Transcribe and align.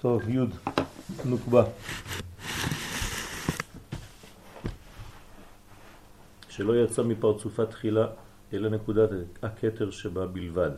טוב, 0.00 0.28
י' 0.28 0.38
נוקבה. 1.24 1.64
שלא 6.48 6.84
יצא 6.84 7.02
מפרצופה 7.02 7.66
תחילה, 7.66 8.06
אלא 8.52 8.68
נקודת 8.68 9.08
הקטר 9.42 9.90
שבה 9.90 10.26
בלבד. 10.26 10.70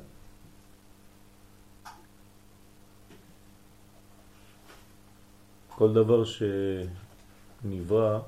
כל 5.69 5.95
דבר 5.95 6.25
שנברא 6.25 8.21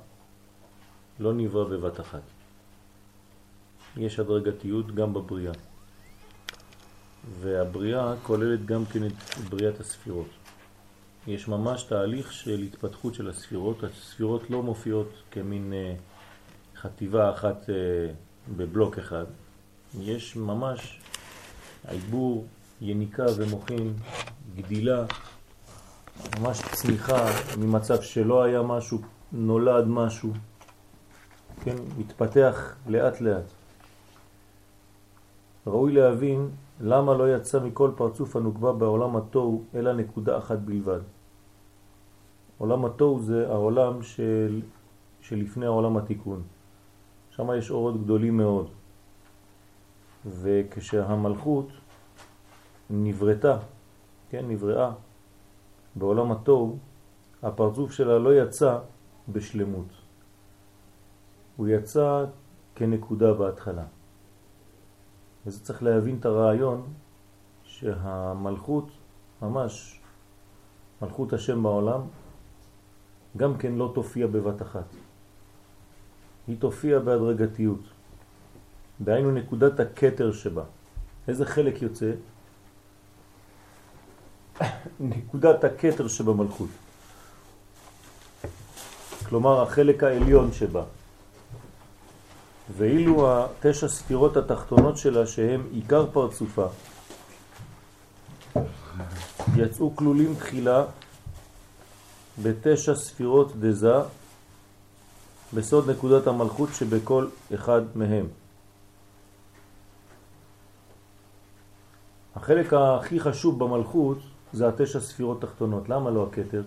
לא 1.21 1.33
נברא 1.33 1.65
בבת 1.65 2.01
אחת. 2.01 2.23
יש 3.97 4.19
הדרגתיות 4.19 4.95
גם 4.95 5.15
בבריאה. 5.15 5.53
והבריאה 7.41 8.15
כוללת 8.23 8.67
גם 8.67 8.87
כן 8.87 9.07
את 9.07 9.13
בריאת 9.51 9.81
הספירות. 9.81 10.42
יש 11.27 11.49
ממש 11.49 11.83
תהליך 11.83 12.33
של 12.33 12.61
התפתחות 12.61 13.15
של 13.15 13.29
הספירות. 13.29 13.85
הספירות 13.85 14.51
לא 14.51 14.63
מופיעות 14.63 15.09
כמין 15.31 15.73
אה, 15.73 15.95
חטיבה 16.77 17.31
אחת 17.31 17.71
אה, 17.71 17.75
בבלוק 18.57 18.99
אחד. 18.99 19.25
יש 20.01 20.37
ממש 20.37 21.01
עיבור, 21.89 22.47
יניקה 22.81 23.27
ומוחין, 23.37 23.95
גדילה, 24.57 25.05
ממש 26.41 26.63
צמיחה 26.73 27.27
ממצב 27.59 28.03
שלא 28.03 28.43
היה 28.43 28.63
משהו, 28.63 28.99
נולד 29.33 29.85
משהו, 29.87 30.33
כן, 31.65 31.77
מתפתח 31.99 32.75
לאט 32.87 33.21
לאט. 33.21 33.45
ראוי 35.67 35.93
להבין 35.93 36.51
למה 36.83 37.15
לא 37.15 37.37
יצא 37.37 37.61
מכל 37.61 37.91
פרצוף 37.97 38.37
הנוקבה 38.37 38.73
בעולם 38.73 39.17
התוהו 39.17 39.65
אלא 39.75 39.93
נקודה 39.93 40.39
אחת 40.39 40.59
בלבד. 40.59 41.01
עולם 42.59 42.85
התוהו 42.85 43.23
זה 43.23 43.49
העולם 43.49 44.03
של, 44.03 44.63
שלפני 45.21 45.67
העולם 45.67 45.97
התיקון. 45.97 46.43
שם 47.31 47.49
יש 47.59 47.71
אורות 47.71 48.05
גדולים 48.05 48.37
מאוד. 48.37 48.69
וכשהמלכות 50.27 51.69
נברתה, 52.91 53.57
כן, 54.31 54.45
נבראה 54.49 54.91
בעולם 55.97 56.33
התוהו, 56.33 56.79
הפרצוף 57.43 57.93
שלה 57.93 58.19
לא 58.19 58.35
יצא 58.35 58.79
בשלמות. 59.29 59.89
הוא 61.57 61.69
יצא 61.69 62.25
כנקודה 62.75 63.33
בהתחלה. 63.33 63.85
וזה 65.47 65.65
צריך 65.65 65.83
להבין 65.83 66.17
את 66.21 66.27
הרעיון 66.27 66.93
שהמלכות, 67.65 68.89
ממש 69.43 70.01
מלכות 71.03 71.33
השם 71.33 71.63
בעולם, 71.63 72.01
גם 73.37 73.57
כן 73.59 73.73
לא 73.73 73.93
תופיע 73.95 74.27
בבת 74.27 74.63
אחת. 74.63 74.85
היא 76.47 76.57
תופיע 76.59 76.99
בהדרגתיות. 76.99 77.81
דהיינו 79.01 79.31
נקודת 79.31 79.81
הקטר 79.81 80.33
שבה. 80.33 80.65
איזה 81.29 81.47
חלק 81.47 81.83
יוצא? 81.83 82.13
נקודת 85.01 85.65
הקטר 85.65 86.09
שבמלכות. 86.09 86.69
כלומר 89.29 89.63
החלק 89.63 90.03
העליון 90.03 90.53
שבה. 90.53 90.85
ואילו 92.71 93.45
התשע 93.45 93.89
ספירות 93.89 94.37
התחתונות 94.37 94.97
שלה 94.97 95.27
שהם 95.27 95.67
עיקר 95.73 96.07
פרצופה 96.13 96.67
יצאו 99.57 99.97
כלולים 99.97 100.35
תחילה 100.35 100.85
בתשע 102.43 102.95
ספירות 102.95 103.53
דזה 103.61 103.95
בסוד 105.55 105.91
נקודת 105.91 106.27
המלכות 106.27 106.69
שבכל 106.75 107.27
אחד 107.55 107.83
מהם. 107.95 108.27
החלק 112.37 112.73
הכי 112.73 113.21
חשוב 113.21 113.65
במלכות 113.65 114.19
זה 114.53 114.69
התשע 114.69 115.01
ספירות 115.01 115.41
תחתונות. 115.41 115.89
למה 115.89 116.11
לא 116.11 116.29
הכתר? 116.33 116.63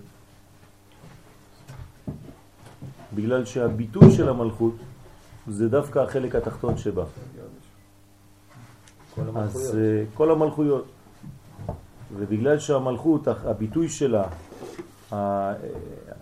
בגלל 3.15 3.45
שהביטוי 3.45 4.15
של 4.15 4.29
המלכות 4.29 4.75
זה 5.47 5.69
דווקא 5.69 5.99
החלק 5.99 6.35
התחתון 6.35 6.77
שבה. 6.77 7.03
כל 9.15 9.21
אז 9.35 9.77
אה, 9.77 10.03
כל 10.13 10.31
המלכויות. 10.31 10.85
ובגלל 12.17 12.59
שהמלכות, 12.59 13.27
הביטוי 13.27 13.89
שלה, 13.89 14.27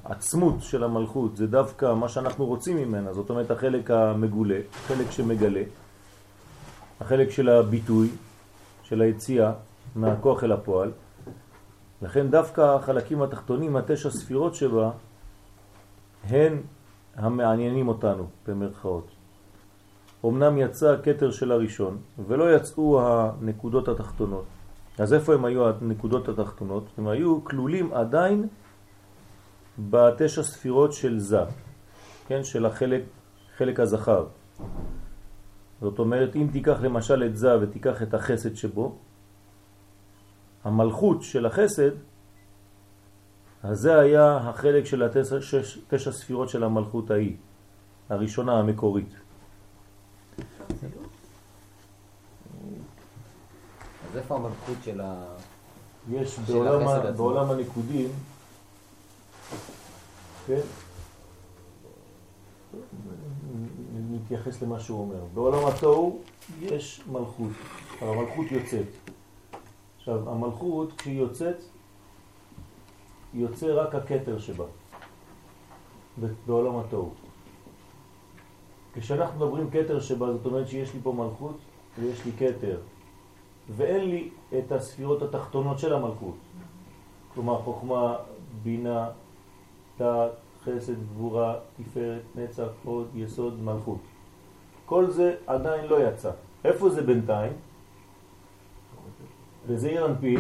העצמות 0.03 0.55
של 0.61 0.83
המלכות, 0.83 1.37
זה 1.37 1.47
דווקא 1.47 1.93
מה 1.93 2.09
שאנחנו 2.09 2.45
רוצים 2.45 2.77
ממנה, 2.77 3.13
זאת 3.13 3.29
אומרת 3.29 3.51
החלק 3.51 3.91
המגולה, 3.91 4.59
חלק 4.87 5.11
שמגלה, 5.11 5.63
החלק 7.01 7.29
של 7.29 7.49
הביטוי, 7.49 8.09
של 8.83 9.01
היציאה 9.01 9.51
מהכוח 9.95 10.43
אל 10.43 10.51
הפועל, 10.51 10.91
לכן 12.01 12.29
דווקא 12.29 12.61
החלקים 12.61 13.21
התחתונים, 13.21 13.75
התשע 13.75 14.09
ספירות 14.09 14.55
שבה, 14.55 14.91
הן 16.23 16.57
המעניינים 17.15 17.87
אותנו, 17.87 18.27
במרכאות. 18.47 19.07
אמנם 20.25 20.57
יצא 20.57 20.93
הקטר 20.93 21.31
של 21.31 21.51
הראשון, 21.51 21.97
ולא 22.27 22.55
יצאו 22.55 23.01
הנקודות 23.01 23.87
התחתונות. 23.87 24.45
אז 24.97 25.13
איפה 25.13 25.33
הם 25.33 25.45
היו 25.45 25.69
הנקודות 25.69 26.29
התחתונות? 26.29 26.85
הם 26.97 27.07
היו 27.07 27.43
כלולים 27.43 27.93
עדיין 27.93 28.47
בתשע 29.89 30.43
ספירות 30.43 30.93
של 30.93 31.19
זה, 31.19 31.43
כן? 32.27 32.43
של 32.43 32.65
החלק, 32.65 33.01
חלק 33.57 33.79
הזכר. 33.79 34.25
זאת 35.81 35.99
אומרת, 35.99 36.35
אם 36.35 36.47
תיקח 36.51 36.81
למשל 36.81 37.23
את 37.23 37.37
זה 37.37 37.59
ותיקח 37.61 38.01
את 38.01 38.13
החסד 38.13 38.55
שבו, 38.55 38.95
המלכות 40.63 41.23
של 41.23 41.45
החסד, 41.45 41.91
אז 43.63 43.79
זה 43.79 43.99
היה 43.99 44.37
החלק 44.37 44.85
של 44.85 45.03
התשע 45.03 45.41
שש, 45.41 45.79
תשע 45.87 46.11
ספירות 46.11 46.49
של 46.49 46.63
המלכות 46.63 47.11
ההיא, 47.11 47.35
הראשונה 48.09 48.59
המקורית. 48.59 49.09
אז 54.11 54.17
איפה 54.17 54.35
המלכות 54.35 54.77
של 54.83 55.01
ה... 55.01 55.25
יש 56.11 56.39
בעולם, 56.39 57.15
בעולם 57.15 57.51
הנקודים, 57.51 58.09
כן? 60.47 60.59
נתייחס 64.11 64.61
למה 64.61 64.79
שהוא 64.79 64.99
אומר. 64.99 65.25
בעולם 65.33 65.65
התוהו 65.65 66.21
יש 66.61 67.01
מלכות, 67.11 67.51
המלכות 68.01 68.51
יוצאת. 68.51 68.87
עכשיו, 69.97 70.29
המלכות 70.29 70.93
כשהיא 70.97 71.19
יוצאת, 71.19 71.63
יוצא 73.33 73.73
רק 73.73 73.95
הקטר 73.95 74.39
שבה, 74.39 74.65
בעולם 76.45 76.77
התוהו. 76.77 77.11
כשאנחנו 78.93 79.39
מדברים 79.39 79.69
קטר 79.69 79.99
שבה, 79.99 80.33
זאת 80.33 80.45
אומרת 80.45 80.67
שיש 80.67 80.93
לי 80.93 80.99
פה 81.03 81.11
מלכות 81.11 81.57
ויש 81.99 82.25
לי 82.25 82.31
קטר, 82.31 82.77
ואין 83.75 84.09
לי 84.09 84.29
את 84.57 84.71
הספירות 84.71 85.21
התחתונות 85.21 85.79
של 85.79 85.93
המלכות. 85.93 86.35
כלומר, 87.33 87.61
חוכמה, 87.61 88.15
בינה, 88.63 89.09
תא, 89.97 90.27
חסד, 90.63 90.93
גבורה, 91.13 91.55
תפארת, 91.77 92.21
נצח, 92.35 92.67
עוד, 92.85 93.07
יסוד, 93.15 93.61
מלכות. 93.63 93.99
כל 94.85 95.09
זה 95.09 95.35
עדיין 95.47 95.85
לא 95.85 96.07
יצא. 96.07 96.31
איפה 96.65 96.89
זה 96.89 97.01
בינתיים? 97.01 97.53
וזה 99.67 99.91
ינפיל, 99.91 100.39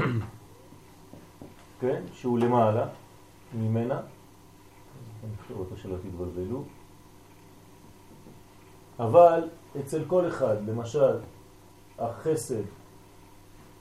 כן, 1.83 2.03
שהוא 2.13 2.39
למעלה 2.39 2.87
ממנה, 3.53 3.99
אני 5.23 5.37
חושב 5.41 5.57
אותו 5.59 5.77
שלא 5.77 5.95
תתבלבלו, 5.97 6.63
אבל 8.99 9.49
אצל 9.79 10.05
כל 10.07 10.27
אחד, 10.27 10.55
למשל, 10.67 11.19
החסד, 11.99 12.63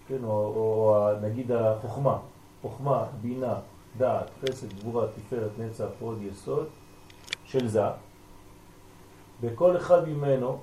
כן, 0.08 0.25
או, 0.25 0.31
או, 0.31 0.96
או 0.96 1.20
נגיד 1.20 1.52
החוכמה, 1.52 2.19
חוכמה, 2.62 3.04
בינה, 3.20 3.54
דעת, 3.99 4.31
חסד, 4.43 4.72
גבורה, 4.78 5.06
תפארת, 5.06 5.50
נצח, 5.58 5.88
עוד 6.00 6.22
יסוד 6.22 6.66
של 7.44 7.69
זה, 7.69 7.82
בכל 9.40 9.76
אחד 9.76 10.08
ממנו 10.08 10.58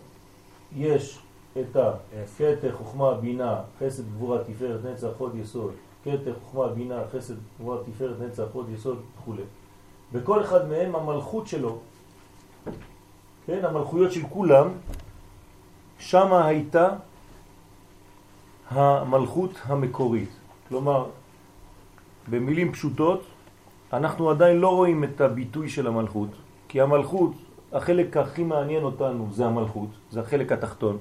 יש 0.76 1.20
את 1.62 1.76
הכתר, 1.76 2.76
חוכמה, 2.76 3.14
בינה, 3.14 3.62
חסד, 3.80 4.04
גבורה, 4.14 4.44
תפארת, 4.44 4.86
נצח, 4.86 5.10
עוד 5.18 5.36
יסוד, 5.36 5.74
כתר, 6.04 6.34
חוכמה, 6.44 6.68
בינה, 6.68 7.02
חסד, 7.12 7.34
גבורה, 7.60 7.78
תפארת, 7.84 8.20
נצח, 8.20 8.44
עוד 8.54 8.70
יסוד 8.70 9.02
וכו'. 9.18 9.34
בכל 10.14 10.42
אחד 10.42 10.70
מהם 10.70 10.96
המלכות 10.96 11.48
שלו, 11.48 11.78
כן, 13.46 13.66
המלכויות 13.66 14.12
של 14.12 14.22
כולם, 14.30 14.68
שמה 16.00 16.46
הייתה 16.46 16.90
המלכות 18.70 19.52
המקורית. 19.64 20.30
כלומר, 20.70 21.06
במילים 22.30 22.72
פשוטות, 22.72 23.24
אנחנו 23.94 24.30
עדיין 24.30 24.58
לא 24.58 24.76
רואים 24.76 25.04
את 25.04 25.22
הביטוי 25.22 25.70
של 25.70 25.88
המלכות, 25.88 26.30
כי 26.68 26.82
המלכות, 26.82 27.32
החלק 27.74 28.18
הכי 28.18 28.44
מעניין 28.44 28.84
אותנו 28.84 29.28
זה 29.32 29.46
המלכות, 29.46 29.90
זה 30.12 30.20
החלק 30.20 30.52
התחתון. 30.52 30.98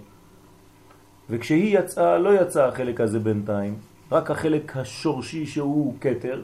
וכשהיא 1.31 1.79
יצאה, 1.79 2.19
לא 2.19 2.41
יצא 2.41 2.67
החלק 2.67 3.01
הזה 3.01 3.19
בינתיים, 3.19 3.75
רק 4.13 4.31
החלק 4.31 4.77
השורשי 4.77 5.47
שהוא 5.47 5.95
קטר, 5.99 6.43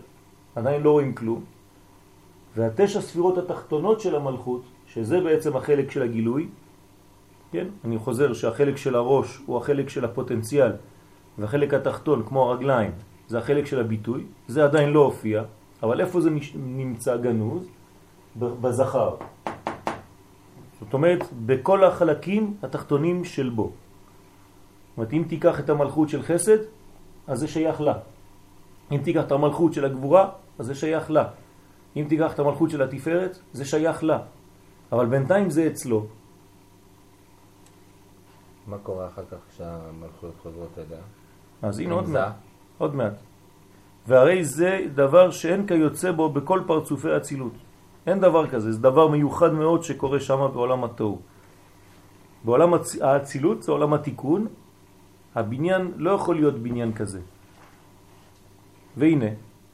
עדיין 0.55 0.83
לא 0.83 0.91
רואים 0.91 1.15
כלום. 1.15 1.45
והתשע 2.57 3.01
ספירות 3.01 3.39
התחתונות 3.39 4.01
של 4.01 4.17
המלכות, 4.17 4.63
שזה 4.87 5.21
בעצם 5.21 5.57
החלק 5.57 5.91
של 5.91 6.03
הגילוי, 6.03 6.49
כן? 7.53 7.67
אני 7.85 7.99
חוזר 7.99 8.33
שהחלק 8.33 8.77
של 8.77 8.95
הראש 8.95 9.39
הוא 9.47 9.57
החלק 9.57 9.89
של 9.89 10.05
הפוטנציאל, 10.05 10.73
והחלק 11.39 11.75
התחתון, 11.75 12.23
כמו 12.27 12.51
הרגליים, 12.51 12.91
זה 13.29 13.39
החלק 13.39 13.67
של 13.67 13.81
הביטוי, 13.81 14.25
זה 14.49 14.65
עדיין 14.65 14.91
לא 14.91 15.05
הופיע, 15.05 15.43
אבל 15.83 16.01
איפה 16.01 16.21
זה 16.21 16.31
נמצא 16.55 17.17
גנוז? 17.17 17.67
בזכר. 18.39 19.15
זאת 20.81 20.93
אומרת, 20.93 21.23
בכל 21.47 21.85
החלקים 21.85 22.57
התחתונים 22.63 23.25
של 23.25 23.49
בו. 23.49 23.63
זאת 23.63 23.73
אומרת, 24.97 25.13
אם 25.13 25.23
תיקח 25.29 25.61
את 25.61 25.71
המלכות 25.71 26.09
של 26.09 26.23
חסד, 26.23 26.59
אז 27.27 27.39
זה 27.39 27.49
שייך 27.49 27.81
לה. 27.81 27.95
אם 28.93 29.01
תיקח 29.05 29.25
את 29.25 29.33
המלכות 29.33 29.73
של 29.73 29.85
הגבורה, 29.85 30.29
אז 30.59 30.67
זה 30.67 30.75
שייך 30.75 31.11
לה. 31.11 31.25
אם 31.97 32.05
תיקח 32.09 32.35
את 32.35 32.39
המלכות 32.39 32.71
של 32.71 32.83
התפארת, 32.83 33.39
זה 33.53 33.65
שייך 33.65 34.05
לה. 34.05 34.19
אבל 34.93 35.07
בינתיים 35.07 35.51
זה 35.51 35.67
אצלו. 35.67 36.07
מה 38.67 38.79
קורה 38.79 39.07
אחר 39.07 39.23
כך 39.31 39.37
כשהמלכויות 39.51 40.35
חוזרות 40.43 40.79
אליה? 40.79 41.03
אז 41.63 41.79
הנה 41.79 41.95
עוד 41.95 42.09
מעט. 42.09 42.35
עוד 42.79 42.95
מעט. 42.95 43.13
והרי 44.07 44.45
זה 44.45 44.81
דבר 44.95 45.31
שאין 45.31 45.67
כיוצא 45.67 46.13
בו 46.13 46.29
בכל 46.29 46.61
פרצופי 46.67 47.13
הצילות. 47.13 47.53
אין 48.07 48.21
דבר 48.21 48.47
כזה, 48.47 48.73
זה 48.73 48.81
דבר 48.81 49.09
מיוחד 49.09 49.53
מאוד 49.53 49.83
שקורה 49.83 50.21
שם 50.21 50.41
בעולם 50.53 50.85
התוהו. 50.85 51.19
בעולם 52.45 52.71
האצילות 53.01 53.63
זה 53.63 53.73
עולם 53.73 53.93
התיקון, 53.95 54.47
הבניין 55.35 55.93
לא 55.97 56.11
יכול 56.11 56.35
להיות 56.37 56.55
בניין 56.55 56.93
כזה. 56.93 57.21
והנה, 58.97 59.31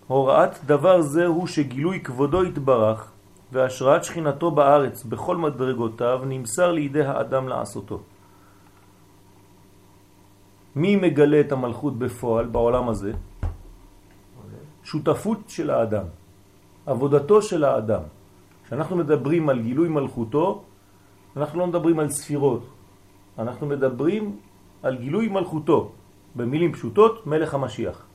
הוראת 0.06 0.64
דבר 0.64 1.02
זה 1.02 1.26
הוא 1.26 1.46
שגילוי 1.46 2.00
כבודו 2.00 2.42
התברך 2.42 3.12
והשראת 3.52 4.04
שכינתו 4.04 4.50
בארץ 4.50 5.04
בכל 5.04 5.36
מדרגותיו 5.36 6.20
נמסר 6.26 6.72
לידי 6.72 7.04
האדם 7.04 7.48
לעשותו. 7.48 8.00
מי 10.76 10.96
מגלה 10.96 11.40
את 11.40 11.52
המלכות 11.52 11.98
בפועל 11.98 12.46
בעולם 12.46 12.88
הזה? 12.88 13.12
שותפות 14.84 15.38
של 15.48 15.70
האדם, 15.70 16.04
עבודתו 16.86 17.42
של 17.42 17.64
האדם. 17.64 18.02
כשאנחנו 18.66 18.96
מדברים 18.96 19.48
על 19.48 19.58
גילוי 19.62 19.88
מלכותו, 19.88 20.62
אנחנו 21.36 21.58
לא 21.58 21.66
מדברים 21.66 21.98
על 21.98 22.10
ספירות, 22.10 22.62
אנחנו 23.38 23.66
מדברים 23.66 24.36
על 24.82 24.96
גילוי 24.96 25.28
מלכותו, 25.28 25.92
במילים 26.36 26.72
פשוטות, 26.72 27.26
מלך 27.26 27.54
המשיח. 27.54 28.06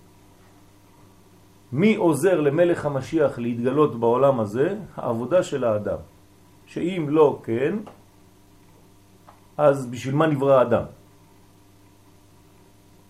מי 1.72 1.96
עוזר 1.96 2.42
למלך 2.42 2.86
המשיח 2.86 3.40
להתגלות 3.40 4.00
בעולם 4.00 4.40
הזה? 4.40 4.78
העבודה 4.96 5.44
של 5.44 5.64
האדם. 5.64 5.98
שאם 6.66 7.06
לא 7.10 7.40
כן, 7.44 7.76
אז 9.58 9.88
בשביל 9.92 10.16
מה 10.16 10.28
נברא 10.28 10.54
האדם? 10.60 10.84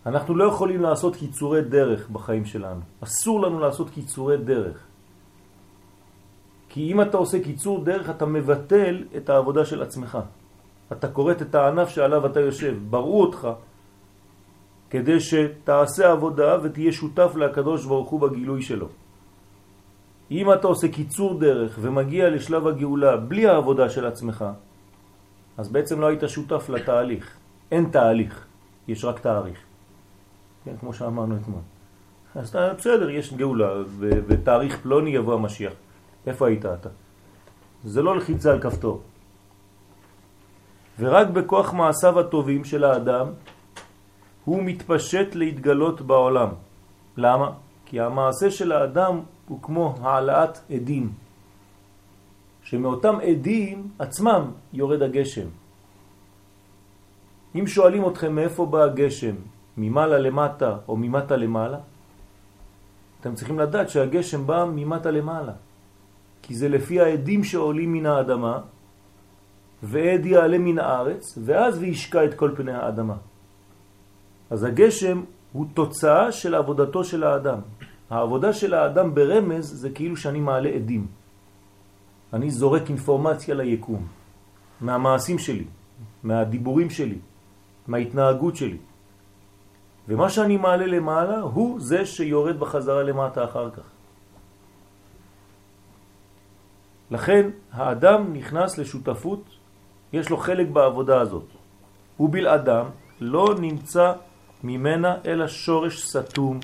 אנחנו 0.06 0.36
לא 0.36 0.44
יכולים 0.44 0.82
לעשות 0.82 1.16
קיצורי 1.16 1.62
דרך 1.62 2.10
בחיים 2.10 2.46
שלנו. 2.46 2.82
אסור 3.02 3.42
לנו 3.42 3.60
לעשות 3.60 3.90
קיצורי 3.90 4.38
דרך. 4.38 4.78
כי 6.70 6.92
אם 6.92 7.02
אתה 7.02 7.18
עושה 7.18 7.44
קיצור 7.44 7.84
דרך, 7.84 8.10
אתה 8.10 8.26
מבטל 8.26 9.04
את 9.18 9.30
העבודה 9.30 9.66
של 9.66 9.82
עצמך. 9.82 10.18
אתה 10.92 11.08
קוראת 11.08 11.42
את 11.42 11.56
הענף 11.56 11.90
שעליו 11.90 12.26
אתה 12.26 12.40
יושב. 12.40 12.76
בראו 12.90 13.22
אותך 13.22 13.48
כדי 14.90 15.20
שתעשה 15.20 16.12
עבודה 16.12 16.58
ותהיה 16.64 16.92
שותף 16.92 17.32
לקדוש 17.36 17.86
ברוך 17.86 18.10
הוא 18.10 18.22
בגילוי 18.22 18.62
שלו. 18.62 18.88
אם 20.32 20.54
אתה 20.54 20.68
עושה 20.68 20.88
קיצור 20.88 21.40
דרך 21.40 21.80
ומגיע 21.82 22.30
לשלב 22.30 22.68
הגאולה 22.68 23.18
בלי 23.18 23.48
העבודה 23.48 23.90
של 23.90 24.06
עצמך, 24.06 24.46
אז 25.58 25.70
בעצם 25.70 26.02
לא 26.02 26.06
היית 26.08 26.24
שותף 26.28 26.70
לתהליך. 26.70 27.38
אין 27.72 27.90
תהליך, 27.92 28.46
יש 28.88 29.06
רק 29.06 29.20
תאריך. 29.20 29.60
כן, 30.66 30.76
כמו 30.80 30.94
שאמרנו 30.94 31.36
אתמול. 31.36 31.62
אז 32.36 32.50
אתה, 32.50 32.74
בסדר, 32.74 33.10
יש 33.10 33.34
גאולה, 33.34 33.70
ותאריך 34.00 34.82
פלוני 34.82 35.10
יבוא 35.10 35.34
המשיח. 35.34 35.74
איפה 36.28 36.48
היית 36.48 36.66
אתה? 36.66 36.90
זה 37.84 38.02
לא 38.02 38.18
לחיצה 38.18 38.52
על 38.52 38.62
כפתור. 38.62 39.02
ורק 41.00 41.28
בכוח 41.28 41.74
מעשיו 41.74 42.20
הטובים 42.20 42.64
של 42.64 42.84
האדם 42.84 43.28
הוא 44.46 44.64
מתפשט 44.64 45.36
להתגלות 45.36 46.02
בעולם. 46.02 46.50
למה? 47.18 47.52
כי 47.86 48.00
המעשה 48.00 48.52
של 48.52 48.72
האדם 48.72 49.20
הוא 49.48 49.60
כמו 49.62 49.96
העלאת 50.02 50.60
עדים, 50.72 51.14
שמאותם 52.64 53.16
עדים 53.22 53.90
עצמם 54.00 54.42
יורד 54.74 55.02
הגשם. 55.02 55.48
אם 57.56 57.68
שואלים 57.68 58.08
אתכם 58.08 58.36
מאיפה 58.36 58.66
בא 58.66 58.84
הגשם, 58.84 59.36
ממעלה 59.78 60.18
למטה 60.18 60.78
או 60.88 60.98
ממטה 60.98 61.36
למעלה, 61.36 61.78
אתם 63.22 63.36
צריכים 63.36 63.60
לדעת 63.60 63.90
שהגשם 63.90 64.48
בא 64.48 64.66
ממטה 64.66 65.12
למעלה, 65.12 65.54
כי 66.42 66.56
זה 66.56 66.70
לפי 66.70 67.02
העדים 67.02 67.44
שעולים 67.44 67.94
מן 67.94 68.06
האדמה, 68.06 68.60
ועד 69.84 70.26
יעלה 70.26 70.58
מן 70.58 70.80
הארץ, 70.80 71.38
ואז 71.46 71.78
וישקע 71.78 72.26
את 72.26 72.34
כל 72.34 72.52
פני 72.56 72.74
האדמה. 72.74 73.16
אז 74.50 74.64
הגשם 74.64 75.24
הוא 75.52 75.66
תוצאה 75.74 76.32
של 76.32 76.56
עבודתו 76.56 77.04
של 77.04 77.24
האדם. 77.24 77.60
העבודה 78.10 78.54
של 78.54 78.74
האדם 78.74 79.16
ברמז 79.16 79.66
זה 79.66 79.90
כאילו 79.90 80.18
שאני 80.18 80.40
מעלה 80.40 80.70
עדים. 80.70 81.08
אני 82.34 82.52
זורק 82.52 82.90
אינפורמציה 82.90 83.56
ליקום, 83.56 84.08
מהמעשים 84.82 85.40
שלי, 85.40 85.66
מהדיבורים 86.24 86.90
שלי, 86.90 87.18
מההתנהגות 87.88 88.56
שלי. 88.56 88.78
ומה 90.08 90.30
שאני 90.30 90.58
מעלה 90.58 90.86
למעלה 90.86 91.40
הוא 91.40 91.80
זה 91.82 92.06
שיורד 92.06 92.60
בחזרה 92.60 93.04
למטה 93.04 93.44
אחר 93.44 93.70
כך. 93.70 93.84
לכן 97.12 97.50
האדם 97.72 98.34
נכנס 98.34 98.78
לשותפות, 98.78 99.44
יש 100.16 100.30
לו 100.30 100.38
חלק 100.38 100.68
בעבודה 100.68 101.22
הזאת. 101.22 101.50
ובלעדם 102.20 102.86
לא 103.20 103.56
נמצא 103.60 104.14
ממנה 104.64 105.16
אלא 105.26 105.48
שורש 105.48 106.08
סתום. 106.08 106.60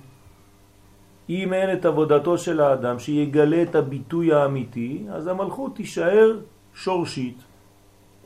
אם 1.29 1.53
אין 1.53 1.69
את 1.73 1.85
עבודתו 1.85 2.37
של 2.37 2.61
האדם 2.61 2.99
שיגלה 2.99 3.61
את 3.61 3.75
הביטוי 3.75 4.33
האמיתי, 4.33 5.05
אז 5.11 5.27
המלכות 5.27 5.75
תישאר 5.75 6.39
שורשית, 6.75 7.37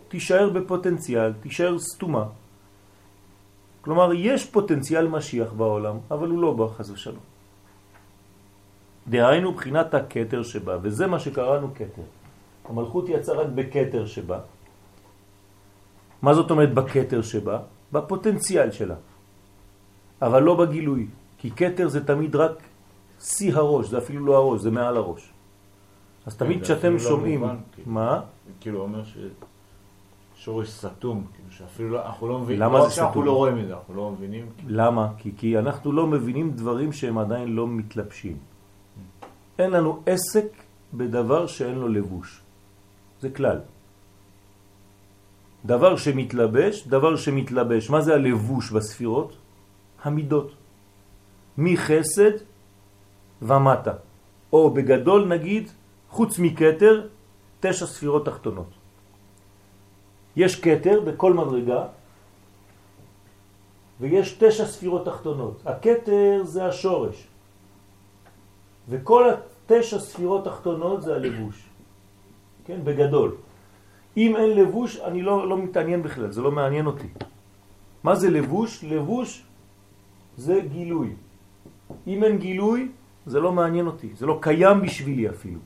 תישאר 0.08 0.50
בפוטנציאל, 0.50 1.34
תישאר 1.42 1.80
סתומה. 1.80 2.26
כלומר, 3.82 4.14
יש 4.14 4.50
פוטנציאל 4.50 5.08
משיח 5.08 5.54
בעולם, 5.54 5.98
אבל 6.12 6.28
הוא 6.30 6.40
לא 6.42 6.52
בא 6.54 6.68
חס 6.68 6.90
ושלום. 6.90 7.26
דהיינו 9.08 9.54
בחינת 9.54 9.94
הקטר 9.94 10.44
שבה, 10.44 10.78
וזה 10.82 11.08
מה 11.08 11.20
שקראנו 11.20 11.70
קטר. 11.74 12.06
המלכות 12.66 13.10
יצאה 13.10 13.36
רק 13.36 13.48
בקטר 13.56 14.06
שבה. 14.06 14.55
מה 16.26 16.34
זאת 16.34 16.52
אומרת 16.52 16.74
בקטר 16.74 17.22
שבה? 17.22 17.58
בפוטנציאל 17.94 18.72
שלה. 18.72 18.96
אבל 20.22 20.42
לא 20.44 20.54
בגילוי, 20.56 21.08
כי 21.38 21.50
קטר 21.50 21.88
זה 21.88 22.02
תמיד 22.06 22.36
רק 22.36 22.58
שיא 23.22 23.54
הראש, 23.54 23.94
זה 23.94 23.98
אפילו 23.98 24.26
לא 24.26 24.34
הראש, 24.38 24.62
זה 24.62 24.72
מעל 24.72 24.98
הראש. 24.98 25.30
אז 26.26 26.34
תמיד 26.36 26.64
כשאתם 26.64 26.94
לא 26.94 27.00
שומעים... 27.00 27.44
מה? 27.86 28.22
כאילו 28.62 28.82
אומר 28.82 29.04
ששורש 29.06 30.70
סתום, 30.70 31.28
כאילו 31.34 31.52
שאפילו 31.52 31.90
לא, 31.90 32.06
אנחנו 32.06 32.28
לא 32.28 32.40
מבינים, 32.40 32.62
למה 32.62 32.82
זה 32.82 32.90
סתום? 32.90 33.06
אנחנו 33.06 33.22
לא 33.22 33.32
רואים 33.32 33.60
את 33.60 33.68
זה, 33.68 33.74
אנחנו 33.74 33.94
לא 33.94 34.12
מבינים. 34.12 34.46
למה? 34.68 35.04
כי, 35.18 35.32
כי 35.38 35.60
אנחנו 35.60 35.92
לא 35.92 36.08
מבינים 36.08 36.52
דברים 36.52 36.92
שהם 36.92 37.18
עדיין 37.18 37.54
לא 37.54 37.68
מתלבשים. 37.68 38.38
אין 39.60 39.72
לנו 39.72 40.02
עסק 40.06 40.50
בדבר 40.94 41.48
שאין 41.48 41.76
לו 41.76 41.88
לבוש. 41.88 42.42
זה 43.22 43.30
כלל. 43.30 43.60
דבר 45.66 45.98
שמתלבש, 45.98 46.88
דבר 46.88 47.16
שמתלבש. 47.16 47.90
מה 47.90 48.02
זה 48.02 48.14
הלבוש 48.14 48.72
בספירות? 48.72 49.38
המידות. 50.04 50.52
מחסד 51.58 52.32
ומטה. 53.42 53.94
או 54.54 54.70
בגדול 54.74 55.26
נגיד, 55.26 55.72
חוץ 56.10 56.40
מקטר, 56.40 57.08
תשע 57.60 57.86
ספירות 57.86 58.26
תחתונות. 58.26 58.70
יש 60.36 60.60
קטר 60.60 61.02
בכל 61.02 61.34
מדרגה, 61.34 61.84
ויש 64.00 64.36
תשע 64.40 64.66
ספירות 64.66 65.06
תחתונות. 65.06 65.62
הקטר 65.66 66.44
זה 66.44 66.66
השורש. 66.66 67.28
וכל 68.90 69.24
התשע 69.30 70.00
ספירות 70.00 70.46
תחתונות 70.46 71.02
זה 71.02 71.16
הלבוש, 71.16 71.58
כן, 72.66 72.80
בגדול. 72.84 73.36
אם 74.18 74.36
אין 74.36 74.50
לבוש, 74.50 75.00
אני 75.00 75.22
לא, 75.22 75.50
לא 75.50 75.58
מתעניין 75.58 76.04
בכלל, 76.04 76.32
זה 76.32 76.42
לא 76.42 76.52
מעניין 76.52 76.86
אותי. 76.86 77.08
מה 78.04 78.16
זה 78.16 78.30
לבוש? 78.30 78.84
לבוש 78.84 79.44
זה 80.38 80.60
גילוי. 80.72 81.10
אם 82.08 82.24
אין 82.24 82.38
גילוי, 82.38 82.92
זה 83.26 83.40
לא 83.40 83.52
מעניין 83.52 83.88
אותי, 83.88 84.10
זה 84.16 84.26
לא 84.26 84.40
קיים 84.42 84.82
בשבילי 84.82 85.30
אפילו. 85.30 85.60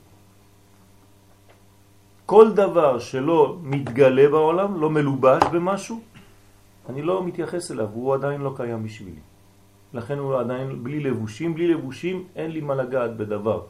כל 2.26 2.52
דבר 2.52 2.98
שלא 2.98 3.56
מתגלה 3.62 4.28
בעולם, 4.28 4.80
לא 4.80 4.90
מלובש 4.90 5.42
במשהו, 5.52 6.00
אני 6.88 7.02
לא 7.02 7.24
מתייחס 7.26 7.70
אליו, 7.70 7.88
הוא 7.92 8.14
עדיין 8.14 8.40
לא 8.40 8.52
קיים 8.56 8.82
בשבילי. 8.82 9.20
לכן 9.94 10.18
הוא 10.18 10.38
עדיין 10.38 10.84
בלי 10.84 11.00
לבושים, 11.00 11.54
בלי 11.54 11.66
לבושים 11.74 12.24
אין 12.36 12.50
לי 12.50 12.60
מה 12.60 12.74
לגעת 12.74 13.16
בדבר. 13.16 13.62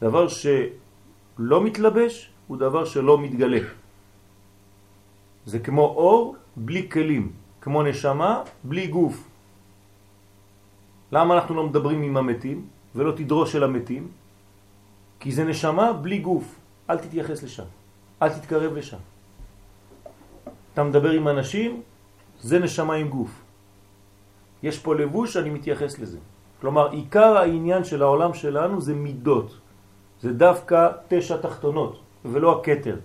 דבר 0.00 0.28
שלא 0.28 1.58
מתלבש 1.64 2.30
הוא 2.48 2.56
דבר 2.56 2.84
שלא 2.84 3.18
מתגלה. 3.18 3.60
זה 5.46 5.58
כמו 5.58 5.82
אור 5.82 6.36
בלי 6.56 6.90
כלים, 6.90 7.32
כמו 7.60 7.82
נשמה 7.82 8.42
בלי 8.64 8.86
גוף. 8.86 9.28
למה 11.12 11.34
אנחנו 11.34 11.54
לא 11.54 11.66
מדברים 11.66 12.02
עם 12.02 12.16
המתים 12.16 12.66
ולא 12.94 13.12
תדרוש 13.12 13.56
אל 13.56 13.64
המתים? 13.64 14.08
כי 15.20 15.32
זה 15.32 15.44
נשמה 15.44 15.92
בלי 15.92 16.18
גוף, 16.18 16.44
אל 16.90 16.98
תתייחס 16.98 17.42
לשם, 17.42 17.68
אל 18.22 18.28
תתקרב 18.28 18.72
לשם. 18.76 19.02
אתה 20.74 20.84
מדבר 20.84 21.10
עם 21.10 21.28
אנשים, 21.28 21.82
זה 22.40 22.58
נשמה 22.58 22.94
עם 22.94 23.08
גוף. 23.08 23.32
יש 24.62 24.78
פה 24.78 24.94
לבוש, 24.94 25.36
אני 25.36 25.50
מתייחס 25.50 25.98
לזה. 25.98 26.18
כלומר, 26.60 26.90
עיקר 26.90 27.36
העניין 27.36 27.84
של 27.84 28.02
העולם 28.02 28.34
שלנו 28.34 28.80
זה 28.80 28.94
מידות. 28.94 29.58
זה 30.22 30.32
דווקא 30.32 31.08
תשע 31.08 31.36
תחתונות, 31.36 32.00
ולא 32.24 32.60
הקטר. 32.60 32.96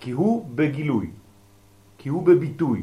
כי 0.00 0.10
הוא 0.10 0.50
בגילוי, 0.54 1.10
כי 1.98 2.08
הוא 2.08 2.22
בביטוי. 2.22 2.82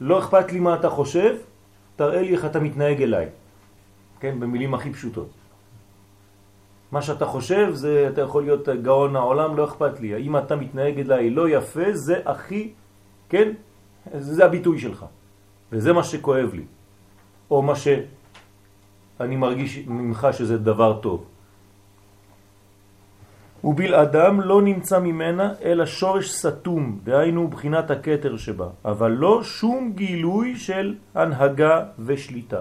לא 0.00 0.18
אכפת 0.18 0.52
לי 0.52 0.60
מה 0.60 0.74
אתה 0.74 0.90
חושב, 0.90 1.36
תראה 1.96 2.22
לי 2.22 2.32
איך 2.32 2.44
אתה 2.44 2.60
מתנהג 2.60 3.02
אליי. 3.02 3.26
כן, 4.20 4.40
במילים 4.40 4.74
הכי 4.74 4.92
פשוטות. 4.92 5.30
מה 6.92 7.02
שאתה 7.02 7.26
חושב, 7.26 7.74
זה, 7.74 8.08
אתה 8.12 8.20
יכול 8.20 8.42
להיות 8.42 8.68
גאון 8.68 9.16
העולם, 9.16 9.56
לא 9.56 9.64
אכפת 9.64 10.00
לי. 10.00 10.16
אם 10.16 10.36
אתה 10.36 10.56
מתנהג 10.56 11.00
אליי 11.00 11.30
לא 11.30 11.48
יפה, 11.48 11.92
זה 11.92 12.22
הכי, 12.24 12.72
כן, 13.28 13.52
זה 14.18 14.44
הביטוי 14.44 14.78
שלך. 14.78 15.04
וזה 15.72 15.92
מה 15.92 16.04
שכואב 16.04 16.50
לי. 16.54 16.64
או 17.50 17.62
מה 17.62 17.74
שאני 17.76 19.36
מרגיש 19.36 19.78
ממך 19.86 20.28
שזה 20.32 20.58
דבר 20.58 21.00
טוב. 21.00 21.24
ובלעדם 23.64 24.40
לא 24.40 24.62
נמצא 24.62 24.98
ממנה 25.00 25.52
אלא 25.62 25.86
שורש 25.86 26.30
סתום, 26.30 27.00
דהיינו 27.04 27.48
בחינת 27.48 27.90
הקטר 27.90 28.36
שבה, 28.36 28.68
אבל 28.84 29.10
לא 29.10 29.42
שום 29.42 29.92
גילוי 29.94 30.56
של 30.56 30.94
הנהגה 31.14 31.84
ושליטה. 31.98 32.60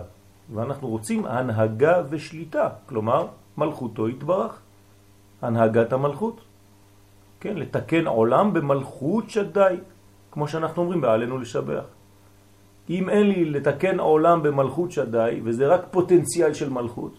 ואנחנו 0.53 0.87
רוצים 0.87 1.25
הנהגה 1.25 2.01
ושליטה, 2.09 2.69
כלומר 2.85 3.27
מלכותו 3.57 4.09
יתברך, 4.09 4.59
הנהגת 5.41 5.93
המלכות. 5.93 6.41
כן, 7.39 7.57
לתקן 7.57 8.07
עולם 8.07 8.53
במלכות 8.53 9.29
שדי, 9.29 9.75
כמו 10.31 10.47
שאנחנו 10.47 10.81
אומרים 10.81 11.01
בעלינו 11.01 11.37
לשבח. 11.37 11.83
אם 12.89 13.09
אין 13.09 13.27
לי 13.27 13.45
לתקן 13.45 13.99
עולם 13.99 14.43
במלכות 14.43 14.91
שדי, 14.91 15.41
וזה 15.43 15.67
רק 15.67 15.81
פוטנציאל 15.91 16.53
של 16.53 16.69
מלכות, 16.69 17.13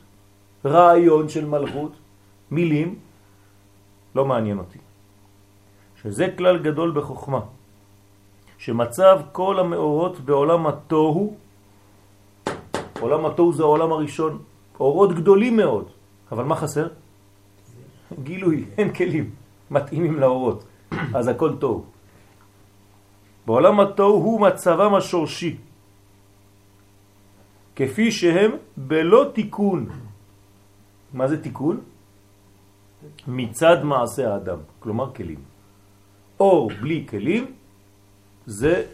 רעיון 0.64 1.28
של 1.28 1.44
מלכות, 1.44 1.92
מילים, 2.50 3.03
לא 4.14 4.24
מעניין 4.24 4.58
אותי. 4.58 4.78
שזה 6.02 6.26
כלל 6.38 6.58
גדול 6.58 6.92
בחוכמה, 6.94 7.40
שמצב 8.58 9.20
כל 9.32 9.58
המאורות 9.58 10.20
בעולם 10.20 10.66
התוהו, 10.66 11.36
עולם 13.00 13.26
התוהו 13.26 13.52
זה 13.52 13.62
העולם 13.62 13.92
הראשון, 13.92 14.42
אורות 14.80 15.12
גדולים 15.12 15.56
מאוד, 15.56 15.86
אבל 16.32 16.44
מה 16.44 16.56
חסר? 16.56 16.88
גילוי, 18.22 18.64
אין 18.78 18.92
כלים 18.92 19.30
מתאימים 19.70 20.20
לאורות, 20.20 20.64
אז 21.14 21.28
הכל 21.28 21.56
טוב. 21.56 21.86
בעולם 23.46 23.80
התוהו 23.80 24.22
הוא 24.22 24.40
מצבם 24.40 24.94
השורשי, 24.94 25.56
כפי 27.76 28.12
שהם 28.12 28.50
בלא 28.76 29.30
תיקון. 29.34 29.88
מה 31.12 31.28
זה 31.28 31.42
תיקון? 31.42 31.80
מצד 33.28 33.84
מעשה 33.84 34.34
האדם, 34.34 34.58
כלומר 34.78 35.14
כלים. 35.14 35.40
אור 36.40 36.70
בלי 36.80 37.06
כלים 37.08 37.54
זה 38.46 38.86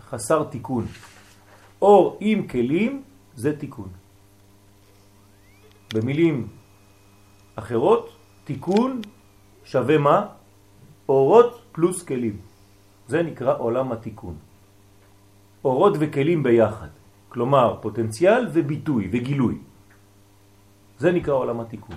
חסר 0.00 0.44
תיקון. 0.44 0.86
אור 1.82 2.16
עם 2.20 2.48
כלים 2.48 3.02
זה 3.34 3.58
תיקון. 3.58 3.88
במילים 5.94 6.48
אחרות, 7.54 8.16
תיקון 8.44 9.00
שווה 9.64 9.98
מה? 9.98 10.26
אורות 11.08 11.62
פלוס 11.72 12.02
כלים. 12.02 12.36
זה 13.08 13.22
נקרא 13.22 13.58
עולם 13.58 13.92
התיקון. 13.92 14.36
אורות 15.64 15.96
וכלים 16.00 16.42
ביחד, 16.42 16.88
כלומר 17.28 17.76
פוטנציאל 17.80 18.48
וביטוי 18.52 19.08
וגילוי. 19.12 19.58
זה 20.98 21.12
נקרא 21.12 21.34
עולם 21.34 21.60
התיקון. 21.60 21.96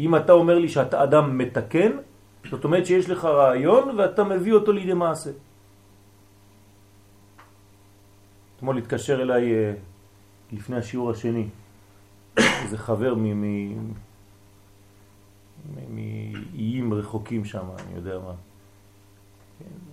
אם 0.00 0.16
אתה 0.16 0.32
אומר 0.32 0.58
לי 0.58 0.68
שאתה 0.68 1.02
אדם 1.02 1.38
מתקן, 1.38 1.92
זאת 2.50 2.64
אומרת 2.64 2.86
שיש 2.86 3.10
לך 3.10 3.24
רעיון 3.24 3.98
ואתה 3.98 4.24
מביא 4.24 4.52
אותו 4.52 4.72
לידי 4.72 4.94
מעשה. 4.94 5.30
אתמול 8.56 8.78
התקשר 8.78 9.22
אליי 9.22 9.54
אה, 9.54 9.72
לפני 10.52 10.76
השיעור 10.76 11.10
השני, 11.10 11.48
איזה 12.36 12.78
חבר 12.78 13.14
מאיים 15.84 16.94
רחוקים 16.94 17.44
שם, 17.44 17.64
אני 17.78 17.96
יודע 17.96 18.18
מה. 18.18 18.32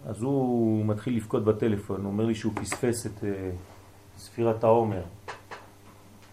אז 0.05 0.21
הוא 0.21 0.85
מתחיל 0.85 1.17
לפקוד 1.17 1.45
בטלפון, 1.45 2.01
הוא 2.01 2.11
אומר 2.11 2.25
לי 2.25 2.35
שהוא 2.35 2.53
פספס 2.55 3.05
את 3.05 3.17
uh, 3.17 3.25
ספירת 4.17 4.63
העומר. 4.63 5.01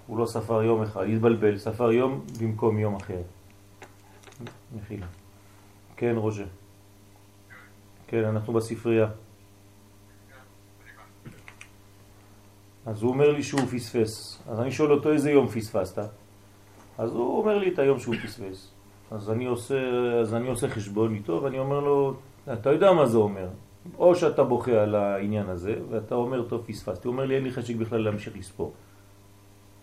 הוא 0.07 0.19
לא 0.19 0.27
ספר 0.27 0.63
יום 0.63 0.83
אחד, 0.83 1.05
התבלבל, 1.15 1.59
ספר 1.59 1.93
יום 1.93 2.21
במקום 2.41 2.79
יום 2.79 2.97
אחר. 2.97 3.23
מחילה. 4.77 5.07
כן, 5.97 6.15
רוז'ה. 6.17 6.45
כן, 8.07 8.25
אנחנו 8.25 8.53
בספרייה. 8.53 9.09
אז 12.87 13.03
הוא 13.03 13.11
אומר 13.11 13.33
לי 13.33 13.43
שהוא 13.43 13.61
פספס. 13.61 14.43
אז 14.49 14.61
אני 14.61 14.71
שואל 14.71 14.93
אותו 14.93 15.13
איזה 15.13 15.31
יום 15.31 15.49
פספסת? 15.49 15.99
אז 16.99 17.11
הוא 17.11 17.39
אומר 17.39 17.59
לי 17.59 17.73
את 17.73 17.79
היום 17.79 17.99
שהוא 17.99 18.15
פספס. 18.25 18.71
אז 19.11 19.31
אני 19.31 19.47
עושה, 19.47 19.81
אז 20.21 20.35
אני 20.35 20.49
עושה 20.49 20.69
חשבון 20.69 21.15
איתו 21.15 21.41
ואני 21.43 21.59
אומר 21.59 21.81
לו, 21.81 22.15
אתה 22.53 22.73
יודע 22.73 22.93
מה 22.93 23.07
זה 23.07 23.19
אומר. 23.19 23.49
או 23.99 24.17
שאתה 24.17 24.45
בוכה 24.45 24.83
על 24.83 24.95
העניין 24.95 25.49
הזה 25.49 25.75
ואתה 25.91 26.15
אומר, 26.15 26.49
טוב, 26.49 26.65
פספסתי. 26.67 27.09
הוא 27.09 27.13
אומר 27.13 27.27
לי, 27.27 27.35
אין 27.35 27.45
לי 27.45 27.51
חשק 27.51 27.77
בכלל 27.77 28.01
להמשיך 28.01 28.37
לספור. 28.37 28.73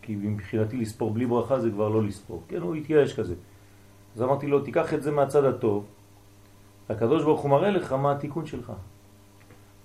כי 0.02 0.16
מבחינתי 0.16 0.78
לספור 0.78 1.14
בלי 1.14 1.26
ברכה 1.26 1.60
זה 1.60 1.70
כבר 1.72 1.90
לא 1.90 2.04
לספור. 2.04 2.44
כן, 2.48 2.62
הוא 2.62 2.76
התייאש 2.76 3.14
כזה. 3.14 3.36
אז 4.16 4.22
אמרתי 4.22 4.48
לו, 4.48 4.60
תיקח 4.60 4.94
את 4.94 5.04
זה 5.04 5.12
מהצד 5.12 5.44
הטוב, 5.44 5.86
הקדוש 6.90 7.24
ברוך 7.24 7.42
הוא 7.42 7.52
מראה 7.52 7.70
לך 7.70 7.94
מה 7.94 8.12
התיקון 8.12 8.46
שלך. 8.46 8.72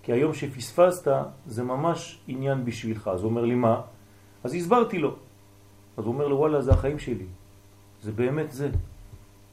כי 0.03 0.13
היום 0.13 0.35
שפספסת 0.35 1.13
זה 1.47 1.63
ממש 1.63 2.21
עניין 2.29 2.65
בשבילך. 2.65 3.09
אז 3.09 3.23
הוא 3.23 3.31
אומר 3.31 3.45
לי, 3.45 3.55
מה? 3.55 3.81
אז 4.45 4.55
הסברתי 4.55 4.99
לו. 4.99 5.15
אז 5.97 6.05
הוא 6.05 6.15
אומר 6.15 6.29
לו, 6.29 6.37
וואלה, 6.37 6.63
זה 6.63 6.71
החיים 6.71 6.99
שלי. 6.99 7.27
זה 8.03 8.13
באמת 8.13 8.51
זה. 8.53 8.71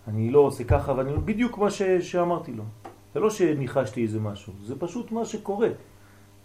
אני 0.07 0.31
לא 0.31 0.39
עושה 0.39 0.63
ככה, 0.63 0.93
ואני 0.97 1.13
בדיוק 1.25 1.57
מה 1.57 1.69
ש... 1.71 1.81
שאמרתי 1.81 2.53
לו. 2.53 2.63
זה 3.13 3.19
לא 3.19 3.29
שניחשתי 3.29 4.03
איזה 4.03 4.19
משהו, 4.19 4.53
זה 4.63 4.79
פשוט 4.79 5.11
מה 5.11 5.25
שקורה. 5.25 5.69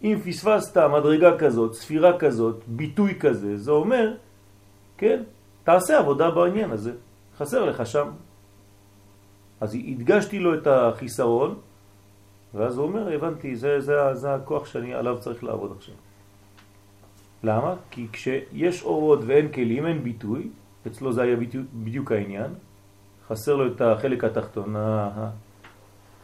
אם 0.03 0.19
פספסת 0.25 0.77
מדרגה 0.77 1.39
כזאת, 1.39 1.75
ספירה 1.75 2.19
כזאת, 2.19 2.65
ביטוי 2.67 3.15
כזה, 3.21 3.57
זה 3.57 3.71
אומר, 3.71 4.15
כן, 4.99 5.23
תעשה 5.65 5.99
עבודה 5.99 6.31
בעניין 6.31 6.71
הזה. 6.71 6.93
חסר 7.39 7.65
לך 7.65 7.87
שם. 7.87 8.09
אז 9.61 9.75
הדגשתי 9.75 10.39
לו 10.39 10.55
את 10.55 10.67
החיסרון, 10.67 11.55
ואז 12.55 12.79
הוא 12.79 12.87
אומר, 12.87 13.15
הבנתי, 13.15 13.57
זה, 13.57 13.81
זה, 13.81 14.15
זה 14.15 14.35
הכוח 14.35 14.67
שאני 14.67 14.95
עליו 14.95 15.19
צריך 15.21 15.45
לעבוד 15.45 15.73
עכשיו. 15.77 15.95
למה? 17.43 17.75
כי 17.91 18.07
כשיש 18.12 18.83
אורות 18.83 19.21
ואין 19.27 19.53
כלים, 19.53 19.87
אין 19.87 20.03
ביטוי, 20.03 20.49
אצלו 20.87 21.12
זה 21.12 21.23
היה 21.23 21.37
בדיוק, 21.75 22.12
העניין, 22.12 22.51
חסר 23.29 23.57
לו 23.57 23.67
את 23.67 23.81
החלק 23.81 24.25
התחתון, 24.25 24.75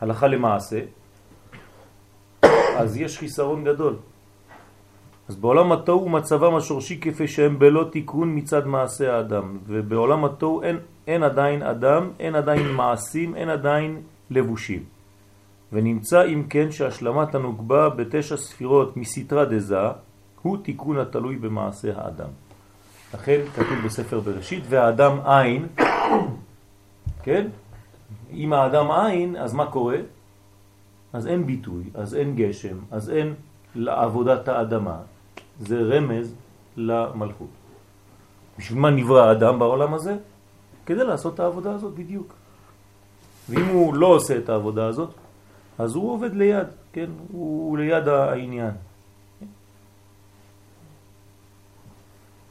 הלכה 0.00 0.26
למעשה, 0.26 0.80
אז 2.76 2.96
יש 2.96 3.18
חיסרון 3.18 3.64
גדול. 3.64 3.96
אז 5.28 5.36
בעולם 5.36 5.72
התוהו 5.72 6.08
מצבם 6.08 6.54
השורשי 6.54 7.00
כפי 7.00 7.28
שהם 7.28 7.58
בלא 7.58 7.88
תיקון 7.92 8.36
מצד 8.36 8.66
מעשה 8.66 9.16
האדם, 9.16 9.58
ובעולם 9.66 10.24
התוהו 10.24 10.62
אין, 10.62 10.78
אין 11.08 11.22
עדיין 11.22 11.62
אדם, 11.62 12.10
אין 12.20 12.34
עדיין 12.34 12.68
מעשים, 12.78 13.34
אין 13.34 13.48
עדיין 13.48 14.00
לבושים. 14.30 14.84
ונמצא 15.72 16.24
אם 16.24 16.46
כן 16.50 16.72
שהשלמת 16.72 17.34
הנוגבה 17.34 17.88
בתשע 17.88 18.36
ספירות 18.36 18.96
מסתרה 18.96 19.44
דזה 19.44 19.76
הוא 20.42 20.58
תיקון 20.62 20.98
התלוי 20.98 21.36
במעשה 21.36 21.88
האדם. 21.96 22.30
לכן 23.14 23.40
כתוב 23.54 23.78
בספר 23.84 24.20
בראשית, 24.20 24.64
והאדם 24.68 25.20
עין, 25.24 25.66
כן? 27.24 27.46
אם 28.32 28.52
האדם 28.52 28.90
עין, 28.90 29.36
אז 29.36 29.54
מה 29.54 29.66
קורה? 29.70 29.96
אז 31.12 31.26
אין 31.26 31.46
ביטוי, 31.46 31.84
אז 31.94 32.14
אין 32.14 32.36
גשם, 32.36 32.76
אז 32.90 33.10
אין 33.10 33.34
לעבודת 33.74 34.48
האדמה. 34.48 34.96
זה 35.60 35.78
רמז 35.80 36.34
למלכות. 36.76 37.48
בשביל 38.58 38.78
מה 38.78 38.90
נברא 38.90 39.28
האדם 39.28 39.58
בעולם 39.58 39.94
הזה? 39.94 40.16
כדי 40.88 41.04
לעשות 41.04 41.34
את 41.34 41.40
העבודה 41.40 41.72
הזאת 41.72 41.94
בדיוק. 41.94 42.32
ואם 43.48 43.66
הוא 43.66 43.94
לא 43.94 44.06
עושה 44.06 44.38
את 44.38 44.48
העבודה 44.48 44.86
הזאת, 44.86 45.10
אז 45.78 45.94
הוא 45.94 46.12
עובד 46.12 46.34
ליד, 46.34 46.66
כן? 46.92 47.10
הוא 47.32 47.78
ליד 47.78 48.08
העניין. 48.08 48.74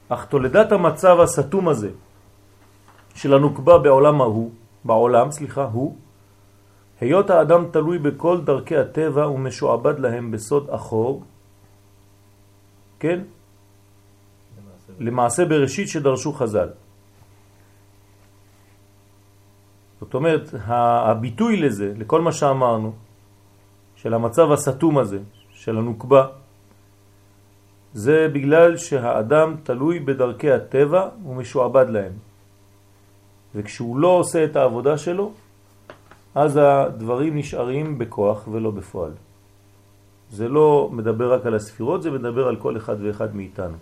אך 0.08 0.24
תולדת 0.24 0.72
המצב 0.72 1.20
הסתום 1.20 1.68
הזה 1.68 1.90
של 3.14 3.34
הנוקבה 3.34 3.78
בעולם 3.78 4.20
ההוא, 4.20 4.50
בעולם, 4.84 5.30
סליחה, 5.30 5.64
הוא, 5.64 5.96
היות 7.00 7.30
האדם 7.30 7.70
תלוי 7.70 7.98
בכל 7.98 8.40
דרכי 8.40 8.76
הטבע 8.76 9.28
ומשועבד 9.28 9.98
להם 9.98 10.30
בסוד 10.30 10.70
אחור, 10.70 11.22
כן? 13.02 13.20
למעשה 14.98 15.44
בראשית 15.44 15.88
שדרשו 15.88 16.32
חז"ל. 16.32 16.87
זאת 20.00 20.14
אומרת, 20.14 20.54
הביטוי 20.66 21.56
לזה, 21.56 21.92
לכל 21.96 22.20
מה 22.20 22.32
שאמרנו, 22.32 22.92
של 23.96 24.14
המצב 24.14 24.52
הסתום 24.52 24.98
הזה, 24.98 25.18
של 25.52 25.78
הנוקבה, 25.78 26.26
זה 27.94 28.28
בגלל 28.32 28.76
שהאדם 28.76 29.56
תלוי 29.62 30.00
בדרכי 30.00 30.50
הטבע 30.50 31.08
ומשועבד 31.26 31.86
להם. 31.88 32.12
וכשהוא 33.54 33.98
לא 33.98 34.08
עושה 34.08 34.44
את 34.44 34.56
העבודה 34.56 34.98
שלו, 34.98 35.32
אז 36.34 36.58
הדברים 36.62 37.36
נשארים 37.36 37.98
בכוח 37.98 38.48
ולא 38.48 38.70
בפועל. 38.70 39.12
זה 40.30 40.48
לא 40.48 40.90
מדבר 40.92 41.32
רק 41.32 41.46
על 41.46 41.54
הספירות, 41.54 42.02
זה 42.02 42.10
מדבר 42.10 42.48
על 42.48 42.56
כל 42.56 42.76
אחד 42.76 42.96
ואחד 43.02 43.36
מאיתנו. 43.36 43.76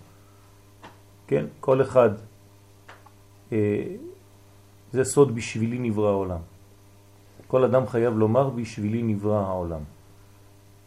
כן? 1.27 1.47
כל 1.61 1.83
אחד, 1.83 2.11
אה, 3.53 3.85
זה 4.93 5.05
סוד 5.05 5.35
בשבילי 5.35 5.79
נברא 5.79 6.09
העולם. 6.09 6.43
כל 7.47 7.65
אדם 7.65 7.87
חייב 7.87 8.19
לומר 8.19 8.51
בשבילי 8.51 9.03
נברא 9.03 9.39
העולם. 9.39 9.81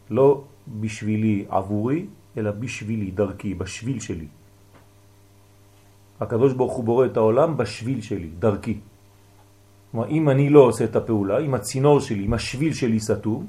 לא 0.09 0.43
בשבילי 0.79 1.45
עבורי, 1.49 2.05
אלא 2.37 2.51
בשבילי, 2.51 3.11
דרכי, 3.11 3.53
בשביל 3.53 3.99
שלי. 3.99 4.27
הקדוש 6.19 6.53
ברוך 6.53 6.73
הוא 6.73 6.83
בורא 6.83 7.05
את 7.05 7.17
העולם 7.17 7.57
בשביל 7.57 8.01
שלי, 8.01 8.29
דרכי. 8.39 8.79
כלומר, 9.91 10.07
אם 10.07 10.29
אני 10.29 10.49
לא 10.49 10.59
עושה 10.59 10.83
את 10.85 10.95
הפעולה, 10.95 11.39
אם 11.39 11.53
הצינור 11.53 11.99
שלי, 11.99 12.25
אם 12.25 12.33
השביל 12.33 12.73
שלי 12.73 12.99
סתום, 12.99 13.47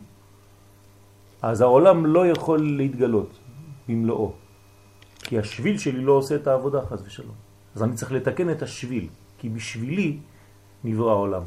אז 1.43 1.61
העולם 1.61 2.07
לא 2.07 2.27
יכול 2.27 2.59
להתגלות 2.77 3.39
במלואו. 3.89 4.33
כי 5.19 5.39
השביל 5.39 5.79
שלי 5.79 6.01
לא 6.01 6.13
עושה 6.13 6.35
את 6.35 6.47
העבודה, 6.47 6.87
חז 6.87 7.03
ושלום. 7.07 7.37
אז 7.75 7.83
אני 7.83 7.95
צריך 7.95 8.13
לתקן 8.13 8.51
את 8.51 8.63
השביל, 8.63 9.07
כי 9.39 9.49
בשבילי 9.49 10.19
נברא 10.85 11.11
העולם. 11.11 11.43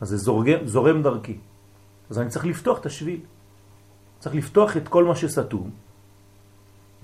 אז 0.00 0.08
זה 0.08 0.16
זורם, 0.16 0.66
זורם 0.66 1.02
דרכי. 1.02 1.38
אז 2.10 2.18
אני 2.18 2.28
צריך 2.28 2.46
לפתוח 2.46 2.78
את 2.80 2.86
השביל. 2.86 3.20
צריך 4.18 4.34
לפתוח 4.34 4.76
את 4.76 4.88
כל 4.88 5.04
מה 5.04 5.16
שסתום, 5.16 5.70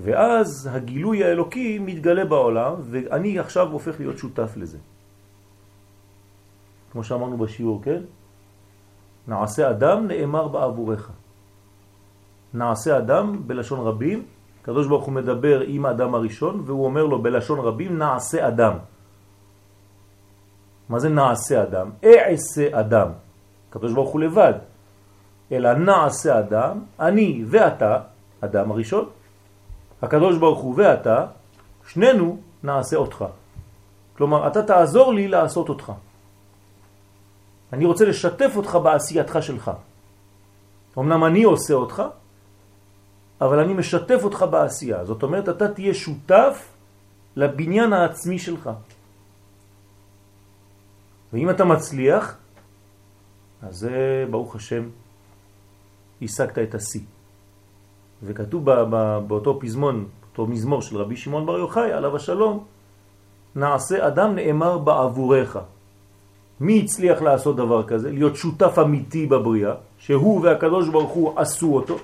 ואז 0.01 0.69
הגילוי 0.73 1.25
האלוקי 1.25 1.79
מתגלה 1.79 2.25
בעולם, 2.25 2.75
ואני 2.91 3.39
עכשיו 3.39 3.73
הופך 3.73 4.01
להיות 4.01 4.19
שותף 4.19 4.53
לזה. 4.57 4.79
כמו 6.93 7.05
שאמרנו 7.05 7.37
בשיעור, 7.37 7.83
כן? 7.83 8.03
נעשה 9.29 9.71
אדם 9.71 10.07
נאמר 10.07 10.49
בעבורך. 10.49 11.11
נעשה 12.55 12.99
אדם 12.99 13.43
בלשון 13.47 13.81
רבים, 13.81 14.25
קדוש 14.63 14.87
ברוך 14.87 15.05
הוא 15.05 15.15
מדבר 15.15 15.61
עם 15.61 15.87
האדם 15.87 16.15
הראשון, 16.15 16.63
והוא 16.67 16.85
אומר 16.85 17.05
לו 17.05 17.23
בלשון 17.23 17.59
רבים 17.59 17.99
נעשה 17.99 18.49
אדם. 18.49 18.75
מה 20.93 20.99
זה 20.99 21.09
נעשה 21.09 21.63
אדם? 21.63 21.91
אעשה 22.05 22.69
אדם. 22.81 23.09
קדוש 23.71 23.93
ברוך 23.93 24.11
הוא 24.11 24.21
לבד. 24.21 24.55
אלא 25.53 25.73
נעשה 25.73 26.39
אדם, 26.39 26.85
אני 27.01 27.45
ואתה, 27.47 28.01
אדם 28.41 28.71
הראשון, 28.71 29.09
הקדוש 30.03 30.39
ברוך 30.39 30.61
הוא 30.61 30.75
ואתה, 30.77 31.27
שנינו 31.89 32.37
נעשה 32.63 32.97
אותך. 32.97 33.25
כלומר, 34.17 34.47
אתה 34.47 34.63
תעזור 34.63 35.13
לי 35.13 35.29
לעשות 35.29 35.69
אותך. 35.69 35.93
אני 37.73 37.85
רוצה 37.85 38.05
לשתף 38.05 38.53
אותך 38.57 38.79
בעשייתך 38.83 39.39
שלך. 39.41 39.71
אמנם 40.99 41.25
אני 41.25 41.43
עושה 41.43 41.75
אותך, 41.75 42.03
אבל 43.41 43.59
אני 43.59 43.73
משתף 43.75 44.21
אותך 44.25 44.45
בעשייה. 44.51 45.05
זאת 45.05 45.23
אומרת, 45.23 45.49
אתה 45.49 45.69
תהיה 45.73 45.95
שותף 45.95 46.69
לבניין 47.37 47.93
העצמי 47.93 48.39
שלך. 48.39 48.71
ואם 51.33 51.51
אתה 51.51 51.65
מצליח, 51.65 52.37
אז 53.63 53.77
זה, 53.77 54.27
ברוך 54.31 54.57
השם, 54.57 54.89
השגת 56.23 56.59
את 56.59 56.75
השיא. 56.75 57.01
וכתוב 58.23 58.65
באותו 59.27 59.61
פזמון, 59.61 60.09
אותו 60.31 60.47
מזמור 60.47 60.83
של 60.83 60.97
רבי 60.97 61.17
שמעון 61.17 61.47
בר 61.47 61.59
יוחאי, 61.59 61.93
עליו 61.93 62.17
השלום, 62.17 62.65
נעשה 63.55 64.07
אדם 64.07 64.35
נאמר 64.35 64.79
בעבורך. 64.79 65.57
מי 66.61 66.83
הצליח 66.85 67.23
לעשות 67.23 67.57
דבר 67.57 67.87
כזה? 67.87 68.11
להיות 68.11 68.37
שותף 68.37 68.79
אמיתי 68.79 69.27
בבריאה, 69.27 69.75
שהוא 69.99 70.41
והקדוש 70.43 70.89
ברוך 70.89 71.11
הוא 71.11 71.41
עשו 71.41 71.75
אותו? 71.75 71.99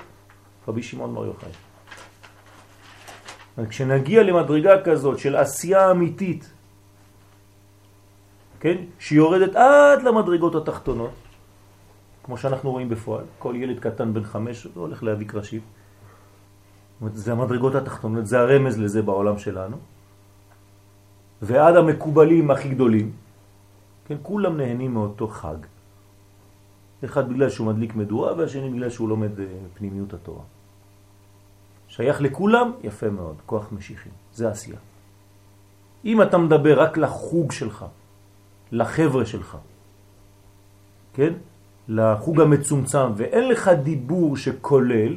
רבי 0.69 0.83
שמעון 0.83 1.15
בר 1.15 1.27
יוחאי. 1.27 1.51
כשנגיע 3.69 4.23
למדרגה 4.23 4.83
כזאת 4.83 5.19
של 5.19 5.37
עשייה 5.37 5.91
אמיתית, 5.91 6.51
כן, 8.61 8.77
שיורדת 8.99 9.57
עד 9.57 10.03
למדרגות 10.03 10.55
התחתונות, 10.55 11.11
כמו 12.25 12.39
שאנחנו 12.39 12.71
רואים 12.71 12.89
בפועל, 12.89 13.25
כל 13.39 13.55
ילד 13.57 13.79
קטן 13.79 14.15
בן 14.15 14.25
חמש 14.25 14.67
הולך 14.75 15.03
להביא 15.03 15.27
קרשים. 15.27 15.61
זה 17.15 17.33
המדרגות 17.33 17.75
התחתונות, 17.75 18.27
זה 18.27 18.41
הרמז 18.41 18.79
לזה 18.79 19.03
בעולם 19.03 19.39
שלנו. 19.39 19.77
ועד 21.43 21.77
המקובלים 21.77 22.51
הכי 22.51 22.69
גדולים, 22.69 23.13
כן, 24.07 24.17
כולם 24.23 24.57
נהנים 24.57 24.95
מאותו 24.95 25.29
חג. 25.29 25.57
אחד 27.05 27.29
בגלל 27.29 27.51
שהוא 27.51 27.67
מדליק 27.67 27.95
מדורה 27.95 28.35
והשני 28.35 28.71
בגלל 28.71 28.91
שהוא 28.91 29.09
לומד 29.09 29.41
אה, 29.41 29.47
פנימיות 29.75 30.15
התורה. 30.15 30.43
שייך 31.89 32.21
לכולם, 32.21 32.73
יפה 32.83 33.11
מאוד, 33.11 33.37
כוח 33.47 33.73
משיחי, 33.73 34.11
זה 34.35 34.49
עשייה. 34.49 34.79
אם 36.05 36.23
אתה 36.23 36.39
מדבר 36.39 36.81
רק 36.83 36.99
לחוג 36.99 37.53
שלך, 37.53 37.85
לחבר'ה 38.73 39.27
שלך, 39.27 39.57
כן? 41.15 41.33
לחוג 41.89 42.41
המצומצם 42.41 43.13
ואין 43.17 43.49
לך 43.49 43.69
דיבור 43.69 44.37
שכולל, 44.37 45.17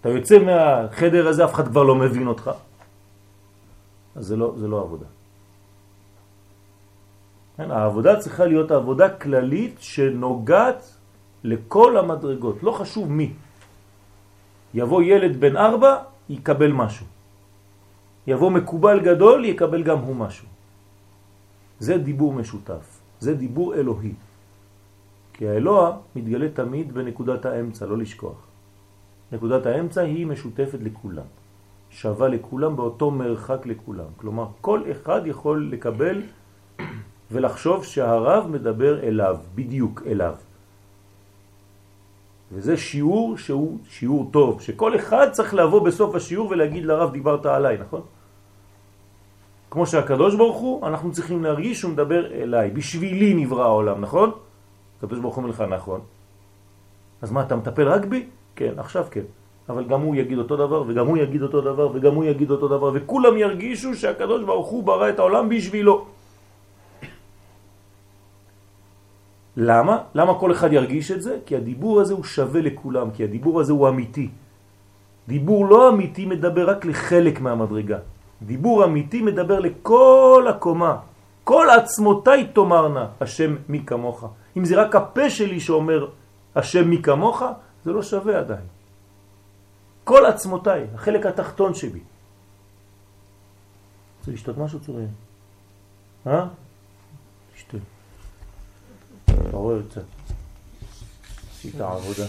אתה 0.00 0.08
יוצא 0.08 0.38
מהחדר 0.38 1.28
הזה, 1.28 1.44
אף 1.44 1.54
אחד 1.54 1.68
כבר 1.68 1.82
לא 1.82 1.94
מבין 1.94 2.26
אותך, 2.26 2.50
אז 4.16 4.26
זה 4.26 4.36
לא, 4.36 4.54
זה 4.58 4.68
לא 4.68 4.80
עבודה. 4.80 5.06
כן? 7.56 7.70
העבודה 7.70 8.20
צריכה 8.20 8.44
להיות 8.44 8.70
עבודה 8.70 9.08
כללית 9.08 9.76
שנוגעת 9.80 10.96
לכל 11.44 11.96
המדרגות, 11.96 12.62
לא 12.62 12.72
חשוב 12.72 13.12
מי. 13.12 13.32
יבוא 14.74 15.02
ילד 15.02 15.40
בן 15.40 15.56
ארבע, 15.56 15.96
יקבל 16.28 16.72
משהו. 16.72 17.06
יבוא 18.26 18.50
מקובל 18.50 19.00
גדול, 19.00 19.44
יקבל 19.44 19.82
גם 19.82 19.98
הוא 19.98 20.16
משהו. 20.16 20.53
זה 21.78 21.98
דיבור 21.98 22.32
משותף, 22.32 23.00
זה 23.20 23.34
דיבור 23.34 23.74
אלוהי. 23.74 24.12
כי 25.32 25.48
האלוה 25.48 25.96
מתגלה 26.16 26.48
תמיד 26.48 26.94
בנקודת 26.94 27.46
האמצע, 27.46 27.86
לא 27.86 27.98
לשכוח. 27.98 28.46
נקודת 29.32 29.66
האמצע 29.66 30.00
היא 30.00 30.26
משותפת 30.26 30.78
לכולם, 30.82 31.26
שווה 31.90 32.28
לכולם 32.28 32.76
באותו 32.76 33.10
מרחק 33.10 33.66
לכולם. 33.66 34.10
כלומר, 34.16 34.46
כל 34.60 34.82
אחד 34.90 35.26
יכול 35.26 35.68
לקבל 35.72 36.22
ולחשוב 37.30 37.84
שהרב 37.84 38.46
מדבר 38.50 39.02
אליו, 39.02 39.36
בדיוק 39.54 40.02
אליו. 40.06 40.34
וזה 42.52 42.76
שיעור 42.76 43.38
שהוא 43.38 43.78
שיעור 43.88 44.30
טוב, 44.30 44.60
שכל 44.60 44.96
אחד 44.96 45.30
צריך 45.32 45.54
לבוא 45.54 45.86
בסוף 45.86 46.14
השיעור 46.14 46.50
ולהגיד 46.50 46.84
לרב 46.84 47.12
דיברת 47.12 47.46
עליי, 47.46 47.78
נכון? 47.78 48.02
כמו 49.74 49.86
שהקדוש 49.86 50.34
ברוך 50.34 50.56
הוא, 50.56 50.86
אנחנו 50.86 51.12
צריכים 51.12 51.44
להרגיש 51.44 51.80
שהוא 51.80 51.92
מדבר 51.92 52.32
אליי, 52.32 52.70
בשבילי 52.70 53.34
נברא 53.34 53.62
העולם, 53.62 54.00
נכון? 54.00 54.30
הקדוש 54.98 55.18
ברוך 55.18 55.34
הוא 55.34 55.42
אומר 55.42 55.50
לך 55.54 55.60
נכון. 55.60 56.00
אז 57.22 57.30
מה, 57.30 57.42
אתה 57.42 57.56
מטפל 57.56 57.88
רק 57.88 58.04
בי? 58.04 58.26
כן, 58.56 58.78
עכשיו 58.78 59.04
כן. 59.10 59.26
אבל 59.68 59.84
גם 59.84 60.00
הוא 60.00 60.14
יגיד 60.16 60.38
אותו 60.38 60.56
דבר, 60.56 60.84
וגם 60.86 61.06
הוא 61.06 61.16
יגיד 61.18 61.42
אותו 61.42 61.60
דבר, 61.60 61.90
וגם 61.94 62.14
הוא 62.14 62.24
יגיד 62.24 62.50
אותו 62.50 62.68
דבר, 62.68 62.90
וכולם 62.94 63.34
ירגישו 63.36 63.94
שהקדוש 63.94 64.44
ברוך 64.46 64.68
הוא 64.68 64.82
ברא 64.84 65.08
את 65.08 65.18
העולם 65.18 65.48
בשבילו. 65.48 66.06
למה? 69.56 69.96
למה 70.14 70.32
כל 70.38 70.52
אחד 70.52 70.70
ירגיש 70.72 71.10
את 71.10 71.22
זה? 71.22 71.38
כי 71.46 71.56
הדיבור 71.56 72.00
הזה 72.00 72.14
הוא 72.14 72.24
שווה 72.24 72.60
לכולם, 72.60 73.10
כי 73.10 73.24
הדיבור 73.24 73.60
הזה 73.60 73.72
הוא 73.72 73.88
אמיתי. 73.88 74.30
דיבור 75.28 75.66
לא 75.66 75.78
אמיתי 75.88 76.26
מדבר 76.26 76.70
רק 76.70 76.84
לחלק 76.84 77.40
מהמדרגה. 77.40 78.13
דיבור 78.42 78.84
אמיתי 78.84 79.22
מדבר 79.22 79.60
לכל 79.60 80.46
הקומה. 80.50 80.96
כל 81.44 81.66
עצמותיי 81.70 82.46
תאמרנה, 82.54 83.06
השם 83.20 83.56
מי 83.68 83.82
כמוך. 83.86 84.24
אם 84.56 84.64
זה 84.64 84.82
רק 84.82 84.96
הפה 84.96 85.30
שלי 85.30 85.60
שאומר 85.60 86.08
השם 86.54 86.88
מי 86.88 87.02
כמוך, 87.02 87.42
זה 87.84 87.92
לא 87.92 88.02
שווה 88.02 88.38
עדיין. 88.38 88.66
כל 90.04 90.26
עצמותיי, 90.26 90.86
החלק 90.94 91.26
התחתון 91.26 91.74
שבי. 91.74 92.00
רוצה 94.18 94.32
לשתות 94.32 94.58
משהו 94.58 94.80
צורי? 94.80 95.04
אה? 96.26 96.46
תשתה. 97.54 97.78
תעורר 99.50 99.82
קצת. 99.90 100.02
עשית 101.52 101.80
עבודה. 101.80 102.26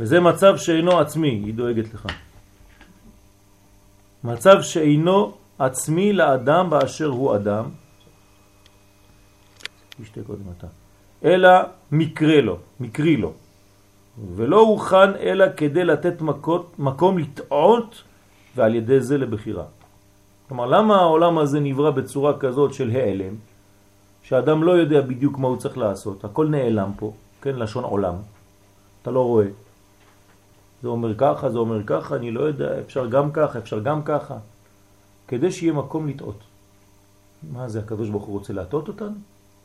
וזה 0.00 0.20
מצב 0.20 0.56
שאינו 0.56 1.00
עצמי, 1.00 1.28
היא 1.28 1.54
דואגת 1.54 1.94
לך. 1.94 2.06
מצב 4.24 4.62
שאינו 4.62 5.32
עצמי 5.58 6.12
לאדם 6.12 6.70
באשר 6.70 7.06
הוא 7.06 7.34
אדם, 7.36 7.64
תשתה 10.02 10.20
קודם 10.26 10.42
אתה, 10.58 10.66
אלא 11.24 11.50
מקרה 11.92 12.40
לו, 12.40 12.56
מקרי 12.80 13.16
לו, 13.16 13.32
ולא 14.36 14.60
הוכן 14.60 15.16
אלא 15.20 15.44
כדי 15.56 15.84
לתת 15.84 16.20
מקות, 16.20 16.78
מקום 16.78 17.18
לטעות 17.18 18.02
ועל 18.56 18.74
ידי 18.74 19.00
זה 19.00 19.18
לבחירה. 19.18 19.64
כלומר, 20.48 20.66
למה 20.66 20.96
העולם 20.96 21.38
הזה 21.38 21.60
נברא 21.60 21.90
בצורה 21.90 22.38
כזאת 22.38 22.74
של 22.74 22.90
העלם, 22.90 23.34
שאדם 24.22 24.62
לא 24.62 24.72
יודע 24.72 25.00
בדיוק 25.00 25.38
מה 25.38 25.48
הוא 25.48 25.56
צריך 25.56 25.78
לעשות, 25.78 26.24
הכל 26.24 26.48
נעלם 26.48 26.90
פה, 26.96 27.12
כן, 27.42 27.56
לשון 27.56 27.84
עולם, 27.84 28.14
אתה 29.02 29.10
לא 29.10 29.24
רואה. 29.24 29.46
זה 30.82 30.88
אומר 30.88 31.14
ככה, 31.18 31.50
זה 31.50 31.58
אומר 31.58 31.86
ככה, 31.86 32.16
אני 32.16 32.30
לא 32.30 32.40
יודע, 32.40 32.80
אפשר 32.80 33.06
גם 33.06 33.32
ככה, 33.32 33.58
אפשר 33.58 33.78
גם 33.78 34.02
ככה, 34.02 34.36
כדי 35.28 35.52
שיהיה 35.52 35.72
מקום 35.72 36.08
לטעות. 36.08 36.38
מה 37.52 37.68
זה, 37.68 37.78
הקדוש 37.78 38.08
ברוך 38.08 38.24
הוא 38.24 38.38
רוצה 38.38 38.52
להטעות 38.52 38.88
אותנו? 38.88 39.16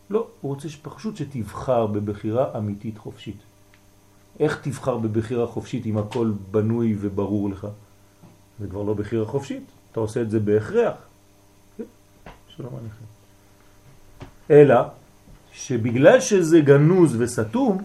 לא, 0.10 0.28
הוא 0.41 0.54
רוצה 0.54 0.67
פשוט 0.82 1.15
שתבחר 1.15 1.88
בבחירה 1.88 2.58
אמיתית 2.58 2.97
חופשית. 2.97 3.38
איך 4.39 4.62
תבחר 4.62 4.97
בבחירה 4.97 5.47
חופשית 5.47 5.86
אם 5.86 5.97
הכל 5.97 6.32
בנוי 6.51 6.95
וברור 6.99 7.49
לך? 7.49 7.67
זה 8.60 8.67
כבר 8.67 8.84
לא 8.84 8.93
בחירה 8.93 9.25
חופשית, 9.25 9.63
אתה 9.91 9.99
עושה 9.99 10.21
את 10.21 10.32
זה 10.32 10.39
בהכרח. 10.39 10.93
כן, 11.78 11.84
שלום 12.47 12.73
עליכם. 12.80 13.06
אלא 14.51 14.75
שבגלל 15.51 16.19
שזה 16.19 16.60
גנוז 16.60 17.21
וסתום 17.21 17.84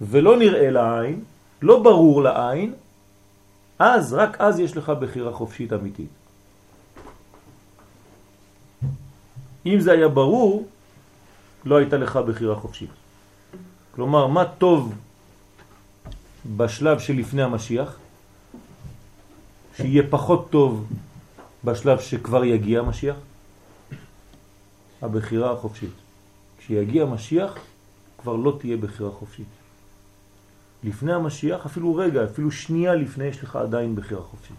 ולא 0.00 0.38
נראה 0.38 0.70
לעין, 0.70 1.24
לא 1.64 1.82
ברור 1.82 2.22
לעין, 2.22 2.74
אז, 3.78 4.12
רק 4.12 4.40
אז 4.40 4.60
יש 4.60 4.76
לך 4.76 4.88
בחירה 5.00 5.32
חופשית 5.32 5.72
אמיתית. 5.72 6.12
אם 9.66 9.80
זה 9.80 9.92
היה 9.92 10.08
ברור, 10.08 10.68
לא 11.64 11.76
הייתה 11.76 11.96
לך 11.96 12.16
בחירה 12.16 12.56
חופשית. 12.56 12.90
כלומר, 13.94 14.26
מה 14.26 14.44
טוב 14.44 14.94
בשלב 16.56 16.98
שלפני 16.98 17.42
המשיח, 17.42 17.96
שיהיה 19.76 20.02
פחות 20.10 20.50
טוב 20.50 20.86
בשלב 21.64 22.00
שכבר 22.00 22.44
יגיע 22.44 22.80
המשיח? 22.80 23.16
הבחירה 25.02 25.52
החופשית. 25.52 25.96
כשיגיע 26.58 27.02
המשיח, 27.02 27.56
כבר 28.18 28.36
לא 28.36 28.56
תהיה 28.60 28.76
בחירה 28.76 29.10
חופשית. 29.10 29.63
לפני 30.84 31.12
המשיח, 31.12 31.66
אפילו 31.66 31.94
רגע, 31.94 32.24
אפילו 32.24 32.50
שנייה 32.50 32.94
לפני, 32.94 33.24
יש 33.24 33.42
לך 33.42 33.56
עדיין 33.56 33.94
בחירה 33.94 34.22
חופשית. 34.22 34.56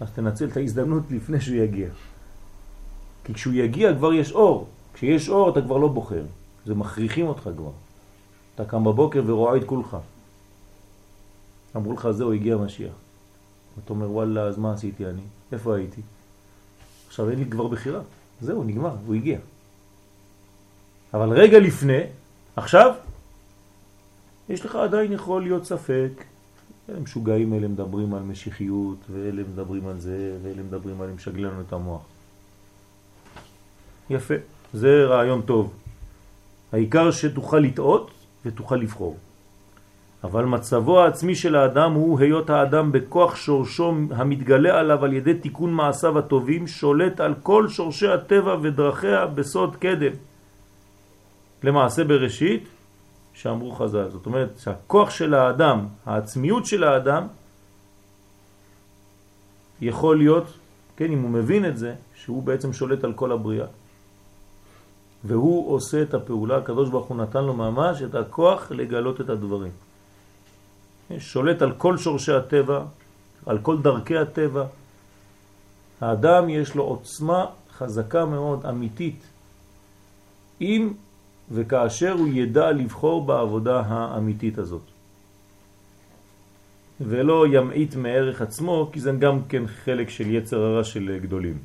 אז 0.00 0.10
תנצל 0.10 0.48
את 0.48 0.56
ההזדמנות 0.56 1.02
לפני 1.10 1.40
שהוא 1.40 1.56
יגיע. 1.56 1.88
כי 3.24 3.34
כשהוא 3.34 3.54
יגיע 3.54 3.94
כבר 3.94 4.12
יש 4.12 4.32
אור. 4.32 4.68
כשיש 4.94 5.28
אור 5.28 5.50
אתה 5.50 5.62
כבר 5.62 5.76
לא 5.76 5.88
בוחר. 5.88 6.22
זה 6.66 6.74
מכריחים 6.74 7.26
אותך 7.26 7.48
כבר. 7.56 7.70
אתה 8.54 8.64
קם 8.64 8.84
בבוקר 8.84 9.22
ורואה 9.26 9.56
את 9.56 9.64
כולך. 9.64 9.96
אמרו 11.76 11.92
לך, 11.92 12.10
זהו, 12.10 12.32
הגיע 12.32 12.54
המשיח. 12.54 12.94
אתה 13.84 13.92
אומר, 13.92 14.10
וואלה, 14.10 14.42
אז 14.42 14.58
מה 14.58 14.72
עשיתי 14.72 15.06
אני? 15.06 15.22
איפה 15.52 15.76
הייתי? 15.76 16.00
עכשיו 17.08 17.30
אין 17.30 17.38
לי 17.38 17.50
כבר 17.50 17.68
בחירה. 17.68 18.00
זהו, 18.40 18.64
נגמר, 18.64 18.94
הוא 19.06 19.14
הגיע. 19.14 19.38
אבל 21.14 21.30
רגע 21.30 21.58
לפני, 21.58 22.00
עכשיו, 22.56 22.94
יש 24.48 24.64
לך 24.64 24.76
עדיין 24.76 25.12
יכול 25.12 25.42
להיות 25.42 25.64
ספק. 25.64 26.24
משוגעים 27.02 27.54
אלה 27.54 27.68
מדברים 27.68 28.14
על 28.14 28.22
משיחיות, 28.22 28.98
ואלה 29.10 29.42
מדברים 29.52 29.86
על 29.86 29.98
זה, 29.98 30.36
ואלה 30.42 30.62
מדברים 30.62 31.00
על 31.00 31.10
משגל 31.10 31.46
לנו 31.46 31.60
את 31.60 31.72
המוח. 31.72 32.02
יפה, 34.10 34.34
זה 34.72 35.04
רעיון 35.04 35.42
טוב. 35.42 35.72
העיקר 36.72 37.10
שתוכל 37.10 37.58
לטעות 37.58 38.10
ותוכל 38.44 38.76
לבחור. 38.76 39.16
אבל 40.24 40.44
מצבו 40.44 41.00
העצמי 41.00 41.34
של 41.34 41.56
האדם 41.56 41.92
הוא 41.92 42.20
היות 42.20 42.50
האדם 42.50 42.92
בכוח 42.92 43.36
שורשו 43.36 43.94
המתגלה 44.10 44.80
עליו 44.80 45.04
על 45.04 45.12
ידי 45.12 45.34
תיקון 45.34 45.72
מעשיו 45.72 46.18
הטובים 46.18 46.66
שולט 46.66 47.20
על 47.20 47.34
כל 47.42 47.68
שורשי 47.68 48.08
הטבע 48.08 48.56
ודרכיה 48.62 49.26
בסוד 49.26 49.76
קדם. 49.76 50.12
למעשה 51.62 52.04
בראשית 52.04 52.68
שאמרו 53.36 53.72
חז"ל. 53.72 54.08
זאת 54.10 54.26
אומרת 54.26 54.58
שהכוח 54.58 55.10
של 55.10 55.34
האדם, 55.34 55.86
העצמיות 56.06 56.66
של 56.66 56.84
האדם, 56.84 57.26
יכול 59.80 60.18
להיות, 60.18 60.44
כן, 60.96 61.12
אם 61.12 61.22
הוא 61.22 61.30
מבין 61.30 61.64
את 61.68 61.76
זה, 61.78 61.94
שהוא 62.14 62.42
בעצם 62.42 62.72
שולט 62.72 63.04
על 63.04 63.12
כל 63.12 63.32
הבריאה. 63.32 63.66
והוא 65.24 65.74
עושה 65.74 66.02
את 66.02 66.14
הפעולה, 66.14 66.56
הקדוש 66.56 66.88
ברוך 66.90 67.06
הוא 67.06 67.16
נתן 67.16 67.44
לו 67.44 67.54
ממש 67.54 68.02
את 68.02 68.14
הכוח 68.14 68.72
לגלות 68.72 69.20
את 69.20 69.28
הדברים. 69.28 69.72
שולט 71.18 71.62
על 71.62 71.72
כל 71.72 71.96
שורשי 71.96 72.32
הטבע, 72.32 72.84
על 73.46 73.58
כל 73.58 73.82
דרכי 73.82 74.16
הטבע. 74.16 74.64
האדם 76.00 76.48
יש 76.48 76.74
לו 76.74 76.82
עוצמה 76.84 77.46
חזקה 77.76 78.24
מאוד, 78.24 78.66
אמיתית, 78.66 79.20
אם 80.60 80.92
וכאשר 81.50 82.12
הוא 82.12 82.28
ידע 82.28 82.72
לבחור 82.72 83.26
בעבודה 83.26 83.80
האמיתית 83.80 84.58
הזאת. 84.58 84.82
ולא 87.00 87.46
ימעיט 87.46 87.94
מערך 87.94 88.42
עצמו, 88.42 88.90
כי 88.92 89.00
זה 89.00 89.12
גם 89.12 89.44
כן 89.48 89.66
חלק 89.66 90.08
של 90.08 90.30
יצר 90.30 90.60
הרע 90.60 90.84
של 90.84 91.18
גדולים. 91.22 91.58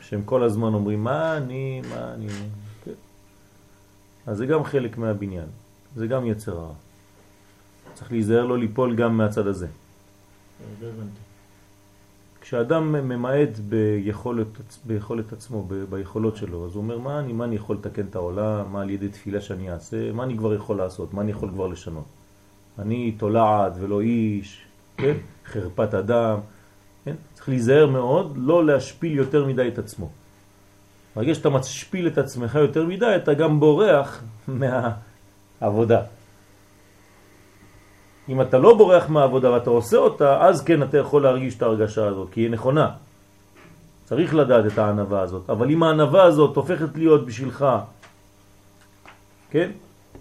שהם 0.00 0.22
כל 0.24 0.42
הזמן 0.42 0.74
אומרים, 0.74 1.04
מה 1.04 1.36
אני, 1.36 1.82
מה 1.90 2.14
אני... 2.14 2.26
כן. 2.84 2.98
אז 4.26 4.36
זה 4.36 4.46
גם 4.46 4.64
חלק 4.64 4.98
מהבניין, 4.98 5.48
זה 5.96 6.06
גם 6.06 6.26
יצר 6.26 6.56
הרע. 6.56 6.74
צריך 7.94 8.12
להיזהר 8.12 8.46
לא 8.46 8.58
ליפול 8.58 8.96
גם 8.96 9.16
מהצד 9.16 9.46
הזה. 9.46 9.66
לא 10.80 10.86
הבנתי. 10.86 11.29
כשאדם 12.50 12.92
ממעט 12.92 13.58
ביכולת, 13.58 14.46
ביכולת 14.84 15.32
עצמו, 15.32 15.64
ב, 15.68 15.74
ביכולות 15.74 16.36
שלו, 16.36 16.66
אז 16.66 16.74
הוא 16.74 16.82
אומר, 16.82 16.98
מה 16.98 17.18
אני, 17.18 17.32
מה 17.32 17.44
אני 17.44 17.56
יכול 17.56 17.76
לתקן 17.76 18.06
את 18.10 18.14
העולם, 18.14 18.72
מה 18.72 18.82
על 18.82 18.90
ידי 18.90 19.08
תפילה 19.08 19.40
שאני 19.40 19.70
אעשה, 19.70 20.12
מה 20.12 20.24
אני 20.24 20.36
כבר 20.36 20.54
יכול 20.54 20.76
לעשות, 20.76 21.14
מה 21.14 21.22
אני 21.22 21.30
יכול 21.30 21.48
כבר 21.48 21.66
לשנות. 21.66 22.04
אני 22.78 23.12
תולעת 23.12 23.72
ולא 23.80 24.00
איש, 24.00 24.64
כן? 24.96 25.14
חרפת 25.46 25.94
אדם, 25.94 26.38
כן? 27.04 27.14
צריך 27.34 27.48
להיזהר 27.48 27.86
מאוד, 27.86 28.34
לא 28.36 28.66
להשפיל 28.66 29.12
יותר 29.12 29.46
מדי 29.46 29.68
את 29.68 29.78
עצמו. 29.78 30.10
ברגע 31.16 31.34
שאתה 31.34 31.50
משפיל 31.50 32.06
את 32.06 32.18
עצמך 32.18 32.54
יותר 32.54 32.86
מדי, 32.86 33.16
אתה 33.16 33.34
גם 33.34 33.60
בורח 33.60 34.22
מהעבודה. 35.60 36.02
אם 38.28 38.40
אתה 38.40 38.58
לא 38.58 38.76
בורח 38.76 39.08
מהעבודה 39.08 39.50
ואתה 39.50 39.70
עושה 39.70 39.96
אותה, 39.96 40.46
אז 40.46 40.64
כן 40.64 40.82
אתה 40.82 40.98
יכול 40.98 41.22
להרגיש 41.22 41.56
את 41.56 41.62
ההרגשה 41.62 42.06
הזאת, 42.06 42.28
כי 42.32 42.40
היא 42.40 42.50
נכונה. 42.50 42.90
צריך 44.04 44.34
לדעת 44.34 44.72
את 44.72 44.78
הענבה 44.78 45.20
הזאת. 45.22 45.50
אבל 45.50 45.70
אם 45.70 45.82
הענבה 45.82 46.22
הזאת 46.24 46.56
הופכת 46.56 46.96
להיות 46.96 47.26
בשבילך, 47.26 47.66
כן? 49.50 49.70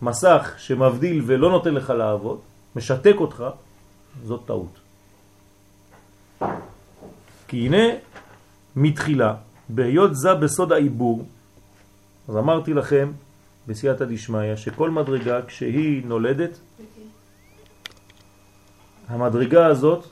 מסך 0.02 0.54
שמבדיל 0.58 1.24
ולא 1.26 1.50
נותן 1.50 1.74
לך 1.74 1.90
לעבוד, 1.90 2.40
משתק 2.76 3.16
אותך, 3.18 3.44
זאת 4.24 4.42
טעות. 4.46 4.80
כי 7.48 7.66
הנה 7.66 7.86
מתחילה, 8.76 9.34
בהיות 9.70 10.16
זה 10.16 10.34
בסוד 10.34 10.72
העיבור, 10.72 11.26
אז 12.30 12.38
אמרתי 12.38 12.74
לכם 12.74 13.12
בסייעתא 13.68 14.06
דשמיא 14.06 14.56
שכל 14.56 14.90
מדרגה 14.90 15.42
כשהיא 15.42 16.06
נולדת, 16.06 16.60
המדרגה 19.10 19.66
הזאת 19.66 20.06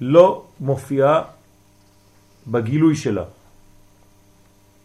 לא 0.00 0.44
מופיעה 0.60 1.22
בגילוי 2.46 2.96
שלה, 2.96 3.24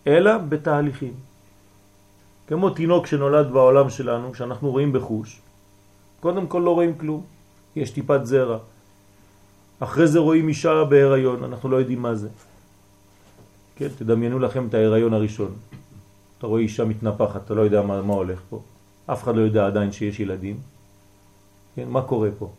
אלא 0.08 0.38
בתהליכים. 0.38 1.14
כמו 2.48 2.70
תינוק 2.70 3.08
שנולד 3.08 3.52
בעולם 3.52 3.90
שלנו, 3.90 4.36
שאנחנו 4.36 4.72
רואים 4.72 4.94
בחוש, 4.94 5.42
קודם 6.20 6.48
כל 6.48 6.62
לא 6.66 6.74
רואים 6.74 6.98
כלום, 6.98 7.22
יש 7.76 7.92
טיפת 7.92 8.20
זרע. 8.24 8.58
אחרי 9.80 10.08
זה 10.08 10.20
רואים 10.20 10.48
אישה 10.48 10.84
בהיריון, 10.84 11.44
אנחנו 11.44 11.70
לא 11.70 11.78
יודעים 11.78 12.02
מה 12.02 12.16
זה. 12.16 12.30
כן, 13.76 13.88
תדמיינו 13.98 14.40
לכם 14.40 14.68
את 14.68 14.74
ההיריון 14.74 15.14
הראשון. 15.14 15.52
אתה 16.38 16.48
רואה 16.48 16.62
אישה 16.62 16.86
מתנפחת, 16.86 17.42
אתה 17.46 17.54
לא 17.54 17.62
יודע 17.62 17.82
מה, 17.82 18.02
מה 18.02 18.14
הולך 18.14 18.40
פה. 18.50 18.62
אף 19.06 19.24
אחד 19.24 19.36
לא 19.36 19.42
יודע 19.42 19.68
עדיין 19.68 19.92
שיש 19.92 20.20
ילדים. 20.20 20.79
כן, 21.76 21.88
מה 21.88 22.02
קורה 22.02 22.30
פה? 22.40 22.50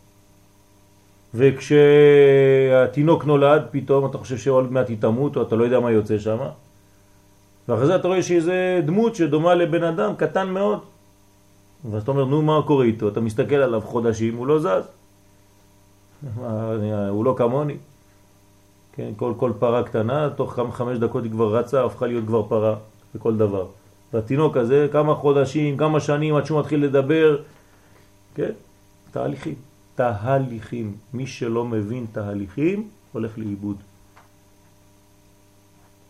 וכשהתינוק 1.33 3.25
נולד, 3.25 3.61
פתאום 3.71 4.05
אתה 4.05 4.17
חושב 4.17 4.37
שעוד 4.37 4.71
מעט 4.71 4.89
היא 4.89 4.97
תמות, 4.99 5.37
או 5.37 5.41
אתה 5.41 5.55
לא 5.55 5.63
יודע 5.63 5.79
מה 5.79 5.91
יוצא 5.91 6.19
שם. 6.19 6.37
ואחרי 7.67 7.85
זה 7.85 7.95
אתה 7.95 8.07
רואה 8.07 8.23
שאיזה 8.23 8.81
דמות 8.85 9.15
שדומה 9.15 9.55
לבן 9.55 9.83
אדם, 9.83 10.15
קטן 10.15 10.49
מאוד. 10.49 10.79
ואז 11.91 12.03
אתה 12.03 12.11
אומר, 12.11 12.25
נו, 12.25 12.41
מה 12.41 12.61
קורה 12.67 12.85
איתו? 12.85 13.07
אתה 13.07 13.21
מסתכל 13.21 13.55
עליו 13.55 13.81
חודשים, 13.81 14.37
הוא 14.37 14.47
לא 14.47 14.59
זז. 14.59 14.83
הוא 17.09 17.25
לא 17.25 17.33
כמוני. 17.37 17.77
כן, 18.93 19.11
כל, 19.17 19.33
כל 19.37 19.51
פרה 19.59 19.83
קטנה, 19.83 20.29
תוך 20.29 20.53
כמה 20.53 20.71
חמש 20.71 20.97
דקות 20.97 21.23
היא 21.23 21.31
כבר 21.31 21.55
רצה, 21.55 21.85
הפכה 21.85 22.07
להיות 22.07 22.25
כבר 22.25 22.43
פרה 22.43 22.75
בכל 23.15 23.37
דבר. 23.37 23.65
והתינוק 24.13 24.57
הזה, 24.57 24.87
כמה 24.91 25.15
חודשים, 25.15 25.77
כמה 25.77 25.99
שנים 25.99 26.35
עד 26.35 26.45
שהוא 26.45 26.59
מתחיל 26.59 26.83
לדבר, 26.83 27.37
כן, 28.35 28.51
תהליכים. 29.11 29.55
תהליכים. 29.95 30.97
מי 31.13 31.27
שלא 31.27 31.65
מבין 31.65 32.05
תהליכים, 32.11 32.89
הולך 33.11 33.37
לאיבוד. 33.37 33.77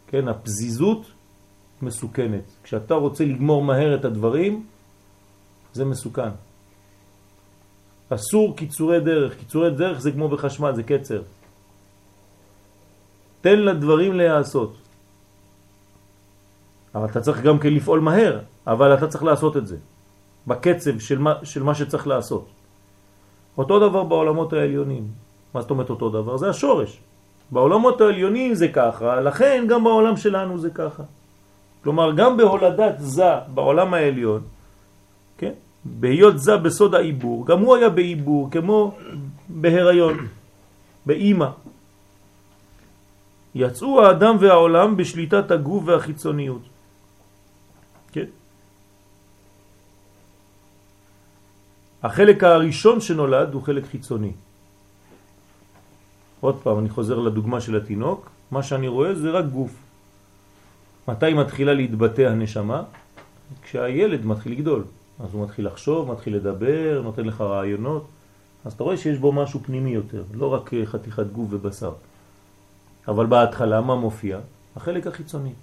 כן, 0.08 0.28
הפזיזות 0.28 1.12
מסוכנת. 1.82 2.44
כשאתה 2.64 2.94
רוצה 2.94 3.26
לגמור 3.26 3.64
מהר 3.64 3.96
את 3.96 4.06
הדברים, 4.06 4.66
זה 5.74 5.86
מסוכן. 5.86 6.30
אסור 8.10 8.56
קיצורי 8.58 9.00
דרך. 9.00 9.38
קיצורי 9.40 9.72
דרך 9.72 10.00
זה 10.00 10.12
כמו 10.12 10.30
בחשמל, 10.30 10.76
זה 10.76 10.84
קצר. 10.84 11.22
תן 13.42 13.60
לדברים 13.60 14.14
להיעשות. 14.14 14.78
אבל 16.96 17.06
אתה 17.06 17.22
צריך 17.22 17.42
גם 17.42 17.60
כן 17.60 17.74
לפעול 17.74 18.00
מהר, 18.00 18.40
אבל 18.68 18.94
אתה 18.94 19.08
צריך 19.08 19.24
לעשות 19.24 19.58
את 19.58 19.68
זה. 19.68 19.78
בקצב 20.48 21.00
של 21.00 21.18
מה, 21.18 21.46
של 21.46 21.64
מה 21.64 21.76
שצריך 21.76 22.08
לעשות. 22.08 22.61
אותו 23.58 23.90
דבר 23.90 24.04
בעולמות 24.04 24.54
העליונים. 24.54 25.04
מה 25.54 25.62
זאת 25.62 25.70
אומרת 25.70 25.90
אותו 25.90 26.10
דבר? 26.10 26.38
זה 26.38 26.50
השורש. 26.50 27.00
בעולמות 27.52 28.02
העליונים 28.02 28.56
זה 28.56 28.68
ככה, 28.68 29.22
לכן 29.22 29.66
גם 29.70 29.84
בעולם 29.84 30.18
שלנו 30.18 30.58
זה 30.58 30.70
ככה. 30.70 31.04
כלומר, 31.84 32.12
גם 32.16 32.38
בהולדת 32.38 32.96
זה 32.98 33.52
בעולם 33.54 33.94
העליון, 33.94 34.42
כן? 35.38 35.52
בהיות 35.86 36.40
זה 36.40 36.58
בסוד 36.58 36.96
העיבור, 36.96 37.46
גם 37.46 37.60
הוא 37.60 37.76
היה 37.76 37.90
בעיבור, 37.90 38.52
כמו 38.52 38.98
בהיריון, 39.50 40.18
באימא. 41.06 41.50
יצאו 43.56 44.02
האדם 44.02 44.36
והעולם 44.40 44.98
בשליטת 44.98 45.52
הגוף 45.52 45.84
והחיצוניות. 45.86 46.62
כן? 48.12 48.30
החלק 52.04 52.44
הראשון 52.44 53.02
שנולד 53.02 53.54
הוא 53.54 53.62
חלק 53.64 53.86
חיצוני. 53.86 54.32
עוד 56.40 56.60
פעם, 56.64 56.80
אני 56.80 56.90
חוזר 56.90 57.20
לדוגמה 57.20 57.62
של 57.62 57.76
התינוק, 57.78 58.30
מה 58.52 58.64
שאני 58.64 58.88
רואה 58.88 59.16
זה 59.16 59.32
רק 59.32 59.46
גוף. 59.46 59.72
מתי 61.08 61.34
מתחילה 61.34 61.74
להתבטא 61.74 62.22
הנשמה? 62.22 62.84
כשהילד 63.64 64.26
מתחיל 64.26 64.52
לגדול. 64.52 64.84
אז 65.20 65.34
הוא 65.34 65.44
מתחיל 65.44 65.66
לחשוב, 65.68 66.12
מתחיל 66.12 66.36
לדבר, 66.36 67.02
נותן 67.04 67.26
לך 67.26 67.42
רעיונות. 67.42 68.08
אז 68.66 68.74
אתה 68.74 68.84
רואה 68.84 68.98
שיש 68.98 69.18
בו 69.18 69.32
משהו 69.32 69.60
פנימי 69.64 69.90
יותר, 69.92 70.24
לא 70.34 70.54
רק 70.54 70.72
חתיכת 70.86 71.28
גוף 71.32 71.48
ובשר. 71.50 71.94
אבל 73.08 73.26
בהתחלה 73.26 73.82
מה 73.82 73.96
מופיע? 73.96 74.40
החלק 74.76 75.08
החיצוני. 75.08 75.54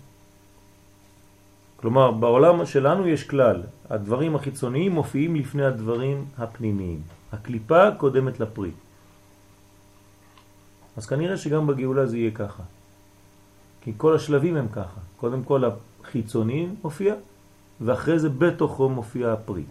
כלומר, 1.81 2.11
בעולם 2.11 2.67
שלנו 2.67 3.07
יש 3.09 3.25
כלל, 3.25 3.63
הדברים 3.91 4.37
החיצוניים 4.37 4.93
מופיעים 4.93 5.37
לפני 5.37 5.65
הדברים 5.65 6.25
הפנימיים. 6.39 7.03
הקליפה 7.33 7.91
קודמת 7.99 8.41
לפרי. 8.41 8.71
אז 10.97 11.07
כנראה 11.07 11.37
שגם 11.37 11.67
בגאולה 11.67 12.07
זה 12.07 12.19
יהיה 12.19 12.31
ככה. 12.31 12.63
כי 13.81 13.93
כל 13.97 14.15
השלבים 14.15 14.57
הם 14.57 14.69
ככה. 14.69 15.01
קודם 15.17 15.45
כל 15.45 15.63
החיצוניים 16.05 16.75
מופיע, 16.83 17.15
ואחרי 17.81 18.19
זה 18.19 18.29
בתוכו 18.29 18.89
מופיע 18.89 19.33
הפרי. 19.33 19.65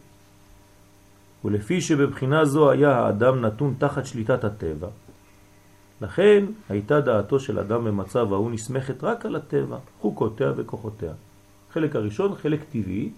ולפי 1.46 1.82
שבבחינה 1.82 2.46
זו 2.46 2.72
היה 2.72 3.00
האדם 3.00 3.42
נתון 3.42 3.76
תחת 3.78 4.06
שליטת 4.06 4.44
הטבע, 4.44 4.88
לכן 6.02 6.46
הייתה 6.70 7.02
דעתו 7.02 7.40
של 7.40 7.60
אדם 7.60 7.84
במצב 7.86 8.34
ההוא 8.34 8.52
נסמכת 8.52 9.04
רק 9.04 9.26
על 9.26 9.36
הטבע, 9.36 9.78
חוקותיה 10.02 10.52
וכוחותיה. 10.58 11.14
חלק 11.72 11.96
הראשון, 11.96 12.36
חלק 12.36 12.64
טבעי, 12.64 13.10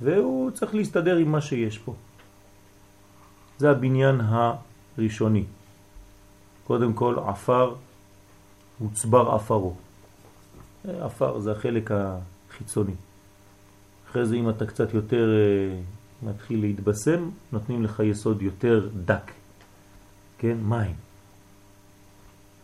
והוא 0.00 0.50
צריך 0.50 0.74
להסתדר 0.74 1.16
עם 1.16 1.32
מה 1.32 1.40
שיש 1.40 1.78
פה. 1.78 1.94
זה 3.58 3.70
הבניין 3.70 4.20
הראשוני. 4.20 5.44
קודם 6.66 6.92
כל, 6.92 7.18
עפר 7.26 7.74
הוצבר 8.78 9.34
עפרו. 9.34 9.74
עפר 10.84 11.38
זה 11.38 11.52
החלק 11.52 11.90
החיצוני. 11.90 12.94
אחרי 14.10 14.26
זה 14.26 14.36
אם 14.36 14.50
אתה 14.50 14.66
קצת 14.66 14.94
יותר 14.94 15.28
uh, 15.28 16.26
מתחיל 16.26 16.60
להתבשם, 16.60 17.30
נותנים 17.52 17.84
לך 17.84 18.02
יסוד 18.04 18.42
יותר 18.42 18.88
דק. 19.04 19.32
כן? 20.38 20.56
מים. 20.62 20.94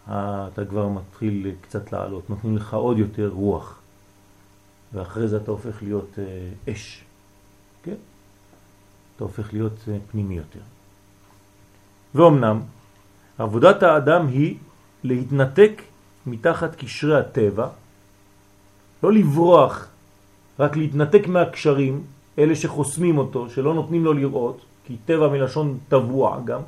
אתה 0.09 0.65
כבר 0.69 0.89
מתחיל 0.89 1.55
קצת 1.61 1.93
לעלות, 1.93 2.31
נותנים 2.31 2.57
לך 2.57 2.75
עוד 2.75 2.99
יותר 2.99 3.29
רוח. 3.29 3.82
ואחרי 4.95 5.29
זה 5.29 5.37
אתה 5.37 5.51
הופך 5.51 5.83
להיות 5.83 6.11
uh, 6.17 6.71
אש. 6.73 7.05
כן? 7.83 7.95
אתה 9.17 9.25
הופך 9.25 9.53
להיות 9.53 9.73
uh, 9.73 10.11
פנימי 10.11 10.35
יותר. 10.35 10.61
ואומנם, 12.15 12.61
עבודת 13.39 13.83
האדם 13.83 14.29
היא 14.29 14.57
להתנתק 15.05 15.83
מתחת 16.27 16.75
קשרי 16.75 17.19
הטבע, 17.19 17.69
לא 19.03 19.13
לברוח, 19.13 19.89
רק 20.59 20.77
להתנתק 20.77 21.27
מהקשרים, 21.27 22.03
אלה 22.39 22.57
שחוסמים 22.57 23.19
אותו, 23.19 23.51
שלא 23.51 23.75
נותנים 23.75 24.05
לו 24.05 24.13
לראות, 24.13 24.61
כי 24.85 24.97
טבע 25.05 25.29
מלשון 25.29 25.79
טבוע 25.89 26.41
גם, 26.45 26.61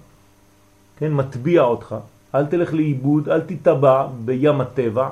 כן, 0.97 1.13
מטביע 1.13 1.63
אותך, 1.63 1.97
אל 2.35 2.47
תלך 2.47 2.75
לאיבוד, 2.75 3.29
אל 3.29 3.41
תטבע 3.41 4.09
בים 4.25 4.61
הטבע. 4.61 5.11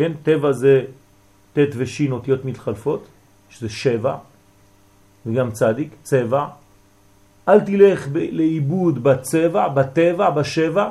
כן, 0.00 0.12
טבע 0.22 0.52
זה 0.52 0.84
ט' 1.52 1.76
ושין 1.76 2.12
אותיות 2.12 2.44
מתחלפות, 2.44 3.06
שזה 3.50 3.68
שבע, 3.68 4.16
וגם 5.26 5.50
צדיק, 5.50 5.94
צבע. 6.02 6.46
אל 7.48 7.60
תלך 7.60 8.08
לאיבוד 8.32 9.02
בצבע, 9.02 9.68
בטבע, 9.68 10.30
בשבע, 10.30 10.90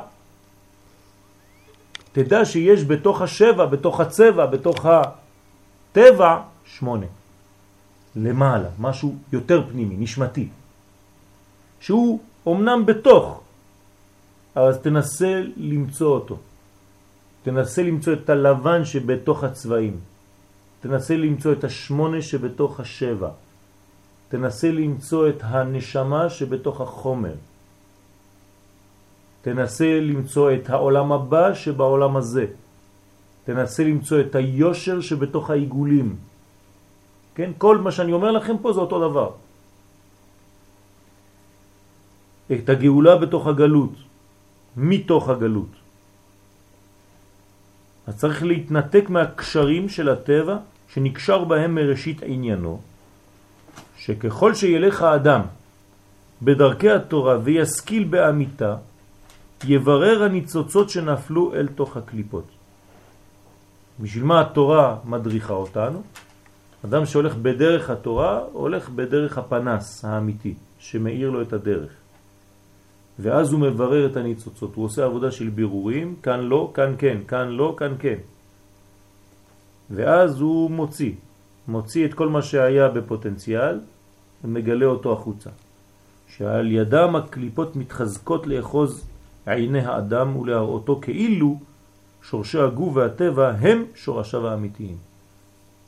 תדע 2.12 2.44
שיש 2.44 2.84
בתוך 2.84 3.22
השבע, 3.22 3.66
בתוך 3.66 4.00
הצבע, 4.00 4.46
בתוך 4.46 4.86
הטבע, 4.86 6.40
שמונה. 6.64 7.06
למעלה, 8.16 8.68
משהו 8.78 9.14
יותר 9.32 9.66
פנימי, 9.70 9.96
נשמתי. 9.98 10.48
שהוא 11.80 12.20
אמנם 12.48 12.86
בתוך, 12.86 13.40
אז 14.54 14.78
תנסה 14.78 15.42
למצוא 15.56 16.14
אותו. 16.14 16.38
תנסה 17.50 17.82
למצוא 17.82 18.12
את 18.12 18.30
הלבן 18.30 18.84
שבתוך 18.84 19.44
הצבעים. 19.44 19.96
תנסה 20.80 21.16
למצוא 21.16 21.52
את 21.52 21.64
השמונה 21.64 22.22
שבתוך 22.22 22.80
השבע. 22.80 23.30
תנסה 24.28 24.70
למצוא 24.70 25.28
את 25.28 25.38
הנשמה 25.42 26.30
שבתוך 26.30 26.80
החומר. 26.80 27.34
תנסה 29.42 29.98
למצוא 30.00 30.46
את 30.54 30.70
העולם 30.70 31.08
הבא 31.12 31.54
שבעולם 31.58 32.12
הזה. 32.16 32.46
תנסה 33.44 33.82
למצוא 33.84 34.20
את 34.20 34.34
היושר 34.34 35.00
שבתוך 35.00 35.50
העיגולים. 35.50 36.08
כן? 37.34 37.50
כל 37.58 37.82
מה 37.82 37.90
שאני 37.90 38.12
אומר 38.14 38.30
לכם 38.30 38.62
פה 38.62 38.72
זה 38.72 38.80
אותו 38.80 39.10
דבר. 39.10 39.30
את 42.46 42.68
הגאולה 42.68 43.26
בתוך 43.26 43.42
הגלות, 43.46 43.94
מתוך 44.78 45.28
הגלות. 45.28 45.79
אז 48.06 48.16
צריך 48.16 48.42
להתנתק 48.42 49.04
מהקשרים 49.08 49.88
של 49.88 50.08
הטבע 50.08 50.56
שנקשר 50.88 51.44
בהם 51.44 51.74
מראשית 51.74 52.22
עניינו, 52.22 52.80
שככל 53.98 54.54
שילך 54.54 55.02
האדם 55.02 55.40
בדרכי 56.42 56.90
התורה 56.90 57.38
ויסקיל 57.42 58.04
באמיתה, 58.04 58.76
יברר 59.64 60.22
הניצוצות 60.22 60.90
שנפלו 60.90 61.54
אל 61.54 61.68
תוך 61.68 61.96
הקליפות. 61.96 62.44
בשביל 64.00 64.24
מה 64.24 64.40
התורה 64.40 64.96
מדריכה 65.04 65.52
אותנו? 65.52 66.02
אדם 66.84 67.06
שהולך 67.06 67.34
בדרך 67.36 67.90
התורה, 67.90 68.40
הולך 68.52 68.88
בדרך 68.88 69.38
הפנס 69.38 70.04
האמיתי, 70.04 70.54
שמאיר 70.78 71.30
לו 71.30 71.42
את 71.42 71.52
הדרך. 71.52 71.99
ואז 73.22 73.52
הוא 73.52 73.60
מברר 73.60 74.06
את 74.06 74.16
הניצוצות, 74.16 74.74
הוא 74.74 74.84
עושה 74.84 75.04
עבודה 75.04 75.30
של 75.30 75.48
בירורים, 75.48 76.14
כאן 76.22 76.40
לא, 76.40 76.70
כאן 76.74 76.94
כן, 76.98 77.18
כאן 77.28 77.48
לא, 77.48 77.74
כאן 77.76 77.94
כן. 77.98 78.18
ואז 79.90 80.40
הוא 80.40 80.70
מוציא, 80.70 81.12
מוציא 81.68 82.06
את 82.06 82.14
כל 82.14 82.28
מה 82.28 82.42
שהיה 82.42 82.88
בפוטנציאל 82.88 83.80
ומגלה 84.44 84.86
אותו 84.86 85.12
החוצה. 85.12 85.50
שעל 86.36 86.72
ידם 86.72 87.16
הקליפות 87.16 87.76
מתחזקות 87.76 88.46
לאחוז 88.46 89.06
עיני 89.46 89.80
האדם 89.80 90.36
ולהראותו 90.36 91.00
כאילו 91.02 91.58
שורשי 92.22 92.58
הגוף 92.58 92.96
והטבע 92.96 93.50
הם 93.50 93.84
שורשיו 93.94 94.48
האמיתיים. 94.48 94.96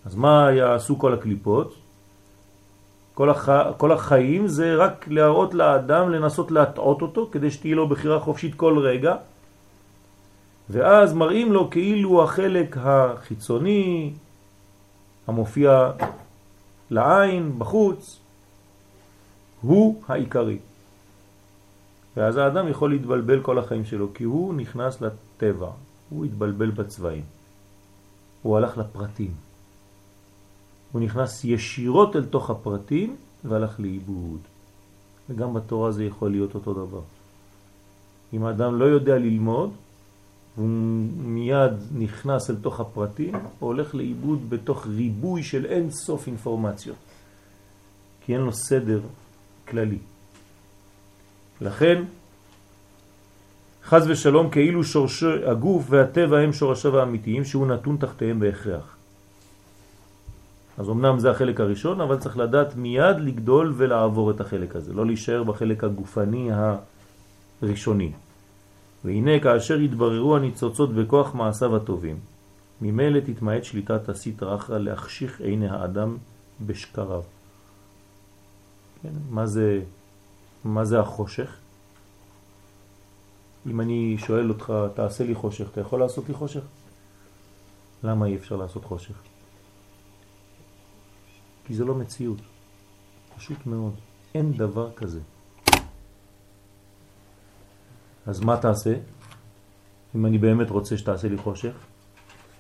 אז 0.05 0.15
מה 0.15 0.53
יעשו 0.53 0.99
כל 0.99 1.15
הקליפות? 1.15 1.75
כל, 3.15 3.31
הח... 3.31 3.49
כל 3.77 3.93
החיים 3.93 4.47
זה 4.49 4.77
רק 4.77 5.09
להראות 5.09 5.55
לאדם, 5.55 6.11
לנסות 6.11 6.51
להטעות 6.51 7.03
אותו, 7.03 7.29
כדי 7.33 7.51
שתהיה 7.51 7.75
לו 7.75 7.89
בחירה 7.89 8.21
חופשית 8.21 8.55
כל 8.55 8.79
רגע, 8.79 9.15
ואז 10.71 11.15
מראים 11.15 11.53
לו 11.53 11.71
כאילו 11.71 12.25
החלק 12.25 12.77
החיצוני, 12.81 14.13
המופיע 15.27 15.91
לעין, 16.91 17.59
בחוץ, 17.59 18.21
הוא 19.61 20.03
העיקרי. 20.09 20.59
ואז 22.17 22.37
האדם 22.37 22.69
יכול 22.69 22.91
להתבלבל 22.91 23.41
כל 23.41 23.59
החיים 23.59 23.85
שלו, 23.85 24.15
כי 24.15 24.25
הוא 24.25 24.55
נכנס 24.55 25.01
לטבע, 25.01 25.71
הוא 26.11 26.25
התבלבל 26.25 26.71
בצבעים. 26.71 27.25
הוא 28.43 28.57
הלך 28.57 28.79
לפרטים. 28.79 29.52
הוא 30.93 31.03
נכנס 31.03 31.45
ישירות 31.45 32.17
אל 32.17 32.25
תוך 32.25 32.51
הפרטים 32.51 33.17
והלך 33.45 33.81
לאיבוד. 33.81 34.41
וגם 35.31 35.55
בתורה 35.55 35.93
זה 35.93 36.05
יכול 36.05 36.31
להיות 36.31 36.55
אותו 36.55 36.73
דבר. 36.73 37.01
אם 38.33 38.45
האדם 38.45 38.75
לא 38.75 38.85
יודע 38.85 39.19
ללמוד, 39.19 39.71
הוא 40.57 40.69
מיד 41.17 41.73
נכנס 41.99 42.51
אל 42.51 42.57
תוך 42.57 42.81
הפרטים, 42.81 43.35
הוא 43.35 43.67
הולך 43.69 43.95
לאיבוד 43.95 44.51
בתוך 44.51 44.87
ריבוי 44.87 45.43
של 45.43 45.67
אין 45.67 45.91
סוף 45.91 46.27
אינפורמציות. 46.27 46.97
כי 48.25 48.35
אין 48.35 48.41
לו 48.41 48.53
סדר 48.53 49.01
כללי. 49.69 49.99
לכן, 51.61 52.05
חז 53.85 54.07
ושלום 54.09 54.51
כאילו 54.51 54.85
שורש 54.85 55.23
הגוף 55.23 55.85
והטבע 55.89 56.39
הם 56.39 56.53
שורשיו 56.53 56.99
האמיתיים 56.99 57.45
שהוא 57.45 57.67
נתון 57.67 57.97
תחתיהם 57.97 58.41
בהכרח. 58.41 58.97
אז 60.79 60.91
אמנם 60.91 61.19
זה 61.19 61.31
החלק 61.31 61.61
הראשון, 61.61 62.01
אבל 62.01 62.19
צריך 62.19 62.37
לדעת 62.37 62.77
מיד 62.77 63.21
לגדול 63.21 63.73
ולעבור 63.77 64.31
את 64.31 64.41
החלק 64.41 64.77
הזה, 64.77 64.95
לא 64.95 65.07
להישאר 65.07 65.43
בחלק 65.43 65.85
הגופני 65.85 66.51
הראשוני. 67.63 68.13
והנה 69.05 69.41
כאשר 69.41 69.81
יתבררו 69.81 70.37
הניצוצות 70.37 70.95
בכוח 70.95 71.35
מעשיו 71.35 71.77
הטובים, 71.77 72.17
ממילא 72.81 73.21
תתמעט 73.21 73.65
שליטת 73.65 74.09
הסטרא 74.09 74.57
אחרא 74.57 74.79
להחשיך 74.79 75.41
עיני 75.41 75.69
האדם 75.69 76.17
בשקריו. 76.67 77.23
כן? 79.03 79.13
מה, 79.31 79.47
זה, 79.47 79.81
מה 80.65 80.85
זה 80.85 81.01
החושך? 81.01 81.57
אם 83.67 83.81
אני 83.81 84.17
שואל 84.19 84.49
אותך, 84.49 84.73
תעשה 84.95 85.25
לי 85.25 85.35
חושך, 85.35 85.67
אתה 85.73 85.81
יכול 85.81 86.01
לעשות 86.01 86.29
לי 86.29 86.35
חושך? 86.35 86.61
למה 88.05 88.27
אי 88.27 88.37
אפשר 88.37 88.57
לעשות 88.57 88.85
חושך? 88.85 89.32
כי 91.65 91.75
זה 91.75 91.85
לא 91.85 91.95
מציאות. 91.95 92.39
פשוט 93.37 93.67
מאוד. 93.67 93.95
אין 94.35 94.53
דבר 94.53 94.93
כזה. 94.97 95.21
אז 98.27 98.41
מה 98.41 98.57
תעשה? 98.57 98.95
אם 100.17 100.27
אני 100.27 100.39
באמת 100.39 100.71
רוצה 100.71 100.99
שתעשה 100.99 101.29
לי 101.29 101.37
חושך? 101.37 101.73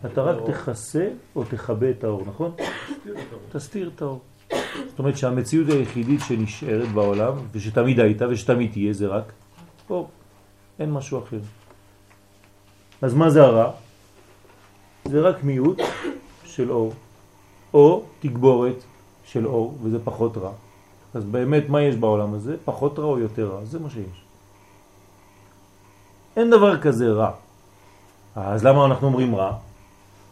אתה 0.06 0.22
רק 0.22 0.36
תכסה 0.46 1.08
או 1.36 1.44
תכבה 1.44 1.90
את 1.90 2.04
האור, 2.04 2.22
נכון? 2.26 2.52
תסתיר 3.52 3.90
את 3.94 4.02
האור. 4.02 4.20
זאת 4.88 4.98
אומרת 4.98 5.16
שהמציאות 5.16 5.68
היחידית 5.68 6.20
שנשארת 6.28 6.88
בעולם, 6.88 7.34
ושתמיד 7.52 8.00
הייתה 8.00 8.28
ושתמיד 8.28 8.72
תהיה, 8.72 8.92
זה 8.92 9.06
רק 9.06 9.32
אור. 9.90 10.10
אין 10.78 10.92
משהו 10.92 11.18
אחר. 11.18 11.40
אז 13.02 13.14
מה 13.14 13.30
זה 13.30 13.42
הרע? 13.42 13.72
זה 15.04 15.20
רק 15.20 15.44
מיעוט 15.44 15.80
של 16.44 16.70
אור, 16.70 16.92
או 17.74 18.04
תגבורת 18.20 18.84
של 19.32 19.46
אור, 19.46 19.78
וזה 19.82 19.98
פחות 20.04 20.36
רע. 20.36 20.50
אז 21.14 21.24
באמת, 21.24 21.68
מה 21.68 21.82
יש 21.82 21.96
בעולם 21.96 22.34
הזה? 22.34 22.56
פחות 22.64 22.98
רע 22.98 23.04
או 23.04 23.18
יותר 23.18 23.48
רע? 23.48 23.64
זה 23.64 23.78
מה 23.78 23.90
שיש. 23.90 24.24
אין 26.36 26.50
דבר 26.50 26.80
כזה 26.80 27.12
רע. 27.12 27.30
אז 28.36 28.64
למה 28.64 28.86
אנחנו 28.86 29.06
אומרים 29.06 29.34
רע? 29.34 29.52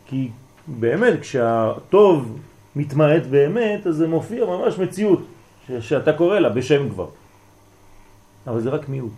כי 0.07 0.31
באמת, 0.67 1.21
כשהטוב 1.21 2.39
מתמעט 2.77 3.23
באמת, 3.31 3.87
אז 3.87 3.97
זה 3.97 4.09
מופיע 4.09 4.45
ממש 4.45 4.79
מציאות, 4.79 5.21
שאתה 5.81 6.13
קורא 6.13 6.39
לה 6.39 6.49
בשם 6.49 6.91
כבר. 6.91 7.09
אבל 8.47 8.61
זה 8.61 8.71
רק 8.71 8.89
מיעוט. 8.89 9.13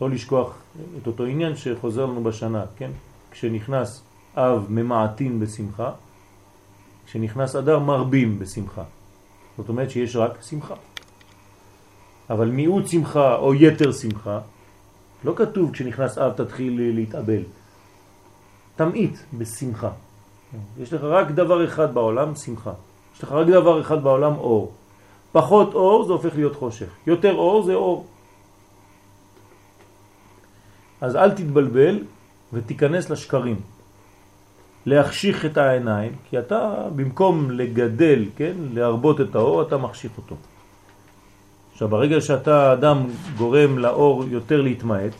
לא 0.00 0.10
לשכוח 0.10 0.54
את 1.02 1.06
אותו 1.06 1.24
עניין 1.24 1.56
שחוזר 1.56 2.06
לנו 2.06 2.24
בשנה, 2.24 2.64
כן? 2.76 2.90
כשנכנס 3.30 4.02
אב 4.36 4.66
ממעטין 4.68 5.40
בשמחה, 5.40 5.90
כשנכנס 7.06 7.56
אדר 7.56 7.78
מרבים 7.78 8.38
בשמחה. 8.38 8.82
זאת 9.56 9.68
אומרת 9.68 9.90
שיש 9.90 10.16
רק 10.16 10.42
שמחה. 10.42 10.74
אבל 12.30 12.48
מיעוט 12.48 12.86
שמחה 12.86 13.36
או 13.36 13.54
יתר 13.54 13.92
שמחה, 13.92 14.40
לא 15.24 15.32
כתוב 15.36 15.72
כשנכנס 15.72 16.18
אב 16.18 16.32
תתחיל 16.32 16.80
להתאבל. 16.94 17.42
תמעיט 18.76 19.16
בשמחה. 19.38 19.90
יש 20.78 20.92
לך 20.92 21.00
רק 21.02 21.30
דבר 21.30 21.64
אחד 21.64 21.94
בעולם, 21.94 22.34
שמחה. 22.34 22.72
יש 23.16 23.22
לך 23.22 23.32
רק 23.32 23.46
דבר 23.46 23.80
אחד 23.80 24.02
בעולם, 24.02 24.34
אור. 24.36 24.72
פחות 25.32 25.74
אור 25.74 26.04
זה 26.04 26.12
הופך 26.12 26.34
להיות 26.34 26.56
חושך. 26.56 26.90
יותר 27.06 27.34
אור 27.34 27.62
זה 27.62 27.74
אור. 27.74 28.06
אז 31.00 31.16
אל 31.16 31.30
תתבלבל 31.30 32.04
ותיכנס 32.52 33.10
לשקרים. 33.10 33.75
להחשיך 34.86 35.44
את 35.44 35.56
העיניים, 35.56 36.12
כי 36.30 36.38
אתה 36.38 36.88
במקום 36.96 37.50
לגדל, 37.50 38.24
כן, 38.36 38.54
להרבות 38.74 39.20
את 39.20 39.34
האור, 39.34 39.62
אתה 39.62 39.76
מחשיך 39.76 40.12
אותו. 40.18 40.36
עכשיו, 41.72 41.88
ברגע 41.88 42.20
שאתה 42.20 42.72
אדם 42.72 43.06
גורם 43.36 43.78
לאור 43.78 44.24
יותר 44.24 44.60
להתמעט, 44.60 45.12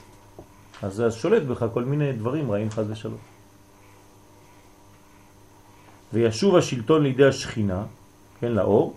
אז 0.82 0.94
זה 0.94 1.10
שולט 1.10 1.42
בך 1.42 1.66
כל 1.74 1.84
מיני 1.84 2.12
דברים 2.12 2.50
רעים 2.50 2.70
חז 2.70 2.90
ושלום. 2.90 3.18
וישוב 6.12 6.56
השלטון 6.56 7.02
לידי 7.02 7.24
השכינה, 7.24 7.82
כן, 8.40 8.52
לאור, 8.52 8.94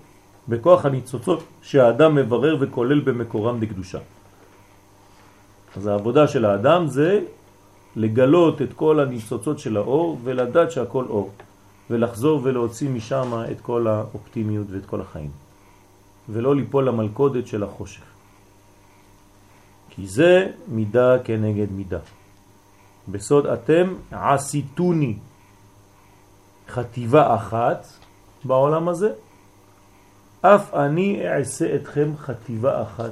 בכוח 0.48 0.86
הניצוצות 0.86 1.44
שהאדם 1.62 2.16
מברר 2.16 2.58
וכולל 2.60 3.00
במקורם 3.00 3.60
דקדושה. 3.60 4.00
אז 5.78 5.88
העבודה 5.88 6.28
של 6.28 6.46
האדם 6.46 6.88
זה 6.88 7.22
לגלות 7.96 8.62
את 8.62 8.74
כל 8.74 9.00
הניצוצות 9.00 9.60
של 9.60 9.78
האור 9.78 10.20
ולדעת 10.24 10.72
שהכל 10.72 11.06
אור, 11.10 11.32
ולחזור 11.90 12.42
ולהוציא 12.44 12.90
משם 12.90 13.34
את 13.52 13.62
כל 13.62 13.88
האופטימיות 13.88 14.68
ואת 14.70 14.86
כל 14.86 15.02
החיים, 15.02 15.32
ולא 16.30 16.56
ליפול 16.56 16.88
למלכודת 16.88 17.48
של 17.48 17.64
החושך. 17.64 18.04
כי 19.90 20.08
זה 20.08 20.52
מידה 20.68 21.20
כנגד 21.24 21.72
מידה. 21.72 22.00
בסוד 23.08 23.46
אתם 23.46 23.94
עשיתוני 24.12 25.18
חטיבה 26.70 27.36
אחת 27.36 27.88
בעולם 28.44 28.90
הזה, 28.90 29.14
אף 30.42 30.74
אני 30.74 31.28
אעשה 31.28 31.76
אתכם 31.76 32.12
חטיבה 32.18 32.82
אחת. 32.82 33.12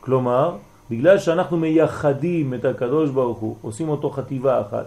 כלומר, 0.00 0.56
בגלל 0.90 1.18
שאנחנו 1.18 1.56
מייחדים 1.56 2.54
את 2.54 2.64
הקדוש 2.64 3.10
ברוך 3.10 3.38
הוא, 3.38 3.56
עושים 3.62 3.88
אותו 3.88 4.10
חטיבה 4.10 4.60
אחת, 4.60 4.86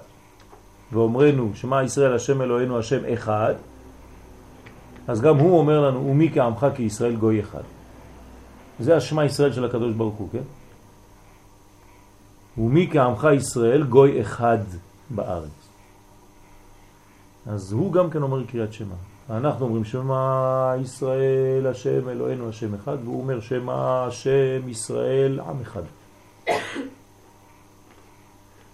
ואומרנו 0.92 1.52
שמה 1.56 1.84
ישראל 1.84 2.16
השם 2.16 2.42
אלוהינו 2.42 2.80
השם 2.80 3.06
אחד, 3.14 3.54
אז 5.08 5.22
גם 5.22 5.38
הוא 5.38 5.60
אומר 5.60 5.82
לנו, 5.82 6.08
ומי 6.08 6.32
כעמך 6.34 6.68
כישראל 6.76 7.16
גוי 7.16 7.40
אחד. 7.40 7.64
זה 8.80 8.98
השמה 8.98 9.26
ישראל 9.26 9.54
של 9.54 9.66
הקדוש 9.66 9.94
ברוך 9.94 10.16
הוא, 10.16 10.30
כן? 10.32 10.46
ומי 12.58 12.90
כעמך 12.92 13.28
ישראל 13.36 13.84
גוי 13.84 14.22
אחד 14.22 14.58
בארץ. 15.10 15.70
אז 17.46 17.72
הוא 17.72 17.94
גם 17.94 18.10
כן 18.10 18.22
אומר 18.22 18.44
קריאת 18.46 18.74
שמה. 18.74 18.96
אנחנו 19.30 19.66
אומרים 19.66 19.84
שמה 19.84 20.74
ישראל 20.82 21.68
השם 21.68 22.10
אלוהינו 22.10 22.50
השם 22.50 22.74
אחד, 22.76 22.98
והוא 23.04 23.22
אומר 23.22 23.40
שמה 23.40 24.06
השם 24.06 24.70
ישראל 24.70 25.40
עם 25.40 25.62
אחד. 25.62 25.84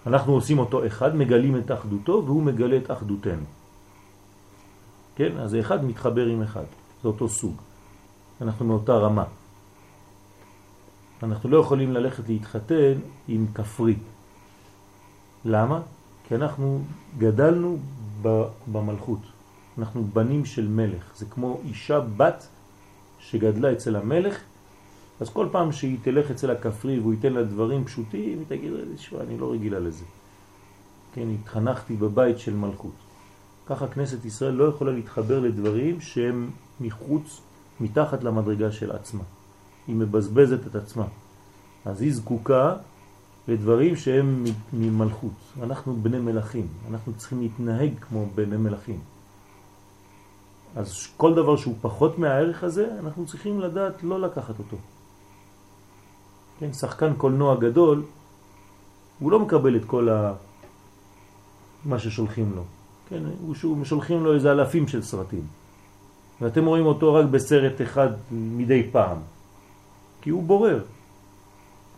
אנחנו 0.07 0.33
עושים 0.33 0.59
אותו 0.59 0.87
אחד, 0.87 1.15
מגלים 1.15 1.57
את 1.57 1.71
אחדותו 1.71 2.23
והוא 2.25 2.43
מגלה 2.43 2.77
את 2.77 2.91
אחדותנו. 2.91 3.43
כן? 5.15 5.37
אז 5.37 5.55
אחד 5.55 5.85
מתחבר 5.85 6.25
עם 6.25 6.41
אחד, 6.41 6.63
זה 7.01 7.07
אותו 7.07 7.29
סוג. 7.29 7.55
אנחנו 8.41 8.65
מאותה 8.65 8.93
רמה. 8.93 9.23
אנחנו 11.23 11.49
לא 11.49 11.57
יכולים 11.57 11.93
ללכת 11.93 12.29
להתחתן 12.29 12.93
עם 13.27 13.45
כפרי. 13.53 13.95
למה? 15.45 15.81
כי 16.27 16.35
אנחנו 16.35 16.81
גדלנו 17.17 17.77
במלכות. 18.71 19.38
אנחנו 19.79 20.03
בנים 20.13 20.45
של 20.45 20.67
מלך. 20.67 21.03
זה 21.15 21.25
כמו 21.25 21.59
אישה 21.65 21.99
בת 22.17 22.47
שגדלה 23.19 23.71
אצל 23.71 23.95
המלך, 23.95 24.39
אז 25.19 25.29
כל 25.29 25.47
פעם 25.51 25.71
שהיא 25.71 25.97
תלך 26.01 26.31
אצל 26.31 26.51
הכפרי 26.51 26.99
והוא 26.99 27.13
ייתן 27.13 27.33
לה 27.33 27.43
דברים 27.43 27.85
פשוטים, 27.85 28.39
היא 28.39 28.45
תגיד, 28.47 28.71
תשמע, 28.95 29.21
אני 29.21 29.37
לא 29.37 29.51
רגילה 29.51 29.79
לזה. 29.79 30.05
כן, 31.13 31.27
התחנכתי 31.41 31.95
בבית 31.95 32.39
של 32.39 32.53
מלכות. 32.53 32.93
ככה 33.67 33.87
כנסת 33.87 34.25
ישראל 34.25 34.53
לא 34.53 34.63
יכולה 34.63 34.91
להתחבר 34.91 35.39
לדברים 35.39 36.01
שהם 36.01 36.49
מחוץ, 36.81 37.41
מתחת 37.79 38.23
למדרגה 38.23 38.71
של 38.71 38.91
עצמה. 38.91 39.23
היא 39.87 39.95
מבזבזת 39.95 40.67
את 40.67 40.75
עצמה. 40.75 41.05
אז 41.85 42.01
היא 42.01 42.13
זקוקה 42.13 42.75
לדברים 43.47 43.95
שהם 43.95 44.43
ממלכות. 44.73 45.31
אנחנו 45.63 45.95
בני 46.01 46.19
מלכים, 46.19 46.67
אנחנו 46.91 47.13
צריכים 47.17 47.41
להתנהג 47.41 47.91
כמו 48.01 48.25
בני 48.35 48.57
מלכים. 48.57 48.99
אז 50.75 51.07
כל 51.17 51.35
דבר 51.35 51.55
שהוא 51.57 51.75
פחות 51.81 52.19
מהערך 52.19 52.63
הזה, 52.63 52.87
אנחנו 52.99 53.25
צריכים 53.25 53.59
לדעת 53.59 54.03
לא 54.03 54.21
לקחת 54.21 54.59
אותו. 54.59 54.77
כן, 56.59 56.73
שחקן 56.73 57.13
קולנוע 57.13 57.55
גדול, 57.55 58.03
הוא 59.19 59.31
לא 59.31 59.39
מקבל 59.39 59.75
את 59.75 59.85
כל 59.85 60.09
ה... 60.09 60.33
מה 61.85 61.99
ששולחים 61.99 62.51
לו. 62.55 62.63
כן, 63.09 63.23
הוא 63.41 63.85
שולחים 63.85 64.23
לו 64.23 64.33
איזה 64.33 64.51
אלפים 64.51 64.87
של 64.87 65.01
סרטים. 65.01 65.43
ואתם 66.41 66.65
רואים 66.65 66.85
אותו 66.85 67.13
רק 67.13 67.25
בסרט 67.25 67.81
אחד 67.81 68.09
מדי 68.31 68.87
פעם. 68.91 69.17
כי 70.21 70.29
הוא 70.29 70.43
בורר. 70.43 70.83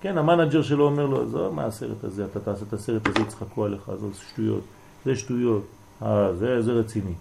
כן, 0.01 0.17
המנג'ר 0.17 0.61
שלו 0.61 0.85
אומר 0.85 1.05
לו, 1.05 1.27
זו, 1.29 1.51
מה 1.51 1.65
הסרט 1.65 2.03
הזה? 2.03 2.25
אתה 2.25 2.39
תעשה 2.39 2.65
את 2.67 2.73
הסרט 2.73 3.07
הזה, 3.07 3.19
יצחקו 3.19 3.65
עליך, 3.65 3.91
זה 3.95 4.07
שטויות. 4.13 4.63
זה 5.05 5.15
שטויות. 5.15 5.63
אה, 6.01 6.33
זה, 6.33 6.61
זה 6.61 6.71
רציני. 6.71 7.13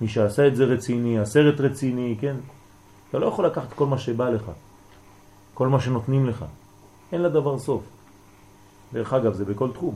מי 0.00 0.08
שעשה 0.08 0.46
את 0.46 0.56
זה 0.56 0.64
רציני, 0.64 1.18
הסרט 1.18 1.60
רציני, 1.60 2.16
כן? 2.20 2.36
אתה 3.10 3.18
לא 3.18 3.26
יכול 3.26 3.46
לקחת 3.46 3.72
כל 3.72 3.86
מה 3.86 3.98
שבא 3.98 4.30
לך, 4.30 4.50
כל 5.54 5.68
מה 5.68 5.80
שנותנים 5.80 6.26
לך. 6.26 6.44
אין 7.12 7.22
לדבר 7.22 7.58
סוף. 7.58 7.82
דרך 8.92 9.12
אגב, 9.12 9.32
זה 9.34 9.44
בכל 9.44 9.72
תחום. 9.72 9.94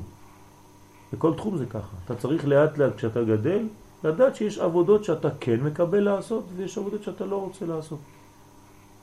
בכל 1.12 1.34
תחום 1.34 1.56
זה 1.56 1.66
ככה. 1.66 1.96
אתה 2.04 2.14
צריך 2.14 2.46
לאט 2.46 2.78
לאט 2.78 2.96
כשאתה 2.96 3.24
גדל, 3.24 3.66
לדעת 4.04 4.36
שיש 4.36 4.58
עבודות 4.58 5.04
שאתה 5.04 5.28
כן 5.40 5.60
מקבל 5.60 6.00
לעשות, 6.00 6.44
ויש 6.56 6.78
עבודות 6.78 7.02
שאתה 7.02 7.24
לא 7.24 7.36
רוצה 7.40 7.66
לעשות. 7.66 7.98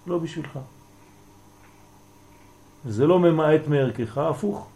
לא 0.08 0.18
בשבילך. 0.18 0.60
זה 2.86 3.08
לא 3.08 3.20
ממעט 3.20 3.68
מערכך, 3.68 4.18
הפוך. 4.18 4.68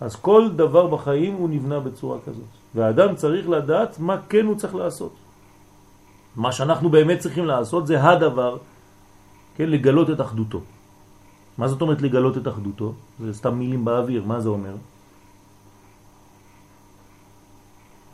אז 0.00 0.16
כל 0.16 0.48
דבר 0.56 0.86
בחיים 0.86 1.34
הוא 1.34 1.48
נבנה 1.48 1.80
בצורה 1.80 2.18
כזאת. 2.26 2.52
והאדם 2.76 3.16
צריך 3.16 3.48
לדעת 3.48 3.98
מה 3.98 4.16
כן 4.28 4.46
הוא 4.46 4.56
צריך 4.56 4.74
לעשות. 4.74 5.12
מה 6.36 6.52
שאנחנו 6.52 6.88
באמת 6.88 7.18
צריכים 7.18 7.44
לעשות 7.44 7.86
זה 7.86 8.02
הדבר, 8.02 8.58
כן, 9.56 9.70
לגלות 9.70 10.10
את 10.10 10.20
אחדותו. 10.20 10.60
מה 11.58 11.68
זאת 11.68 11.80
אומרת 11.80 12.02
לגלות 12.02 12.36
את 12.36 12.48
אחדותו? 12.48 12.92
זה 13.20 13.34
סתם 13.34 13.54
מילים 13.58 13.84
באוויר, 13.84 14.24
מה 14.24 14.40
זה 14.40 14.48
אומר? 14.48 14.74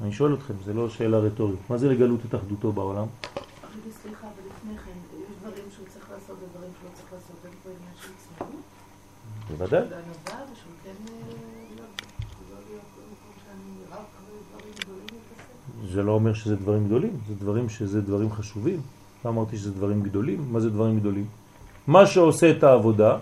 אני 0.00 0.12
שואל 0.12 0.34
אתכם, 0.34 0.54
זה 0.64 0.72
לא 0.74 0.88
שאלה 0.88 1.18
רטורית. 1.18 1.58
מה 1.70 1.78
זה 1.78 1.88
לגלות 1.88 2.20
את 2.28 2.34
אחדותו 2.34 2.72
בעולם? 2.72 3.06
סליחה, 4.02 4.26
אבל 4.26 4.46
לפני 4.46 4.78
כן, 4.78 4.98
יש 5.18 5.36
דברים 5.40 5.66
שהוא 5.74 5.86
צריך 5.88 6.06
לעשות 6.10 6.36
ודברים 6.42 6.70
שהוא 6.78 6.90
לא 6.90 6.94
צריך 6.94 7.12
לעשות, 7.12 7.36
אין 7.44 7.54
פה 7.62 7.68
עניין 7.68 7.94
של 7.98 8.08
צניעות? 8.18 8.62
בוודאי. 9.50 9.86
זה 15.92 16.02
לא 16.02 16.12
אומר 16.12 16.34
שזה 16.34 16.56
דברים 16.56 16.86
גדולים, 16.86 17.16
זה 17.28 17.34
דברים 17.34 17.68
שזה 17.68 18.00
דברים 18.00 18.32
חשובים. 18.32 18.80
לא 19.24 19.30
אמרתי 19.30 19.56
שזה 19.56 19.70
דברים 19.70 20.02
גדולים, 20.02 20.44
מה 20.50 20.60
זה 20.60 20.70
דברים 20.70 21.00
גדולים? 21.00 21.26
מה 21.86 22.06
שעושה 22.06 22.50
את 22.50 22.64
העבודה, 22.64 23.18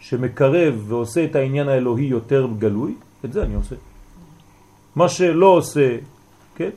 שמקרב 0.00 0.74
ועושה 0.88 1.24
את 1.24 1.36
העניין 1.36 1.68
האלוהי 1.68 2.04
יותר 2.04 2.48
גלוי, 2.58 2.94
את 3.24 3.32
זה 3.32 3.42
אני 3.42 3.54
עושה. 3.54 3.76
מה 4.96 5.08
שלא 5.08 5.46
עושה, 5.46 5.96
כן, 6.54 6.70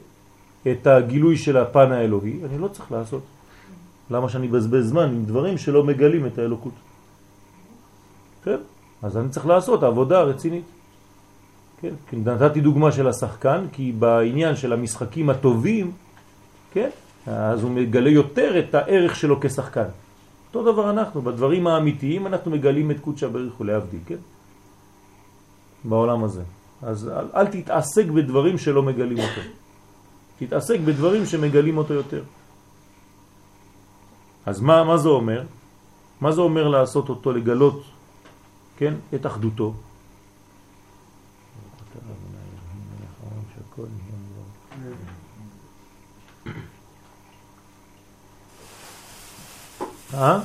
את 0.72 0.88
הגילוי 0.88 1.38
של 1.38 1.58
הפן 1.58 1.92
האלוהי, 1.92 2.40
אני 2.46 2.58
לא 2.58 2.68
צריך 2.68 2.92
לעשות. 2.92 3.24
למה 4.12 4.30
שאני 4.30 4.48
בזבז 4.48 4.90
זמן 4.90 5.10
עם 5.10 5.26
דברים 5.26 5.58
שלא 5.58 5.84
מגלים 5.84 6.26
את 6.26 6.38
האלוקות? 6.38 6.74
כן, 8.44 8.58
אז 9.02 9.18
אני 9.18 9.30
צריך 9.30 9.46
לעשות 9.46 9.84
עבודה 9.84 10.22
רצינית. 10.22 10.66
כן? 11.82 11.94
נתתי 12.14 12.62
דוגמה 12.62 12.92
של 12.92 13.08
השחקן, 13.08 13.66
כי 13.72 13.92
בעניין 13.92 14.56
של 14.56 14.74
המשחקים 14.74 15.30
הטובים, 15.30 15.92
כן? 16.74 16.90
אז 17.28 17.64
הוא 17.64 17.72
מגלה 17.72 18.10
יותר 18.10 18.60
את 18.60 18.76
הערך 18.76 19.16
שלו 19.16 19.42
כשחקן. 19.42 19.90
אותו 20.48 20.72
דבר 20.72 20.90
אנחנו, 20.90 21.22
בדברים 21.22 21.68
האמיתיים 21.68 22.28
אנחנו 22.28 22.52
מגלים 22.52 22.92
את 22.92 23.00
קודשא 23.00 23.28
בריך 23.28 23.60
ולהבדיל, 23.60 24.00
כן? 24.06 24.22
בעולם 25.84 26.24
הזה. 26.24 26.44
אז 26.82 27.08
אל, 27.08 27.26
אל 27.36 27.48
תתעסק 27.48 28.06
בדברים 28.06 28.58
שלא 28.58 28.84
מגלים 28.84 29.18
אותו. 29.18 29.42
תתעסק 30.40 30.80
בדברים 30.80 31.26
שמגלים 31.26 31.78
אותו 31.78 31.94
יותר. 31.94 32.24
אז 34.46 34.62
מה, 34.62 34.84
מה 34.84 34.98
זה 34.98 35.10
אומר? 35.10 35.44
מה 36.22 36.32
זה 36.32 36.42
אומר 36.42 36.68
לעשות 36.68 37.10
אותו, 37.10 37.32
לגלות, 37.32 37.84
כן, 38.78 38.94
את 39.16 39.26
אחדותו? 39.26 39.74
אה? 50.14 50.40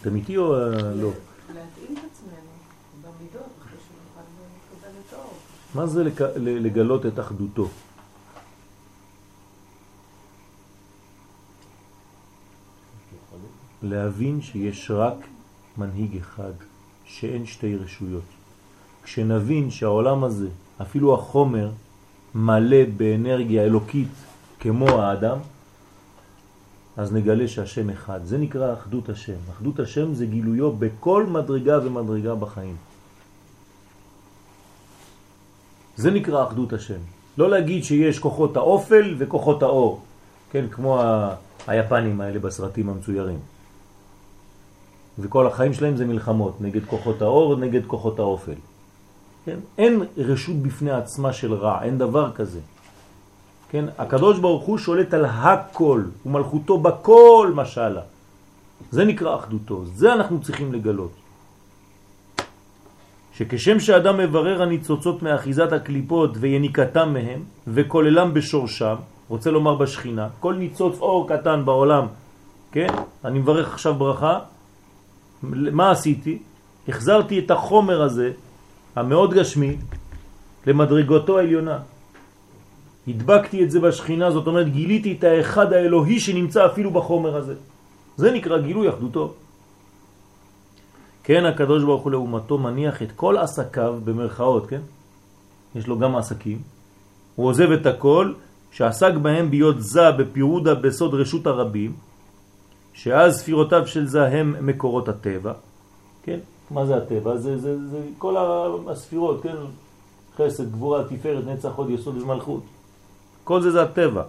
אתם 0.00 0.16
איתי 0.16 0.36
או 0.36 0.54
לא? 0.94 1.10
להתאים 1.54 1.92
את 1.92 2.04
עצמנו 2.12 2.50
במידות, 3.02 3.50
אחרי 3.62 3.78
שנוכל 3.88 4.20
לקבל 4.76 4.98
את 5.08 5.12
האור. 5.12 5.34
מה 5.74 5.86
זה 5.86 6.04
לגלות 6.40 7.06
את 7.06 7.18
אחדותו? 7.20 7.68
להבין 13.82 14.42
שיש 14.42 14.90
רק 14.90 15.16
מנהיג 15.76 16.16
אחד, 16.16 16.52
שאין 17.04 17.46
שתי 17.46 17.76
רשויות. 17.76 18.24
כשנבין 19.02 19.70
שהעולם 19.70 20.24
הזה, 20.24 20.48
אפילו 20.82 21.14
החומר, 21.14 21.70
מלא 22.34 22.84
באנרגיה 22.96 23.62
אלוקית 23.64 24.08
כמו 24.60 24.88
האדם, 24.88 25.38
אז 26.96 27.12
נגלה 27.12 27.48
שהשם 27.48 27.90
אחד. 27.90 28.20
זה 28.24 28.38
נקרא 28.38 28.72
אחדות 28.72 29.08
השם. 29.08 29.40
אחדות 29.52 29.80
השם 29.80 30.14
זה 30.14 30.26
גילויו 30.26 30.72
בכל 30.72 31.26
מדרגה 31.26 31.78
ומדרגה 31.84 32.34
בחיים. 32.34 32.76
זה 35.96 36.10
נקרא 36.10 36.46
אחדות 36.46 36.72
השם. 36.72 36.98
לא 37.38 37.50
להגיד 37.50 37.84
שיש 37.84 38.18
כוחות 38.18 38.56
האופל 38.56 39.14
וכוחות 39.18 39.62
האור, 39.62 40.00
כן, 40.50 40.64
כמו 40.70 41.00
ה... 41.00 41.34
היפנים 41.66 42.20
האלה 42.20 42.38
בסרטים 42.38 42.88
המצוירים. 42.88 43.38
וכל 45.18 45.46
החיים 45.46 45.74
שלהם 45.74 45.96
זה 45.96 46.06
מלחמות 46.06 46.60
נגד 46.60 46.84
כוחות 46.84 47.22
האור, 47.22 47.56
נגד 47.56 47.86
כוחות 47.86 48.18
האופל. 48.18 48.54
כן? 49.44 49.58
אין 49.78 50.02
רשות 50.16 50.56
בפני 50.56 50.90
עצמה 50.90 51.32
של 51.32 51.54
רע, 51.54 51.82
אין 51.82 51.98
דבר 51.98 52.32
כזה. 52.32 52.60
כן? 53.70 53.84
הקדוש 53.98 54.38
ברוך 54.38 54.64
הוא 54.64 54.78
שולט 54.78 55.14
על 55.14 55.24
הכל, 55.24 56.02
ומלכותו 56.26 56.78
בכל 56.78 57.52
משלה. 57.54 58.02
זה 58.90 59.04
נקרא 59.04 59.36
אחדותו, 59.36 59.84
זה 59.84 60.12
אנחנו 60.12 60.40
צריכים 60.40 60.72
לגלות. 60.72 61.12
שכשם 63.34 63.80
שאדם 63.80 64.18
מברר 64.18 64.62
הניצוצות 64.62 65.22
מאחיזת 65.22 65.72
הקליפות 65.72 66.30
ויניקתם 66.40 67.12
מהם 67.12 67.40
וכוללם 67.66 68.34
בשורשם, 68.34 68.96
רוצה 69.28 69.50
לומר 69.50 69.74
בשכינה, 69.74 70.28
כל 70.40 70.54
ניצוץ 70.54 70.98
אור 71.00 71.28
קטן 71.28 71.64
בעולם, 71.64 72.06
כן? 72.72 72.88
אני 73.24 73.38
מברך 73.38 73.72
עכשיו 73.72 73.94
ברכה, 73.94 74.38
מה 75.42 75.90
עשיתי? 75.90 76.38
החזרתי 76.88 77.38
את 77.38 77.50
החומר 77.50 78.02
הזה, 78.02 78.32
המאוד 78.96 79.34
גשמי, 79.34 79.76
למדרגותו 80.66 81.38
העליונה. 81.38 81.78
הדבקתי 83.08 83.64
את 83.64 83.70
זה 83.70 83.80
בשכינה, 83.80 84.30
זאת 84.30 84.46
אומרת 84.46 84.68
גיליתי 84.72 85.16
את 85.18 85.24
האחד 85.24 85.72
האלוהי 85.72 86.20
שנמצא 86.20 86.66
אפילו 86.66 86.90
בחומר 86.90 87.36
הזה. 87.36 87.54
זה 88.16 88.32
נקרא 88.32 88.58
גילוי 88.58 88.88
אחדותו. 88.88 89.34
כן, 91.24 91.44
הקדוש 91.44 91.84
ברוך 91.84 92.02
הוא 92.02 92.12
לאומתו 92.12 92.58
מניח 92.58 93.02
את 93.02 93.12
כל 93.16 93.38
עסקיו 93.38 93.98
במרכאות, 94.04 94.66
כן? 94.66 94.80
יש 95.74 95.86
לו 95.86 95.98
גם 95.98 96.16
עסקים. 96.16 96.58
הוא 97.36 97.46
עוזב 97.46 97.70
את 97.70 97.86
הכל, 97.86 98.32
שעסק 98.70 99.14
בהם 99.22 99.50
ביות 99.50 99.76
זה 99.78 100.10
בפירודה 100.10 100.74
בסוד 100.74 101.14
רשות 101.14 101.46
הרבים, 101.46 101.92
שאז 102.92 103.40
ספירותיו 103.40 103.86
של 103.86 104.06
זה 104.06 104.26
הם 104.26 104.66
מקורות 104.66 105.08
הטבע, 105.08 105.52
כן? 106.22 106.38
מה 106.70 106.86
זה 106.86 106.96
הטבע? 106.96 107.36
זה, 107.36 107.58
זה, 107.58 107.88
זה 107.88 108.00
כל 108.18 108.36
הספירות, 108.88 109.42
כן? 109.42 109.56
חסד, 110.36 110.72
גבורה, 110.72 111.04
תפארת, 111.04 111.46
נצח, 111.46 111.70
עוד 111.76 111.90
יסוד 111.90 112.22
ומלכות. 112.22 112.62
כל 113.44 113.62
זה 113.62 113.70
זה 113.70 113.82
הטבע. 113.82 114.22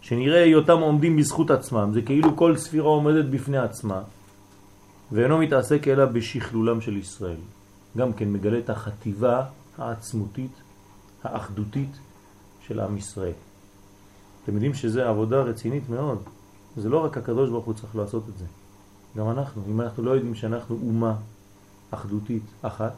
שנראה 0.00 0.42
היותם 0.42 0.80
עומדים 0.80 1.16
בזכות 1.16 1.50
עצמם, 1.50 1.90
זה 1.94 2.02
כאילו 2.02 2.36
כל 2.36 2.56
ספירה 2.56 2.88
עומדת 2.88 3.24
בפני 3.24 3.58
עצמה, 3.58 4.02
ואינו 5.12 5.38
מתעסק 5.38 5.88
אלא 5.88 6.04
בשכלולם 6.04 6.80
של 6.80 6.96
ישראל. 6.96 7.40
גם 7.96 8.12
כן 8.12 8.32
מגלה 8.32 8.58
את 8.58 8.70
החטיבה 8.70 9.44
העצמותית, 9.78 10.50
האחדותית 11.24 11.98
של 12.66 12.80
עם 12.80 12.96
ישראל. 12.96 13.32
אתם 14.44 14.54
יודעים 14.54 14.74
שזו 14.74 15.02
עבודה 15.02 15.40
רצינית 15.40 15.88
מאוד. 15.90 16.18
זה 16.76 16.88
לא 16.88 17.04
רק 17.04 17.18
הקדוש 17.18 17.50
ברוך 17.50 17.64
הוא 17.64 17.74
צריך 17.74 17.96
לעשות 17.96 18.22
את 18.28 18.38
זה. 18.38 18.44
גם 19.16 19.30
אנחנו. 19.30 19.62
אם 19.68 19.80
אנחנו 19.80 20.02
לא 20.02 20.10
יודעים 20.10 20.34
שאנחנו 20.34 20.78
אומה 20.86 21.14
אחדותית 21.90 22.42
אחת, 22.62 22.92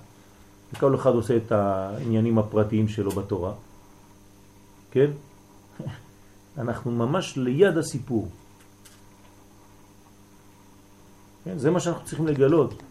וכל 0.72 0.94
אחד 0.94 1.10
עושה 1.10 1.36
את 1.36 1.52
העניינים 1.52 2.38
הפרטיים 2.38 2.88
שלו 2.88 3.10
בתורה, 3.10 3.52
כן? 4.90 5.10
אנחנו 6.58 6.90
ממש 6.90 7.36
ליד 7.36 7.78
הסיפור. 7.78 8.28
כן? 11.44 11.58
זה 11.58 11.70
מה 11.70 11.80
שאנחנו 11.80 12.04
צריכים 12.04 12.26
לגלות. 12.26 12.82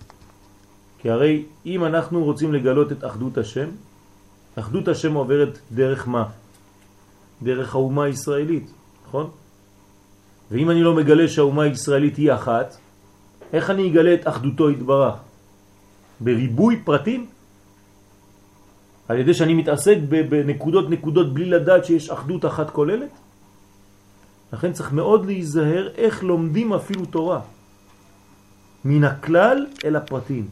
כי 0.99 1.09
הרי 1.09 1.45
אם 1.65 1.85
אנחנו 1.85 2.23
רוצים 2.23 2.53
לגלות 2.53 2.91
את 2.91 3.03
אחדות 3.05 3.37
השם, 3.37 3.69
אחדות 4.55 4.87
השם 4.87 5.13
עוברת 5.13 5.59
דרך 5.71 6.07
מה? 6.07 6.25
דרך 7.43 7.75
האומה 7.75 8.03
הישראלית, 8.03 8.71
נכון? 9.07 9.29
ואם 10.51 10.69
אני 10.69 10.83
לא 10.83 10.95
מגלה 10.95 11.27
שהאומה 11.27 11.63
הישראלית 11.63 12.17
היא 12.17 12.33
אחת, 12.33 12.77
איך 13.53 13.69
אני 13.69 13.91
אגלה 13.91 14.13
את 14.13 14.27
אחדותו 14.27 14.69
יתברך? 14.69 15.15
בריבוי 16.19 16.81
פרטים? 16.83 17.25
על 19.07 19.17
ידי 19.17 19.33
שאני 19.33 19.53
מתעסק 19.53 19.97
בנקודות 20.09 20.89
נקודות 20.89 21.33
בלי 21.33 21.45
לדעת 21.45 21.85
שיש 21.85 22.09
אחדות 22.09 22.45
אחת 22.45 22.69
כוללת? 22.69 23.09
לכן 24.53 24.73
צריך 24.73 24.93
מאוד 24.93 25.25
להיזהר 25.25 25.89
איך 25.95 26.23
לומדים 26.23 26.73
אפילו 26.73 27.05
תורה. 27.05 27.41
מן 28.85 29.03
הכלל 29.03 29.65
אל 29.85 29.95
הפרטים, 29.95 30.47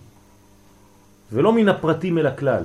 ולא 1.31 1.53
מן 1.53 1.69
הפרטים 1.69 2.17
אל 2.17 2.27
הכלל. 2.27 2.63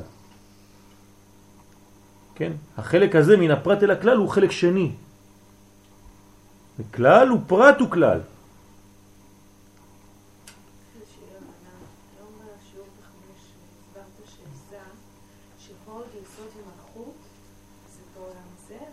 כן? 2.34 2.52
החלק 2.78 3.16
הזה 3.16 3.36
מן 3.36 3.50
הפרט 3.50 3.82
אל 3.82 3.90
הכלל 3.90 4.16
הוא 4.16 4.28
חלק 4.28 4.50
שני. 4.50 4.90
כלל 6.94 7.28
הוא 7.28 7.40
פרט 7.46 7.80
הוא 7.80 7.90
כלל. 7.90 8.20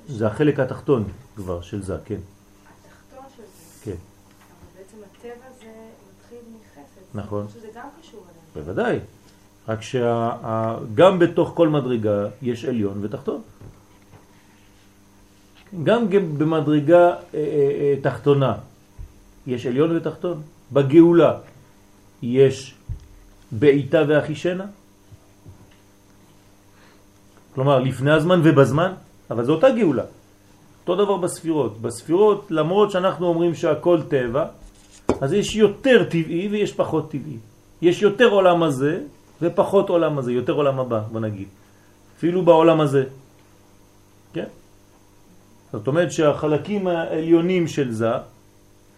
זה 0.09 0.27
החלק 0.27 0.59
התחתון 0.59 1.03
כבר 1.35 1.61
של 1.61 1.81
זה, 1.81 1.97
כן. 2.05 2.15
התחתון 2.15 3.25
של 3.37 3.43
זה. 3.43 3.85
כן. 3.85 3.91
אבל 3.91 4.77
בעצם 4.77 4.97
הטבע 5.05 5.45
זה 5.59 5.65
מתחיל 6.09 6.37
מחסד. 6.55 7.01
נכון. 7.13 7.47
שזה 7.53 7.67
גם 7.75 7.87
קשור 8.01 8.25
אליהם. 8.29 8.65
בוודאי. 8.65 8.99
רק 9.67 9.81
שגם 9.81 11.19
בתוך 11.19 11.51
כל 11.55 11.69
מדרגה 11.69 12.27
יש 12.41 12.65
עליון 12.65 13.05
ותחתון. 13.05 13.41
גם 15.83 16.09
במדרגה 16.09 17.07
אה, 17.07 17.13
אה, 17.33 17.39
אה, 17.79 17.95
תחתונה 18.01 18.53
יש 19.47 19.65
עליון 19.65 19.97
ותחתון. 19.97 20.41
בגאולה 20.71 21.37
יש 22.21 22.75
בעיתה 23.51 24.01
ואחישנה. 24.07 24.65
כלומר, 27.53 27.79
לפני 27.79 28.11
הזמן 28.11 28.41
ובזמן, 28.43 28.93
אבל 29.29 29.45
זו 29.45 29.53
אותה 29.53 29.69
גאולה. 29.69 30.03
אותו 30.81 31.03
דבר 31.03 31.17
בספירות. 31.17 31.81
בספירות, 31.81 32.47
למרות 32.49 32.91
שאנחנו 32.91 33.27
אומרים 33.27 33.55
שהכל 33.55 34.01
טבע, 34.07 34.45
אז 35.21 35.33
יש 35.33 35.55
יותר 35.55 36.03
טבעי 36.03 36.47
ויש 36.51 36.73
פחות 36.73 37.11
טבעי. 37.11 37.37
יש 37.81 38.01
יותר 38.01 38.29
עולם 38.29 38.63
הזה 38.63 39.01
ופחות 39.41 39.89
עולם 39.89 40.17
הזה, 40.17 40.31
יותר 40.31 40.53
עולם 40.53 40.79
הבא, 40.79 41.01
בוא 41.11 41.19
נגיד. 41.19 41.47
אפילו 42.17 42.45
בעולם 42.45 42.81
הזה. 42.81 43.03
כן? 44.33 44.45
זאת 45.71 45.87
אומרת 45.87 46.11
שהחלקים 46.11 46.87
העליונים 46.87 47.67
של 47.67 47.91
זה, 47.91 48.11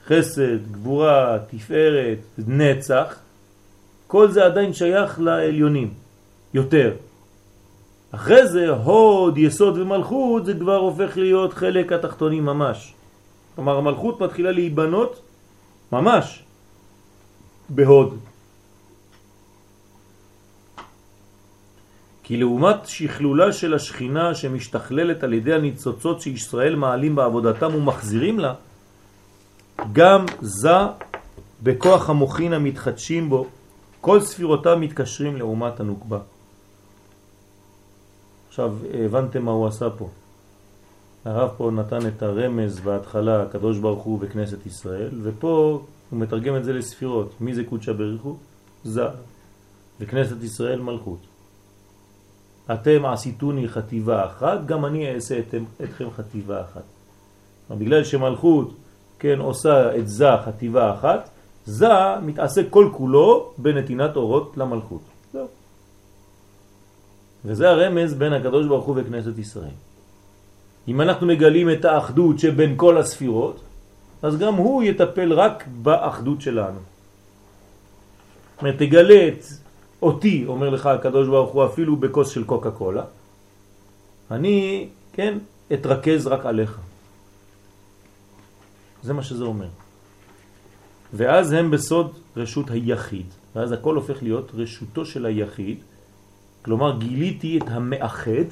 חסד, 0.05 0.71
גבורה, 0.71 1.37
תפארת, 1.49 2.17
נצח, 2.47 3.15
כל 4.07 4.31
זה 4.31 4.45
עדיין 4.45 4.73
שייך 4.73 5.19
לעליונים, 5.19 5.93
יותר. 6.53 6.93
אחרי 8.11 8.47
זה 8.47 8.69
הוד, 8.69 9.37
יסוד 9.37 9.77
ומלכות 9.77 10.45
זה 10.45 10.53
כבר 10.59 10.75
הופך 10.75 11.17
להיות 11.17 11.53
חלק 11.53 11.91
התחתוני 11.91 12.39
ממש. 12.39 12.93
כלומר 13.55 13.77
המלכות 13.77 14.21
מתחילה 14.21 14.51
להיבנות 14.51 15.21
ממש 15.91 16.43
בהוד. 17.69 18.17
כי 22.23 22.37
לעומת 22.37 22.87
שכלולה 22.87 23.53
של 23.53 23.73
השכינה 23.73 24.35
שמשתכללת 24.35 25.23
על 25.23 25.33
ידי 25.33 25.53
הניצוצות 25.53 26.21
שישראל 26.21 26.75
מעלים 26.75 27.15
בעבודתם 27.15 27.75
ומחזירים 27.75 28.39
לה, 28.39 28.53
גם 29.93 30.25
זה 30.41 30.77
בכוח 31.63 32.09
המוכין 32.09 32.53
המתחדשים 32.53 33.29
בו, 33.29 33.47
כל 34.01 34.21
ספירותיו 34.21 34.77
מתקשרים 34.77 35.35
לעומת 35.37 35.79
הנוקבה. 35.79 36.19
עכשיו 38.51 38.75
הבנתם 39.05 39.45
מה 39.45 39.51
הוא 39.51 39.67
עשה 39.67 39.89
פה. 39.89 40.09
הרב 41.25 41.49
פה 41.57 41.71
נתן 41.71 42.07
את 42.07 42.23
הרמז 42.23 42.79
בהתחלה, 42.79 43.41
הקדוש 43.41 43.77
ברוך 43.77 44.03
הוא 44.03 44.19
בכנסת 44.19 44.65
ישראל, 44.65 45.09
ופה 45.23 45.81
הוא 46.09 46.19
מתרגם 46.19 46.55
את 46.55 46.63
זה 46.63 46.73
לספירות. 46.73 47.33
מי 47.41 47.53
זה 47.53 47.63
קודשא 47.63 47.91
בריחו? 47.91 48.35
זה. 48.83 49.03
וכנסת 49.99 50.43
ישראל 50.43 50.81
מלכות. 50.81 51.19
אתם 52.73 53.05
עשיתוני 53.05 53.67
חטיבה 53.67 54.25
אחת, 54.25 54.65
גם 54.65 54.85
אני 54.85 55.15
אעשה 55.15 55.39
אתם, 55.39 55.63
אתכם 55.83 56.11
חטיבה 56.11 56.61
אחת. 56.61 56.83
בגלל 57.69 58.03
שמלכות, 58.03 58.73
כן, 59.19 59.39
עושה 59.39 59.95
את 59.95 60.07
זה 60.07 60.25
חטיבה 60.45 60.93
אחת, 60.93 61.29
זה 61.65 61.87
מתעסק 62.21 62.65
כל 62.69 62.89
כולו 62.93 63.53
בנתינת 63.57 64.15
אורות 64.15 64.57
למלכות. 64.57 65.10
וזה 67.45 67.69
הרמז 67.69 68.13
בין 68.13 68.33
הקדוש 68.33 68.67
ברוך 68.67 68.85
הוא 68.85 68.95
וכנסת 68.97 69.37
ישראל. 69.37 69.77
אם 70.87 71.01
אנחנו 71.01 71.27
מגלים 71.27 71.69
את 71.69 71.85
האחדות 71.85 72.39
שבין 72.39 72.73
כל 72.77 72.97
הספירות, 72.97 73.61
אז 74.21 74.37
גם 74.37 74.53
הוא 74.53 74.83
יטפל 74.83 75.33
רק 75.33 75.63
באחדות 75.81 76.41
שלנו. 76.41 76.79
זאת 78.61 78.75
תגלה 78.77 79.27
את 79.27 79.45
אותי, 80.01 80.45
אומר 80.47 80.69
לך 80.69 80.85
הקדוש 80.85 81.27
ברוך 81.27 81.51
הוא, 81.51 81.65
אפילו 81.65 81.95
בכוס 81.95 82.29
של 82.29 82.43
קוקה 82.43 82.71
קולה, 82.71 83.03
אני, 84.31 84.87
כן, 85.13 85.37
אתרכז 85.73 86.27
רק 86.27 86.45
עליך. 86.45 86.79
זה 89.03 89.13
מה 89.13 89.23
שזה 89.23 89.43
אומר. 89.43 89.67
ואז 91.13 91.51
הם 91.51 91.71
בסוד 91.71 92.13
רשות 92.37 92.69
היחיד, 92.69 93.25
ואז 93.55 93.71
הכל 93.71 93.95
הופך 93.95 94.23
להיות 94.23 94.51
רשותו 94.53 95.05
של 95.05 95.25
היחיד, 95.25 95.77
כלומר 96.61 96.99
גיליתי 96.99 97.57
את 97.57 97.67
המאחד 97.67 98.49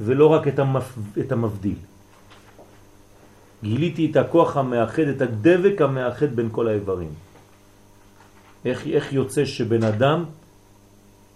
ולא 0.00 0.26
רק 0.26 0.48
את, 0.48 0.58
המפ... 0.58 0.98
את 1.18 1.32
המבדיל. 1.32 1.78
גיליתי 3.62 4.10
את 4.10 4.16
הכוח 4.16 4.56
המאחד, 4.56 5.02
את 5.02 5.20
הדבק 5.20 5.82
המאחד 5.82 6.36
בין 6.36 6.48
כל 6.52 6.68
האיברים. 6.68 7.10
איך, 8.64 8.86
איך 8.86 9.12
יוצא 9.12 9.44
שבן 9.44 9.82
אדם 9.82 10.24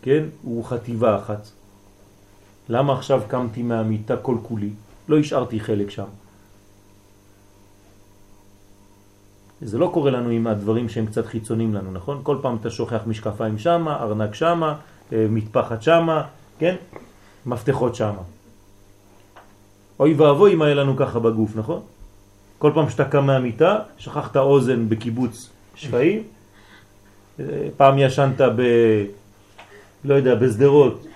כן, 0.03 0.25
הוא 0.43 0.65
חטיבה 0.65 1.17
אחת. 1.17 1.51
למה 2.69 2.93
עכשיו 2.93 3.23
קמתי 3.29 3.63
מהמיטה 3.63 4.17
כל 4.17 4.37
כולי? 4.43 4.71
לא 5.09 5.19
השארתי 5.19 5.61
חלק 5.61 5.91
שם. 5.91 6.11
זה 9.63 9.79
לא 9.79 9.91
קורה 9.95 10.11
לנו 10.11 10.29
עם 10.29 10.47
הדברים 10.47 10.89
שהם 10.89 11.07
קצת 11.07 11.27
חיצוניים 11.27 11.75
לנו, 11.75 11.93
נכון? 11.93 12.21
כל 12.23 12.39
פעם 12.43 12.57
אתה 12.61 12.71
שוכח 12.71 13.01
משקפיים 13.07 13.59
שמה, 13.59 13.97
ארנק 14.03 14.35
שמה, 14.35 14.79
מטפחת 15.13 15.83
שמה, 15.83 16.25
כן? 16.59 16.77
מפתחות 17.47 17.95
שמה. 17.95 18.23
אוי 20.01 20.15
ואבוי 20.15 20.55
אם 20.55 20.63
היה 20.63 20.75
לנו 20.75 20.97
ככה 20.97 21.19
בגוף, 21.19 21.57
נכון? 21.57 21.81
כל 22.59 22.71
פעם 22.75 22.91
שאתה 22.91 23.05
קם 23.05 23.27
מהמיטה, 23.27 23.79
שכחת 23.99 24.37
אוזן 24.37 24.89
בקיבוץ 24.89 25.51
שפעים, 25.75 26.23
אה, 27.41 27.45
פעם 27.77 27.99
ישנת 27.99 28.41
ב... 28.41 28.63
לא 30.05 30.15
יודע, 30.15 30.35
בסדרות, 30.35 31.07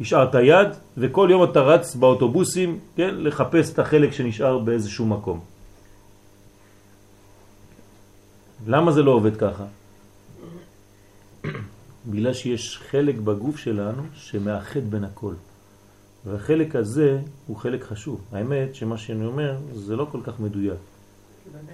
השארת 0.00 0.34
יד, 0.34 0.68
וכל 0.96 1.28
יום 1.30 1.44
אתה 1.44 1.60
רץ 1.60 1.94
באוטובוסים, 1.94 2.78
כן, 2.96 3.14
לחפש 3.18 3.72
את 3.72 3.78
החלק 3.78 4.12
שנשאר 4.12 4.58
באיזשהו 4.58 5.06
מקום. 5.06 5.40
למה 8.66 8.92
זה 8.92 9.02
לא 9.02 9.10
עובד 9.10 9.36
ככה? 9.36 9.64
בגלל 12.06 12.32
שיש 12.34 12.78
חלק 12.90 13.14
בגוף 13.14 13.56
שלנו 13.56 14.02
שמאחד 14.14 14.90
בין 14.90 15.04
הכל. 15.04 15.34
והחלק 16.26 16.76
הזה 16.76 17.20
הוא 17.46 17.56
חלק 17.56 17.84
חשוב. 17.84 18.20
האמת 18.32 18.74
שמה 18.74 18.98
שאני 18.98 19.26
אומר 19.26 19.58
זה 19.74 19.96
לא 19.96 20.06
כל 20.12 20.20
כך 20.24 20.40
מדויק. 20.40 20.78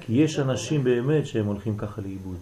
כי 0.01 0.13
יש 0.13 0.39
אנשים 0.39 0.85
באמת 0.85 1.27
שהם 1.27 1.47
הולכים 1.47 1.77
ככה 1.77 2.01
לאיבוד. 2.01 2.37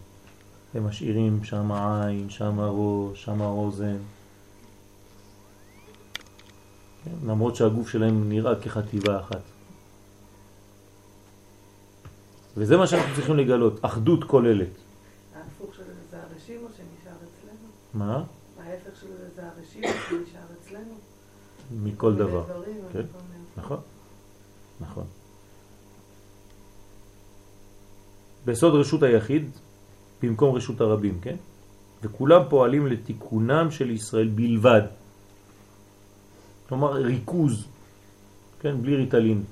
הם 0.74 0.86
משאירים 0.86 1.44
שם 1.44 1.72
עין, 1.72 2.30
שם 2.30 2.60
ראש, 2.60 3.24
שם 3.24 3.40
אוזן. 3.40 3.96
כן? 7.04 7.10
למרות 7.26 7.56
שהגוף 7.56 7.88
שלהם 7.88 8.28
נראה 8.28 8.60
כחטיבה 8.60 9.20
אחת. 9.20 9.40
וזה 12.56 12.76
מה 12.76 12.86
שאנחנו 12.86 13.14
צריכים 13.14 13.36
לגלות, 13.36 13.84
אחדות 13.84 14.24
כוללת. 14.24 14.68
ההפוך 15.34 15.74
של 15.74 15.82
זה 16.10 16.16
הראשים 16.22 16.60
או 16.62 16.68
שנשאר 16.68 17.12
אצלנו? 17.12 17.68
מה? 17.94 18.24
ההפך 18.58 19.00
של 19.00 19.06
זה 19.34 19.42
הראשים 19.48 19.84
או 19.84 19.88
שנשאר 19.88 20.40
אצלנו? 20.60 20.94
מכל 21.82 22.14
דבר. 22.14 22.44
כן, 22.92 23.02
נכון, 23.56 23.78
נכון. 24.80 25.04
בסוד 28.44 28.74
רשות 28.74 29.02
היחיד, 29.02 29.50
במקום 30.22 30.54
רשות 30.54 30.80
הרבים, 30.80 31.20
כן? 31.20 31.36
וכולם 32.02 32.42
פועלים 32.48 32.86
לתיקונם 32.86 33.70
של 33.70 33.90
ישראל 33.90 34.28
בלבד. 34.28 34.82
כלומר, 36.68 36.92
ריכוז, 36.92 37.64
כן? 38.60 38.82
בלי 38.82 38.96
ריטלין. 38.96 39.42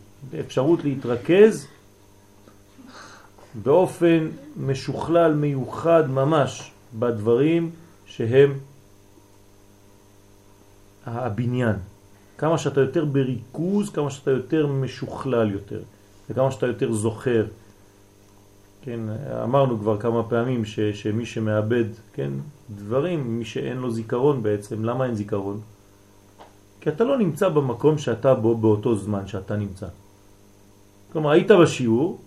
אפשרות 0.41 0.85
להתרכז 0.85 1.67
באופן 3.63 4.29
משוכלל, 4.57 5.35
מיוחד 5.35 6.11
ממש, 6.11 6.73
בדברים 6.99 7.71
שהם 8.17 8.59
הבניין. 11.07 11.77
כמה 12.39 12.59
שאתה 12.59 12.81
יותר 12.81 13.05
בריכוז, 13.05 13.91
כמה 13.91 14.11
שאתה 14.11 14.31
יותר 14.31 14.67
משוכלל 14.67 15.51
יותר, 15.51 15.83
וכמה 16.31 16.51
שאתה 16.51 16.67
יותר 16.67 16.93
זוכר. 16.93 17.47
כן, 18.83 19.01
אמרנו 19.45 19.79
כבר 19.79 20.01
כמה 20.01 20.23
פעמים 20.23 20.65
ש, 20.65 20.81
שמי 20.81 21.27
שמאבד, 21.27 21.85
כן, 22.13 22.31
דברים, 22.71 23.39
מי 23.39 23.45
שאין 23.45 23.77
לו 23.77 23.91
זיכרון 23.91 24.43
בעצם, 24.43 24.85
למה 24.85 25.05
אין 25.05 25.15
זיכרון? 25.15 25.61
כי 26.81 26.89
אתה 26.91 27.05
לא 27.05 27.19
נמצא 27.19 27.49
במקום 27.49 27.99
שאתה 27.99 28.35
בו 28.35 28.57
באותו 28.57 28.95
זמן 28.95 29.27
שאתה 29.27 29.57
נמצא. 29.57 29.87
כלומר, 31.13 31.31
היית 31.31 31.51
בשיעור, 31.51 32.21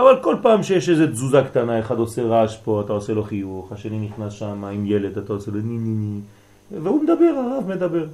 אבל 0.00 0.22
כל 0.22 0.36
פעם 0.42 0.62
שיש 0.62 0.88
איזו 0.88 1.06
תזוזה 1.06 1.42
קטנה, 1.42 1.80
אחד 1.80 1.98
עושה 1.98 2.22
רעש 2.22 2.56
פה, 2.56 2.82
אתה 2.84 2.92
עושה 2.92 3.12
לו 3.12 3.24
חיוך, 3.24 3.72
השני 3.72 3.98
נכנס 3.98 4.32
שם 4.32 4.64
עם 4.64 4.86
ילד, 4.86 5.18
אתה 5.18 5.32
עושה 5.32 5.50
לו 5.50 5.60
ני 5.60 5.78
ני 5.78 5.94
ני, 5.94 6.20
והוא 6.82 7.02
מדבר, 7.02 7.34
הרב 7.36 7.68
מדבר. 7.68 8.06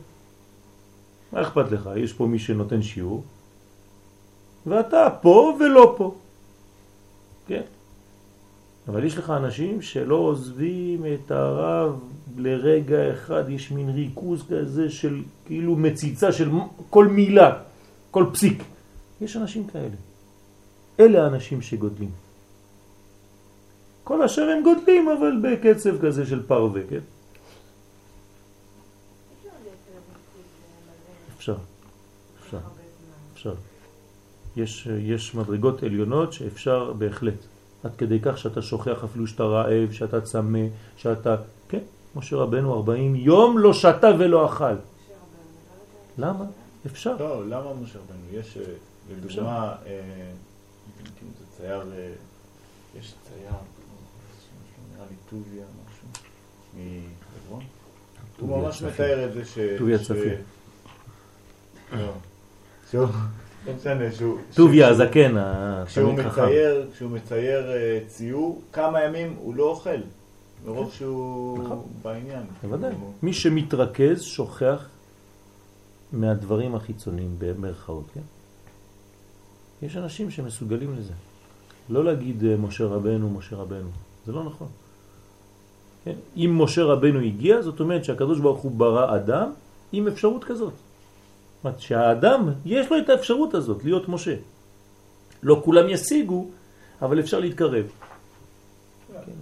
מה 1.33 1.43
אכפת 1.43 1.73
לך? 1.73 1.91
יש 1.97 2.13
פה 2.13 2.27
מי 2.27 2.39
שנותן 2.39 2.83
שיעור, 2.83 3.25
ואתה 4.67 5.09
פה 5.23 5.57
ולא 5.61 5.95
פה. 5.97 6.15
כן? 7.47 7.63
אבל 8.89 9.05
יש 9.05 9.19
לך 9.19 9.31
אנשים 9.31 9.83
שלא 9.83 10.15
עוזבים 10.15 11.03
את 11.15 11.31
הרב 11.31 12.01
לרגע 12.37 13.13
אחד, 13.13 13.45
יש 13.49 13.71
מין 13.71 13.91
ריכוז 13.91 14.45
כזה 14.49 14.91
של 14.91 15.23
כאילו 15.47 15.77
מציצה 15.77 16.33
של 16.33 16.51
כל 16.91 17.07
מילה, 17.07 17.53
כל 18.11 18.27
פסיק. 18.33 18.63
יש 19.21 19.37
אנשים 19.37 19.67
כאלה. 19.67 20.14
אלה 21.01 21.25
האנשים 21.25 21.63
שגודלים. 21.63 22.11
כל 24.05 24.23
אשר 24.23 24.43
הם 24.43 24.63
גודלים, 24.63 25.09
אבל 25.09 25.33
בקצב 25.43 26.03
כזה 26.03 26.27
של 26.27 26.47
פרווה, 26.47 26.81
כן? 26.91 27.01
אפשר, 31.37 31.57
אפשר, 32.41 32.59
אפשר. 33.35 33.55
יש, 34.57 34.87
יש 34.87 35.35
מדרגות 35.35 35.83
עליונות 35.83 36.33
שאפשר 36.33 36.93
בהחלט. 36.93 37.39
עד 37.85 37.91
כדי 37.99 38.19
כך 38.23 38.39
שאתה 38.39 38.63
שוכח 38.63 39.05
אפילו 39.05 39.27
שאתה 39.27 39.43
רעב, 39.43 39.93
שאתה 39.93 40.21
צמא, 40.21 40.67
שאתה... 40.97 41.37
כן, 41.69 41.79
משה 42.17 42.37
רבנו 42.37 42.75
40 42.75 43.15
יום 43.15 43.59
לא 43.59 43.73
שתה 43.73 44.11
ולא 44.19 44.47
אכל. 44.47 44.75
למה? 46.19 46.45
אפשר. 46.87 47.17
לא, 47.21 47.49
למה 47.49 47.75
משה 47.83 47.99
רבנו? 47.99 48.39
יש, 48.39 48.57
אה, 48.57 48.63
לדוגמה, 49.11 49.75
אה, 51.07 51.29
זה 51.39 51.57
צייר, 51.57 51.93
אה, 51.97 52.13
יש 52.99 53.15
צייר, 53.29 53.53
נראה 54.95 55.07
לי 55.11 55.17
טוביה 55.31 55.65
משהו, 55.87 56.09
מחברון. 56.75 57.65
הוא 58.41 58.59
ממש 58.59 58.83
מתאר 58.83 59.29
את 59.29 59.33
זה 59.33 59.45
ש... 59.45 59.59
טוביה 59.79 59.99
צפיר. 59.99 60.37
לא. 61.93 62.13
שהוא... 62.91 63.07
טוביה 64.55 64.89
הזקן, 64.89 65.35
כשהוא 65.87 66.13
מצייר, 66.13 66.89
כשהוא 66.93 67.11
מצייר 67.11 67.73
אה, 67.73 67.99
ציור, 68.07 68.63
כמה 68.73 69.05
ימים 69.05 69.37
הוא 69.39 69.55
לא 69.55 69.65
אוכל, 69.65 69.91
מרוב 70.65 70.91
כן. 70.91 70.97
שהוא 70.97 71.65
נכון. 71.65 71.83
בעניין. 72.03 72.43
בוודאי. 72.63 72.95
מי 73.23 73.33
שמתרכז 73.33 74.23
שוכח 74.23 74.89
מהדברים 76.13 76.75
החיצוניים 76.75 77.37
במרכאות, 77.39 78.05
כן? 78.15 78.21
יש 79.85 79.97
אנשים 79.97 80.31
שמסוגלים 80.31 80.97
לזה. 80.97 81.13
לא 81.91 82.05
להגיד 82.05 82.45
אה, 82.45 82.57
משה 82.57 82.85
רבנו, 82.85 83.31
משה 83.31 83.57
רבנו. 83.57 83.89
זה 84.27 84.33
לא 84.33 84.45
נכון. 84.45 84.69
כן? 86.05 86.15
אם 86.37 86.51
משה 86.59 86.85
רבנו 86.85 87.21
הגיע, 87.21 87.63
זאת 87.63 87.81
אומרת 87.81 88.05
שהקדוש 88.05 88.41
ברוך 88.41 88.61
הוא 88.61 88.73
ברא 88.73 89.17
אדם 89.17 89.51
עם 89.93 90.09
אפשרות 90.09 90.45
כזאת. 90.45 90.73
אומרת 91.65 91.81
שהאדם, 91.81 92.49
יש 92.65 92.91
לו 92.91 92.99
את 92.99 93.09
האפשרות 93.09 93.55
הזאת 93.55 93.85
להיות 93.85 94.09
משה. 94.09 94.35
לא 95.43 95.61
כולם 95.65 95.89
ישיגו, 95.89 96.47
אבל 97.03 97.21
אפשר 97.21 97.41
להתקרב. 97.41 97.87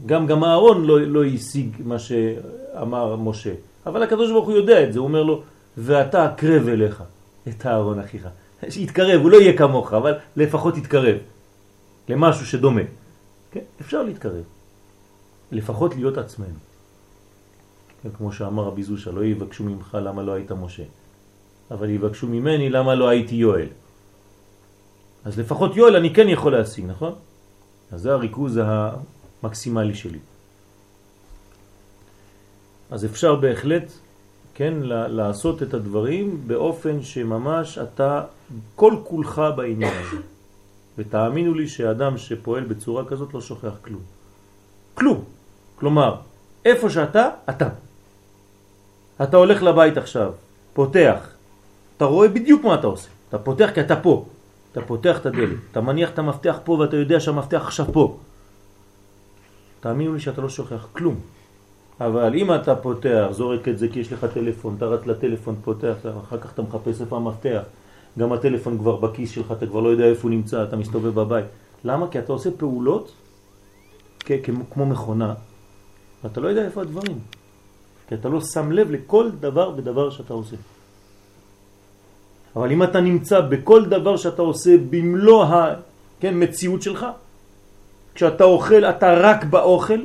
גם 0.06 0.26
גם 0.26 0.44
הארון 0.44 0.84
לא, 0.84 1.00
לא 1.00 1.24
השיג 1.24 1.76
מה 1.84 1.98
שאמר 1.98 3.16
משה, 3.16 3.54
אבל 3.86 4.02
הקדוש 4.02 4.30
ברוך 4.30 4.46
הוא 4.46 4.54
יודע 4.54 4.84
את 4.84 4.92
זה, 4.92 4.98
הוא 4.98 5.08
אומר 5.08 5.22
לו, 5.22 5.42
ואתה 5.78 6.26
אקרב 6.26 6.68
אליך 6.68 7.02
את 7.48 7.66
הארון 7.66 7.98
אחיך. 7.98 8.28
שיתקרב, 8.70 9.20
הוא 9.20 9.30
לא 9.30 9.36
יהיה 9.36 9.58
כמוך, 9.58 9.92
אבל 9.92 10.14
לפחות 10.36 10.76
יתקרב 10.76 11.16
למשהו 12.08 12.46
שדומה. 12.46 12.82
כן? 13.50 13.60
אפשר 13.80 14.02
להתקרב. 14.02 14.44
לפחות 15.52 15.94
להיות 15.94 16.18
עצמנו. 16.18 16.58
כן, 18.02 18.08
כמו 18.18 18.32
שאמר 18.32 18.62
רבי 18.62 18.82
זושה, 18.82 19.10
לא 19.10 19.24
יבקשו 19.24 19.64
ממך 19.64 19.98
למה 20.02 20.22
לא 20.22 20.32
היית 20.32 20.52
משה. 20.52 20.82
אבל 21.70 21.90
יבקשו 21.90 22.26
ממני 22.26 22.70
למה 22.70 22.94
לא 22.94 23.08
הייתי 23.08 23.34
יואל. 23.34 23.68
אז 25.24 25.38
לפחות 25.38 25.76
יואל 25.76 25.96
אני 25.96 26.14
כן 26.14 26.28
יכול 26.28 26.52
להשיג, 26.52 26.84
נכון? 26.86 27.14
אז 27.92 28.00
זה 28.00 28.12
הריכוז 28.12 28.60
המקסימלי 28.62 29.94
שלי. 29.94 30.18
אז 32.90 33.04
אפשר 33.04 33.34
בהחלט, 33.34 33.92
כן, 34.54 34.74
לעשות 35.08 35.62
את 35.62 35.74
הדברים 35.74 36.42
באופן 36.46 37.02
שממש 37.02 37.78
אתה 37.78 38.24
כל 38.76 38.96
כולך 39.04 39.42
בעניין 39.56 39.92
הזה. 40.00 40.22
ותאמינו 40.98 41.54
לי 41.54 41.68
שאדם 41.68 42.18
שפועל 42.18 42.64
בצורה 42.64 43.04
כזאת 43.04 43.34
לא 43.34 43.40
שוכח 43.40 43.72
כלום. 43.82 44.02
כלום. 44.94 45.24
כלומר, 45.76 46.16
איפה 46.64 46.90
שאתה, 46.90 47.28
אתה. 47.50 47.68
אתה 49.22 49.36
הולך 49.36 49.62
לבית 49.62 49.96
עכשיו, 49.96 50.32
פותח, 50.72 51.18
אתה 51.96 52.04
רואה 52.04 52.28
בדיוק 52.28 52.64
מה 52.64 52.74
אתה 52.74 52.86
עושה. 52.86 53.08
אתה 53.28 53.38
פותח 53.38 53.70
כי 53.74 53.80
אתה 53.80 53.96
פה. 53.96 54.24
אתה 54.72 54.80
פותח 54.82 55.20
את 55.20 55.26
הדלת. 55.26 55.56
אתה 55.70 55.80
מניח 55.80 56.10
את 56.10 56.18
המפתח 56.18 56.58
פה 56.64 56.72
ואתה 56.72 56.96
יודע 56.96 57.20
שהמפתח 57.20 57.62
עכשיו 57.64 57.86
פה. 57.92 58.18
תאמינו 59.80 60.14
לי 60.14 60.20
שאתה 60.20 60.40
לא 60.40 60.48
שוכח 60.48 60.86
כלום. 60.92 61.20
אבל 62.00 62.34
אם 62.34 62.54
אתה 62.54 62.74
פותח, 62.74 63.26
זורק 63.30 63.68
את 63.68 63.78
זה 63.78 63.88
כי 63.88 64.00
יש 64.00 64.12
לך 64.12 64.26
טלפון, 64.34 64.74
אתה 64.78 64.86
רץ 64.86 65.06
לטלפון, 65.06 65.56
פותח, 65.64 65.94
אחר 66.26 66.38
כך 66.38 66.52
אתה 66.52 66.62
מחפש 66.62 67.00
איפה 67.00 67.16
המפתח, 67.16 67.62
גם 68.18 68.32
הטלפון 68.32 68.78
כבר 68.78 68.96
בכיס 68.96 69.30
שלך, 69.30 69.52
אתה 69.52 69.66
כבר 69.66 69.80
לא 69.80 69.88
יודע 69.88 70.04
איפה 70.04 70.22
הוא 70.22 70.30
נמצא, 70.30 70.64
אתה 70.64 70.76
מסתובב 70.76 71.14
בבית. 71.14 71.44
למה? 71.84 72.08
כי 72.08 72.18
אתה 72.18 72.32
עושה 72.32 72.50
פעולות 72.56 73.12
כמו 74.70 74.86
מכונה, 74.86 75.34
ואתה 76.24 76.40
לא 76.40 76.48
יודע 76.48 76.64
איפה 76.64 76.80
הדברים. 76.82 77.18
כי 78.08 78.14
אתה 78.14 78.28
לא 78.28 78.40
שם 78.40 78.72
לב 78.72 78.90
לכל 78.90 79.30
דבר 79.40 79.72
ודבר 79.76 80.10
שאתה 80.10 80.32
עושה. 80.32 80.56
אבל 82.56 82.72
אם 82.72 82.82
אתה 82.82 83.00
נמצא 83.00 83.40
בכל 83.40 83.84
דבר 83.84 84.16
שאתה 84.16 84.42
עושה 84.42 84.76
במלוא 84.90 85.44
המציאות 86.22 86.80
כן, 86.80 86.84
שלך, 86.84 87.06
כשאתה 88.14 88.44
אוכל, 88.44 88.84
אתה 88.84 89.14
רק 89.14 89.44
באוכל, 89.44 90.00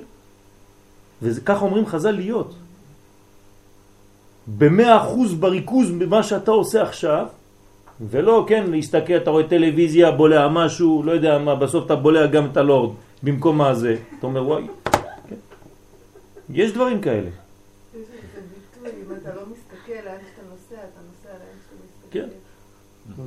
וכך 1.22 1.62
אומרים 1.62 1.86
חז"ל 1.86 2.12
להיות. 2.12 2.54
במאה 4.48 4.98
אחוז 4.98 5.34
בריכוז 5.34 5.92
במה 5.92 6.24
שאתה 6.24 6.52
עושה 6.52 6.84
עכשיו, 6.84 7.28
ולא, 8.02 8.46
כן, 8.48 8.72
להסתכל, 8.72 9.18
אתה 9.18 9.30
רואה 9.30 9.48
טלוויזיה, 9.48 10.12
בולע 10.12 10.48
משהו, 10.48 11.04
לא 11.04 11.12
יודע 11.12 11.38
מה, 11.38 11.56
בסוף 11.56 11.86
אתה 11.86 11.96
בולע 11.96 12.26
גם 12.26 12.46
את 12.46 12.58
הלורד 12.58 12.96
במקום 13.24 13.58
מה 13.58 13.74
זה. 13.74 13.96
אתה 14.20 14.28
אומר, 14.28 14.48
וואי, 14.48 14.64
כן. 15.30 15.36
יש 16.50 16.72
דברים 16.72 17.02
כאלה. 17.02 17.30
כן, 22.12 22.28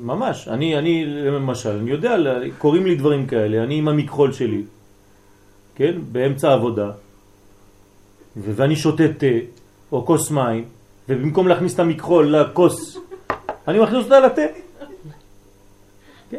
ממש. 0.03 0.49
אני, 0.49 0.79
אני, 0.79 1.05
למשל, 1.07 1.71
אני 1.71 1.91
יודע, 1.91 2.17
קוראים 2.59 2.87
לי 2.87 2.95
דברים 2.95 3.27
כאלה, 3.27 3.63
אני 3.63 3.75
עם 3.79 3.89
המכחול 3.89 4.33
שלי, 4.33 4.63
כן, 5.75 5.99
באמצע 6.13 6.51
העבודה, 6.51 6.91
ואני 8.37 8.77
שותה 8.77 9.05
תה 9.19 9.27
או 9.93 10.07
כוס 10.07 10.31
מים, 10.31 10.65
ובמקום 11.09 11.49
להכניס 11.49 11.75
את 11.75 11.81
המכחול 11.81 12.37
לכוס, 12.37 12.99
אני 13.69 13.79
מכניס 13.79 14.05
אותה 14.05 14.21
לתה. 14.21 14.43
כן. 16.31 16.39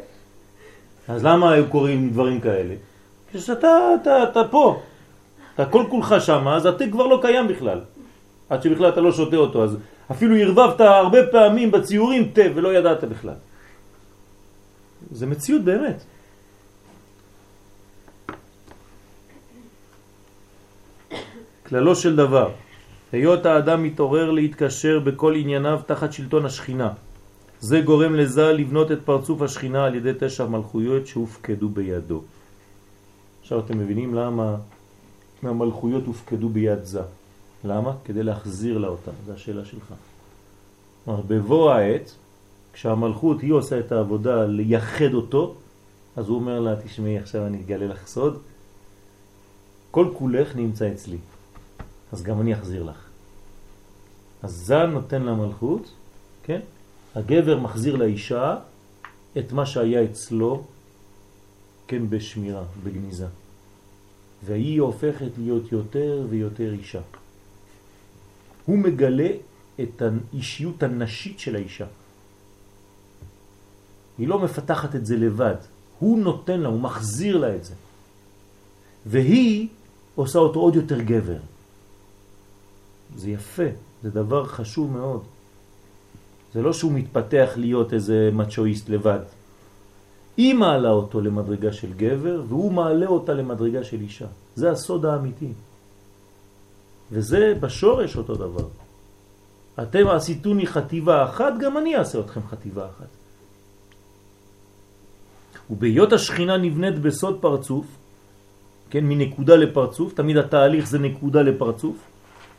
אז 1.07 1.25
למה 1.25 1.53
הם 1.53 1.67
קוראים 1.67 2.09
דברים 2.09 2.41
כאלה? 2.41 2.75
כשאתה 3.33 3.67
אתה, 4.01 4.23
אתה 4.23 4.43
פה, 4.51 4.81
אתה 5.55 5.65
כל 5.65 5.85
כולך 5.89 6.15
שם, 6.19 6.47
אז 6.47 6.65
התה 6.65 6.83
כבר 6.91 7.07
לא 7.07 7.19
קיים 7.21 7.47
בכלל. 7.47 7.79
עד 8.49 8.63
שבכלל 8.63 8.89
אתה 8.89 9.01
לא 9.01 9.11
שותה 9.11 9.35
אותו, 9.35 9.63
אז 9.63 9.77
אפילו 10.11 10.35
הרבבת 10.35 10.81
הרבה 10.81 11.27
פעמים 11.31 11.71
בציורים 11.71 12.31
תה 12.33 12.41
ולא 12.55 12.73
ידעת 12.73 13.03
בכלל. 13.03 13.33
זה 15.11 15.25
מציאות 15.25 15.61
באמת. 15.61 16.03
כללו 21.67 21.95
של 21.95 22.15
דבר, 22.15 22.51
היות 23.11 23.45
האדם 23.45 23.83
מתעורר 23.83 24.31
להתקשר 24.31 24.99
בכל 24.99 25.35
ענייניו 25.35 25.79
תחת 25.87 26.13
שלטון 26.13 26.45
השכינה. 26.45 26.89
זה 27.61 27.81
גורם 27.81 28.15
לזה 28.15 28.53
לבנות 28.53 28.91
את 28.91 28.99
פרצוף 29.05 29.41
השכינה 29.41 29.85
על 29.85 29.95
ידי 29.95 30.11
תשע 30.19 30.45
מלכויות 30.45 31.07
שהופקדו 31.07 31.69
בידו. 31.69 32.21
עכשיו 33.41 33.59
אתם 33.59 33.77
מבינים 33.77 34.13
למה 34.13 34.55
המלכויות 35.43 36.05
הופקדו 36.05 36.49
ביד 36.49 36.83
זה. 36.83 37.01
למה? 37.63 37.93
כדי 38.05 38.23
להחזיר 38.23 38.77
לה 38.77 38.87
אותם, 38.87 39.11
זו 39.25 39.33
השאלה 39.33 39.65
שלך. 39.65 39.93
בבוא 41.07 41.71
העת, 41.71 42.15
כשהמלכות 42.73 43.41
היא 43.41 43.53
עושה 43.53 43.79
את 43.79 43.91
העבודה 43.91 44.45
לייחד 44.45 45.13
אותו, 45.13 45.55
אז 46.15 46.27
הוא 46.27 46.35
אומר 46.35 46.59
לה, 46.59 46.75
תשמעי, 46.83 47.17
עכשיו 47.17 47.45
אני 47.45 47.61
אגלה 47.61 47.87
לך 47.87 48.07
סוד, 48.07 48.41
כל 49.91 50.07
כולך 50.17 50.55
נמצא 50.55 50.91
אצלי. 50.91 51.17
אז 52.11 52.23
גם 52.23 52.41
אני 52.41 52.53
אחזיר 52.53 52.83
לך. 52.83 53.05
אז 54.43 54.51
זה 54.51 54.85
נותן 54.85 55.21
למלכות? 55.21 55.91
הגבר 57.15 57.59
מחזיר 57.59 57.95
לאישה 57.95 58.57
את 59.37 59.51
מה 59.51 59.65
שהיה 59.65 60.03
אצלו, 60.03 60.63
כן, 61.87 62.09
בשמירה, 62.09 62.63
בגניזה. 62.83 63.27
והיא 64.45 64.81
הופכת 64.81 65.31
להיות 65.37 65.71
יותר 65.71 66.25
ויותר 66.29 66.73
אישה. 66.73 67.01
הוא 68.65 68.77
מגלה 68.77 69.29
את 69.81 70.01
האישיות 70.01 70.83
הנשית 70.83 71.39
של 71.39 71.55
האישה. 71.55 71.85
היא 74.17 74.27
לא 74.27 74.39
מפתחת 74.39 74.95
את 74.95 75.05
זה 75.05 75.17
לבד, 75.17 75.55
הוא 75.99 76.19
נותן 76.19 76.59
לה, 76.59 76.69
הוא 76.69 76.79
מחזיר 76.79 77.37
לה 77.37 77.55
את 77.55 77.63
זה. 77.63 77.73
והיא 79.05 79.67
עושה 80.15 80.39
אותו 80.39 80.59
עוד 80.59 80.75
יותר 80.75 81.01
גבר. 81.01 81.37
זה 83.15 83.29
יפה, 83.29 83.63
זה 84.03 84.09
דבר 84.09 84.45
חשוב 84.45 84.91
מאוד. 84.91 85.23
זה 86.53 86.61
לא 86.61 86.73
שהוא 86.73 86.91
מתפתח 86.91 87.49
להיות 87.55 87.93
איזה 87.93 88.29
מצ'ואיסט 88.33 88.89
לבד. 88.89 89.19
היא 90.37 90.53
מעלה 90.53 90.89
אותו 90.89 91.21
למדרגה 91.21 91.73
של 91.73 91.93
גבר, 91.93 92.41
והוא 92.47 92.71
מעלה 92.71 93.07
אותה 93.07 93.33
למדרגה 93.33 93.83
של 93.83 94.01
אישה. 94.01 94.27
זה 94.55 94.71
הסוד 94.71 95.05
האמיתי. 95.05 95.53
וזה 97.11 97.53
בשורש 97.59 98.15
אותו 98.15 98.35
דבר. 98.35 98.67
אתם 99.81 100.07
עשיתוני 100.07 100.67
חטיבה 100.67 101.23
אחת, 101.23 101.53
גם 101.59 101.77
אני 101.77 101.97
אעשה 101.97 102.19
אתכם 102.19 102.41
חטיבה 102.49 102.85
אחת. 102.85 103.07
ובהיות 105.69 106.13
השכינה 106.13 106.57
נבנית 106.57 106.99
בסוד 106.99 107.37
פרצוף, 107.41 107.85
כן, 108.89 109.05
מנקודה 109.05 109.55
לפרצוף, 109.55 110.13
תמיד 110.13 110.37
התהליך 110.37 110.87
זה 110.87 110.99
נקודה 110.99 111.41
לפרצוף, 111.41 111.95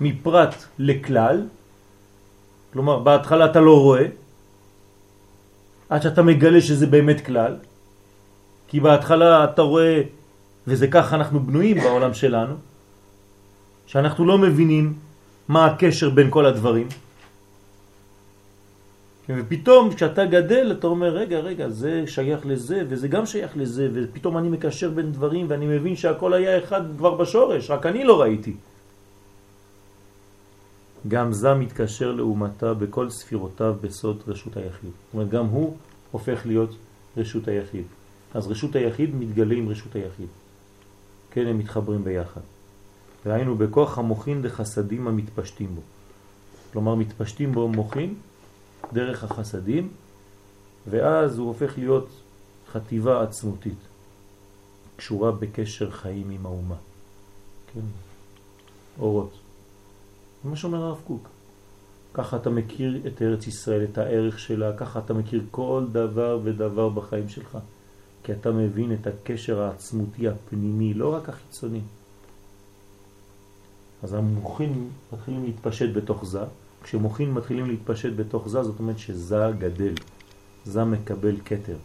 מפרט 0.00 0.54
לכלל, 0.78 1.46
כלומר 2.72 2.98
בהתחלה 2.98 3.44
אתה 3.44 3.60
לא 3.60 3.80
רואה, 3.80 4.06
עד 5.88 6.02
שאתה 6.02 6.22
מגלה 6.22 6.60
שזה 6.60 6.86
באמת 6.86 7.26
כלל, 7.26 7.56
כי 8.68 8.80
בהתחלה 8.80 9.44
אתה 9.44 9.62
רואה, 9.62 10.02
וזה 10.66 10.86
ככה 10.88 11.16
אנחנו 11.16 11.40
בנויים 11.40 11.78
בעולם 11.78 12.14
שלנו, 12.14 12.54
שאנחנו 13.86 14.26
לא 14.26 14.38
מבינים 14.38 14.94
מה 15.48 15.66
הקשר 15.66 16.10
בין 16.10 16.30
כל 16.30 16.46
הדברים. 16.46 16.88
ופתאום 19.28 19.94
כשאתה 19.94 20.24
גדל 20.24 20.72
אתה 20.78 20.86
אומר 20.86 21.08
רגע 21.08 21.38
רגע 21.38 21.68
זה 21.68 22.04
שייך 22.06 22.46
לזה 22.46 22.82
וזה 22.88 23.08
גם 23.08 23.26
שייך 23.26 23.56
לזה 23.56 23.88
ופתאום 23.94 24.38
אני 24.38 24.48
מקשר 24.48 24.90
בין 24.90 25.12
דברים 25.12 25.46
ואני 25.48 25.66
מבין 25.66 25.96
שהכל 25.96 26.32
היה 26.32 26.58
אחד 26.58 26.80
כבר 26.98 27.14
בשורש 27.14 27.70
רק 27.70 27.86
אני 27.86 28.04
לא 28.04 28.20
ראיתי. 28.20 28.54
גם 31.08 31.32
זה 31.32 31.54
מתקשר 31.54 32.12
לעומתה 32.12 32.74
בכל 32.74 33.10
ספירותיו 33.10 33.74
בסוד 33.80 34.22
רשות 34.26 34.56
היחיד. 34.56 34.90
זאת 34.90 35.14
אומרת 35.14 35.28
גם 35.28 35.46
הוא 35.46 35.76
הופך 36.10 36.46
להיות 36.46 36.76
רשות 37.16 37.48
היחיד. 37.48 37.84
אז 38.34 38.46
רשות 38.46 38.76
היחיד 38.76 39.14
מתגלה 39.14 39.54
עם 39.54 39.68
רשות 39.68 39.94
היחיד. 39.94 40.28
כן, 41.30 41.46
הם 41.46 41.58
מתחברים 41.58 42.04
ביחד. 42.04 42.40
והיינו 43.26 43.56
בכוח 43.56 43.98
המוכין 43.98 44.42
דחסדים 44.42 45.08
המתפשטים 45.08 45.74
בו. 45.74 45.80
כלומר, 46.72 46.94
מתפשטים 46.94 47.52
בו 47.52 47.68
מוכין 47.68 48.14
דרך 48.92 49.24
החסדים, 49.24 49.88
ואז 50.90 51.38
הוא 51.38 51.48
הופך 51.48 51.78
להיות 51.78 52.08
חטיבה 52.72 53.22
עצמותית, 53.22 53.78
קשורה 54.96 55.32
בקשר 55.32 55.90
חיים 55.90 56.30
עם 56.30 56.46
האומה. 56.46 56.76
כן, 57.74 57.80
אורות. 58.98 59.41
מה 60.44 60.56
שאומר 60.56 60.84
הרב 60.84 61.00
קוק. 61.06 61.28
ככה 62.14 62.36
אתה 62.36 62.50
מכיר 62.50 63.00
את 63.06 63.22
ארץ 63.22 63.46
ישראל, 63.46 63.84
את 63.84 63.98
הערך 63.98 64.38
שלה, 64.38 64.76
ככה 64.76 64.98
אתה 64.98 65.14
מכיר 65.14 65.42
כל 65.50 65.84
דבר 65.92 66.40
ודבר 66.44 66.88
בחיים 66.88 67.28
שלך. 67.28 67.58
כי 68.24 68.32
אתה 68.32 68.52
מבין 68.52 68.92
את 68.92 69.06
הקשר 69.06 69.62
העצמותי 69.62 70.28
הפנימי, 70.28 70.94
לא 70.94 71.14
רק 71.14 71.28
החיצוני. 71.28 71.80
אז 74.02 74.14
המוחים 74.14 74.90
מתחילים 75.12 75.44
להתפשט 75.44 75.94
בתוך 75.94 76.24
זה. 76.24 76.40
כשמוחים 76.82 77.34
מתחילים 77.34 77.66
להתפשט 77.66 78.12
בתוך 78.16 78.48
זה, 78.48 78.62
זאת 78.62 78.78
אומרת 78.78 78.98
שזה 78.98 79.50
גדל. 79.58 79.94
זה 80.64 80.84
מקבל 80.84 81.40
קטר. 81.44 81.76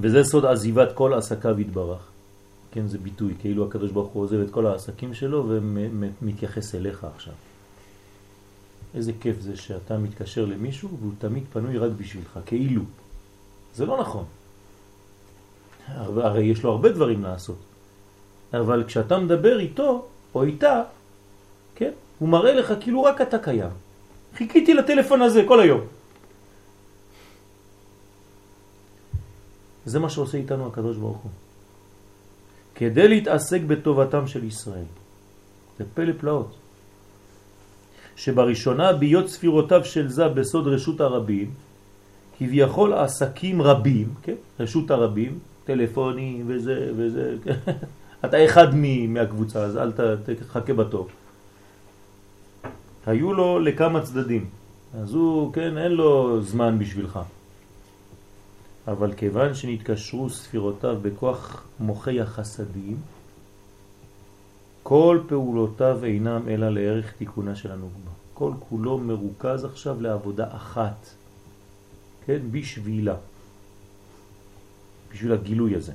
וזה 0.00 0.24
סוד 0.24 0.44
עזיבת 0.44 0.88
כל 0.94 1.14
עסקיו 1.14 1.60
יתברך. 1.60 2.08
כן, 2.72 2.86
זה 2.86 2.98
ביטוי, 2.98 3.34
כאילו 3.40 3.66
הקדוש 3.66 3.90
ברוך 3.90 4.12
הוא 4.12 4.22
עוזב 4.22 4.40
את 4.40 4.50
כל 4.50 4.66
העסקים 4.66 5.14
שלו 5.14 5.46
ומתייחס 5.48 6.74
אליך 6.74 7.06
עכשיו. 7.14 7.34
איזה 8.94 9.12
כיף 9.20 9.40
זה 9.40 9.56
שאתה 9.56 9.98
מתקשר 9.98 10.44
למישהו 10.44 10.88
והוא 11.00 11.12
תמיד 11.18 11.44
פנוי 11.52 11.78
רק 11.78 11.90
בשבילך, 11.98 12.38
כאילו. 12.46 12.82
זה 13.74 13.86
לא 13.86 14.00
נכון. 14.00 14.24
הרי 15.96 16.44
יש 16.44 16.62
לו 16.62 16.70
הרבה 16.70 16.88
דברים 16.88 17.22
לעשות. 17.22 17.58
אבל 18.54 18.84
כשאתה 18.86 19.18
מדבר 19.18 19.58
איתו 19.58 20.06
או 20.34 20.42
איתה, 20.42 20.82
כן, 21.74 21.90
הוא 22.18 22.28
מראה 22.28 22.54
לך 22.54 22.74
כאילו 22.80 23.02
רק 23.02 23.20
אתה 23.20 23.38
קיים. 23.38 23.70
חיכיתי 24.36 24.74
לטלפון 24.74 25.22
הזה 25.22 25.42
כל 25.48 25.60
היום. 25.60 25.80
זה 29.86 29.98
מה 29.98 30.10
שעושה 30.10 30.38
איתנו 30.38 30.66
הקדוש 30.66 30.96
ברוך 30.96 31.16
הוא. 31.16 31.30
כדי 32.74 33.08
להתעסק 33.08 33.60
בטובתם 33.66 34.26
של 34.26 34.44
ישראל. 34.44 34.90
זה 35.78 35.84
פלא 35.94 36.12
פלאות. 36.20 36.54
שבראשונה 38.16 38.92
ביות 38.92 39.28
ספירותיו 39.28 39.84
של 39.84 40.08
זה 40.08 40.28
בסוד 40.28 40.66
רשות 40.66 41.00
הרבים, 41.00 41.50
כביכול 42.38 42.92
עסקים 42.92 43.62
רבים, 43.62 44.08
כן? 44.22 44.34
רשות 44.60 44.90
הרבים, 44.90 45.38
טלפונים 45.64 46.44
וזה 46.46 46.92
וזה, 46.96 47.34
כן? 47.44 47.58
אתה 48.24 48.44
אחד 48.44 48.74
מהקבוצה, 49.08 49.62
אז 49.62 49.76
אל 49.76 49.92
תחכה 50.38 50.72
בתור. 50.72 51.08
היו 53.06 53.32
לו 53.32 53.58
לכמה 53.58 54.00
צדדים, 54.02 54.46
אז 55.02 55.14
הוא, 55.14 55.52
כן, 55.52 55.78
אין 55.78 55.92
לו 55.92 56.42
זמן 56.42 56.78
בשבילך. 56.78 57.18
אבל 58.88 59.14
כיוון 59.14 59.54
שנתקשרו 59.54 60.30
ספירותיו 60.30 60.96
בכוח 61.02 61.64
מוחי 61.80 62.20
החסדים, 62.20 62.96
כל 64.82 65.20
פעולותיו 65.28 66.04
אינם 66.04 66.48
אלא 66.48 66.68
לערך 66.68 67.12
תיקונה 67.12 67.56
של 67.56 67.72
הנוגמה. 67.72 68.10
כל 68.34 68.52
כולו 68.68 68.98
מרוכז 68.98 69.64
עכשיו 69.64 70.00
לעבודה 70.00 70.56
אחת, 70.56 71.06
כן, 72.26 72.38
בשבילה, 72.50 73.16
בשביל 75.12 75.32
הגילוי 75.32 75.76
הזה. 75.76 75.92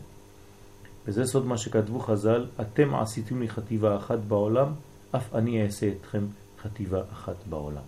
וזה 1.05 1.25
סוד 1.25 1.45
מה 1.45 1.57
שכתבו 1.57 1.99
חז"ל, 1.99 2.47
אתם 2.61 2.95
עשיתם 2.95 3.41
לי 3.41 3.49
חטיבה 3.49 3.97
אחת 3.97 4.19
בעולם, 4.19 4.67
אף 5.11 5.35
אני 5.35 5.65
אעשה 5.65 5.91
אתכם 5.91 6.25
חטיבה 6.61 7.01
אחת 7.11 7.35
בעולם. 7.49 7.83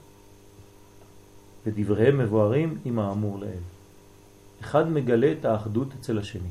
ודבריהם 1.66 2.18
מבוארים 2.18 2.78
עם 2.86 3.00
האמור 3.00 3.40
לאל. 3.40 3.81
אחד 4.62 4.90
מגלה 4.90 5.32
את 5.32 5.46
האחדות 5.46 5.88
אצל 6.00 6.20
השני. 6.20 6.50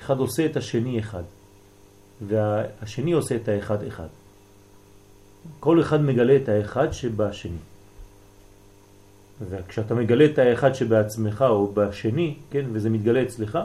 אחד 0.00 0.18
עושה 0.18 0.46
את 0.46 0.56
השני 0.56 0.98
אחד, 1.00 1.22
והשני 2.28 3.12
עושה 3.12 3.36
את 3.36 3.48
האחד 3.48 3.82
אחד. 3.82 4.06
כל 5.60 5.80
אחד 5.80 6.00
מגלה 6.00 6.36
את 6.36 6.48
האחד 6.48 6.92
שבשני. 6.92 7.58
וכשאתה 9.48 9.94
מגלה 9.94 10.24
את 10.24 10.38
האחד 10.38 10.72
שבעצמך 10.72 11.44
או 11.48 11.72
בשני, 11.74 12.36
כן, 12.50 12.64
וזה 12.72 12.90
מתגלה 12.90 13.22
אצלך, 13.22 13.58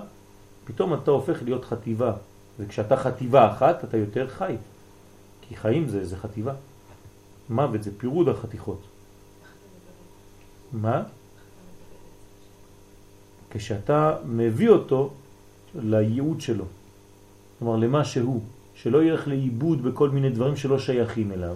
פתאום 0.65 0.93
אתה 0.93 1.11
הופך 1.11 1.43
להיות 1.43 1.65
חטיבה. 1.65 2.13
וכשאתה 2.59 2.97
חטיבה 2.97 3.51
אחת, 3.51 3.83
אתה 3.83 3.97
יותר 3.97 4.27
חי. 4.27 4.55
כי 5.41 5.55
חיים 5.55 5.87
זה, 5.87 6.05
זה 6.05 6.17
חטיבה. 6.17 6.53
מוות 7.49 7.83
זה 7.83 7.91
פירוד 7.97 8.29
החתיכות. 8.29 8.81
מה? 10.73 11.03
כשאתה 13.51 14.15
מביא 14.25 14.69
אותו 14.69 15.09
לייעוד 15.75 16.41
שלו, 16.41 16.65
כלומר 17.59 17.75
למה 17.75 18.05
שהוא, 18.05 18.41
שלא 18.75 19.03
ילך 19.03 19.27
לאיבוד 19.27 19.83
בכל 19.83 20.09
מיני 20.09 20.29
דברים 20.29 20.55
שלא 20.55 20.79
שייכים 20.79 21.31
אליו, 21.31 21.55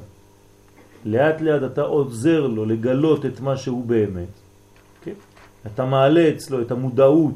לאט 1.06 1.42
לאט 1.42 1.72
אתה 1.72 1.82
עוזר 1.82 2.48
לו 2.48 2.66
לגלות 2.66 3.26
את 3.26 3.40
מה 3.40 3.58
שהוא 3.58 3.86
באמת, 3.86 4.34
כן? 5.04 5.14
אתה 5.68 5.86
מעלה 5.86 6.30
אצלו 6.30 6.62
את 6.62 6.72
המודעות, 6.72 7.36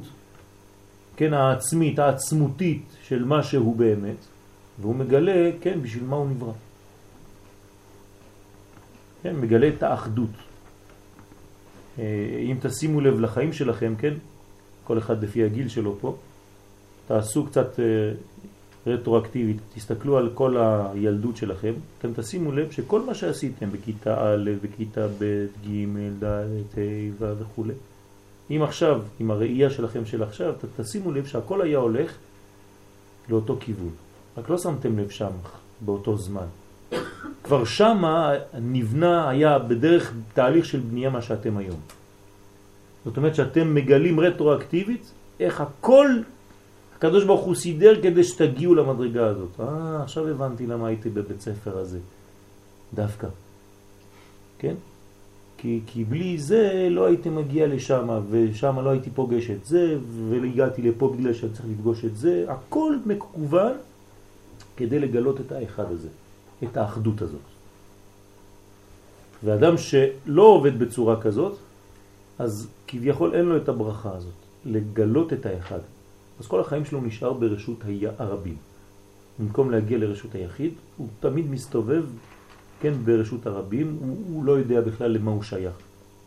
כן, 1.16 1.34
העצמית, 1.34 2.00
העצמותית 2.00 2.84
של 3.04 3.26
מה 3.26 3.44
שהוא 3.44 3.76
באמת, 3.76 4.16
והוא 4.82 4.96
מגלה, 4.96 5.50
כן, 5.62 5.82
בשביל 5.82 6.04
מה 6.04 6.16
הוא 6.16 6.30
נברא. 6.30 6.54
כן, 9.24 9.36
מגלה 9.36 9.68
את 9.68 9.84
האחדות. 9.84 10.30
אה, 12.00 12.04
אם 12.52 12.58
תשימו 12.62 13.02
לב 13.02 13.20
לחיים 13.20 13.54
שלכם, 13.54 13.94
כן, 13.98 14.14
כל 14.90 14.98
אחד 14.98 15.24
לפי 15.24 15.44
הגיל 15.44 15.68
שלו 15.68 15.96
פה, 16.02 16.16
תעשו 17.08 17.46
קצת 17.46 17.80
אה, 17.80 18.12
רטרואקטיבית, 18.88 19.58
תסתכלו 19.76 20.18
על 20.18 20.30
כל 20.34 20.58
הילדות 20.60 21.38
שלכם, 21.38 21.74
אתם 22.00 22.10
תשימו 22.16 22.52
לב 22.52 22.72
שכל 22.72 23.02
מה 23.02 23.14
שעשיתם 23.14 23.72
בכיתה 23.72 24.34
א', 24.34 24.52
בכיתה 24.64 25.08
ב', 25.08 25.46
ג', 25.66 25.86
ד', 26.24 26.26
ה' 27.24 27.34
וכו', 27.40 27.64
אם 28.52 28.62
עכשיו, 28.64 29.02
עם 29.20 29.32
הראייה 29.32 29.70
שלכם 29.70 30.06
של 30.06 30.24
עכשיו, 30.24 30.54
תשימו 30.78 31.12
לב 31.12 31.26
שהכל 31.26 31.62
היה 31.62 31.78
הולך 31.78 32.18
לאותו 33.30 33.58
כיוון. 33.60 33.92
רק 34.38 34.50
לא 34.50 34.58
שמתם 34.58 35.00
לב 35.00 35.10
שם 35.10 35.32
באותו 35.82 36.18
זמן. 36.18 36.48
כבר 37.44 37.66
שם 37.66 38.04
נבנה, 38.62 39.30
היה 39.30 39.60
בדרך 39.60 40.14
תהליך 40.34 40.66
של 40.66 40.80
בנייה 40.80 41.10
מה 41.10 41.22
שאתם 41.22 41.58
היום. 41.58 41.99
זאת 43.06 43.18
אומרת 43.18 43.36
שאתם 43.36 43.76
מגלים 43.76 44.20
רטרואקטיבית 44.20 45.12
איך 45.40 45.62
הכל 45.62 46.08
הקדוש 46.98 47.24
ברוך 47.24 47.46
הוא 47.46 47.56
סידר 47.56 48.02
כדי 48.02 48.24
שתגיעו 48.24 48.76
למדרגה 48.76 49.26
הזאת. 49.26 49.60
אה, 49.60 50.04
עכשיו 50.04 50.28
הבנתי 50.28 50.68
למה 50.68 50.88
הייתי 50.88 51.10
בבית 51.10 51.42
ספר 51.42 51.78
הזה, 51.78 52.00
דווקא. 52.94 53.28
כן? 54.60 54.76
כי, 55.58 55.80
כי 55.88 56.04
בלי 56.04 56.38
זה 56.38 56.88
לא 56.92 57.06
הייתי 57.06 57.30
מגיע 57.30 57.68
לשם, 57.68 58.08
ושם 58.30 58.80
לא 58.80 58.90
הייתי 58.90 59.10
פוגש 59.10 59.50
את 59.50 59.66
זה, 59.66 59.98
והגעתי 60.30 60.82
לפה 60.82 61.14
בגלל 61.18 61.34
שאני 61.34 61.52
צריך 61.54 61.66
לפגוש 61.72 62.06
את 62.06 62.18
זה. 62.18 62.46
הכל 62.48 62.96
מקוון 63.06 63.74
כדי 64.78 65.00
לגלות 65.00 65.42
את 65.42 65.52
האחד 65.52 65.92
הזה, 65.92 66.08
את 66.64 66.78
האחדות 66.78 67.22
הזאת. 67.22 67.48
ואדם 69.44 69.78
שלא 69.78 70.44
עובד 70.44 70.80
בצורה 70.80 71.22
כזאת, 71.22 71.58
אז 72.40 72.68
כביכול 72.88 73.36
אין 73.36 73.46
לו 73.46 73.58
את 73.58 73.70
הברכה 73.70 74.16
הזאת, 74.16 74.34
לגלות 74.66 75.34
את 75.34 75.46
האחד. 75.46 75.80
אז 76.40 76.48
כל 76.48 76.62
החיים 76.62 76.86
שלו 76.86 77.02
נשאר 77.02 77.34
ברשות 77.34 77.84
הרבים. 78.18 78.58
במקום 79.40 79.72
להגיע 79.72 79.98
לרשות 79.98 80.36
היחיד, 80.36 80.74
הוא 80.98 81.08
תמיד 81.20 81.50
מסתובב, 81.50 82.06
כן, 82.82 82.94
ברשות 83.06 83.48
הרבים, 83.48 83.98
הוא, 84.00 84.18
הוא 84.30 84.44
לא 84.44 84.52
יודע 84.52 84.82
בכלל 84.82 85.12
למה 85.12 85.32
הוא 85.32 85.44
שייך. 85.44 85.74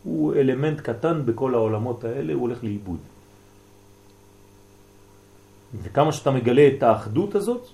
הוא 0.04 0.34
אלמנט 0.34 0.80
קטן 0.80 1.26
בכל 1.26 1.54
העולמות 1.54 2.04
האלה, 2.04 2.32
הוא 2.32 2.42
הולך 2.42 2.64
לאיבוד. 2.64 2.98
וכמה 5.82 6.12
שאתה 6.12 6.30
מגלה 6.30 6.68
את 6.76 6.82
האחדות 6.82 7.34
הזאת, 7.34 7.66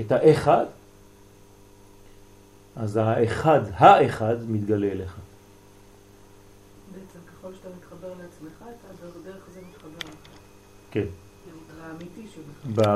את 0.00 0.12
האחד, 0.12 0.66
אז 2.76 2.96
האחד, 2.96 3.60
האחד, 3.72 4.36
מתגלה 4.48 4.86
אליך. 4.86 5.16
בעצם 6.92 7.18
ככל 7.26 7.54
שאתה 7.54 7.68
מתחבר 7.78 8.08
לעצמך, 8.08 8.62
אתה 8.62 9.06
דרך 9.24 9.44
זה 9.54 9.60
מתחבר 9.70 9.98
לך. 9.98 10.30
כן. 10.90 11.06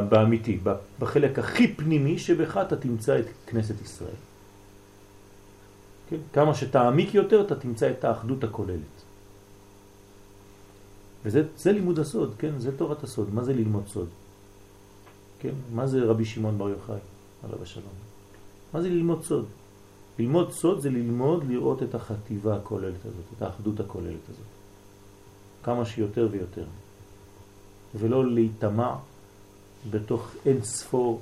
באמיתי 0.08 0.58
בחלק 0.98 1.38
הכי 1.38 1.74
פנימי 1.74 2.18
שבך 2.18 2.56
אתה 2.56 2.76
תמצא 2.76 3.18
את 3.18 3.26
כנסת 3.46 3.82
ישראל. 3.82 4.18
כן? 6.10 6.16
כמה 6.32 6.54
שתעמיק 6.54 7.14
יותר 7.14 7.46
אתה 7.46 7.54
תמצא 7.54 7.90
את 7.90 8.04
האחדות 8.04 8.44
הכוללת. 8.44 8.94
וזה 11.24 11.72
לימוד 11.72 11.98
הסוד, 11.98 12.34
כן? 12.38 12.58
זה 12.58 12.78
תורת 12.78 13.04
הסוד. 13.04 13.34
מה 13.34 13.44
זה 13.44 13.52
ללמוד 13.52 13.86
סוד? 13.86 14.08
כן? 15.40 15.54
מה 15.74 15.86
זה 15.86 16.04
רבי 16.04 16.24
שמעון 16.24 16.58
בר 16.58 16.68
יוחאי, 16.68 16.98
עליו 17.44 17.62
השלום? 17.62 17.94
מה 18.72 18.82
זה 18.82 18.88
ללמוד 18.88 19.22
סוד? 19.24 19.46
ללמוד 20.18 20.52
סוד 20.52 20.80
זה 20.80 20.90
ללמוד 20.90 21.44
לראות 21.48 21.82
את 21.82 21.94
החטיבה 21.94 22.56
הכוללת 22.56 23.04
הזאת, 23.04 23.24
את 23.36 23.42
האחדות 23.42 23.80
הכוללת 23.80 24.28
הזאת. 24.30 24.46
כמה 25.62 25.84
שיותר 25.84 26.28
ויותר. 26.30 26.64
ולא 27.94 28.30
להתמע 28.30 28.94
בתוך 29.90 30.32
אין 30.46 30.62
ספור 30.62 31.20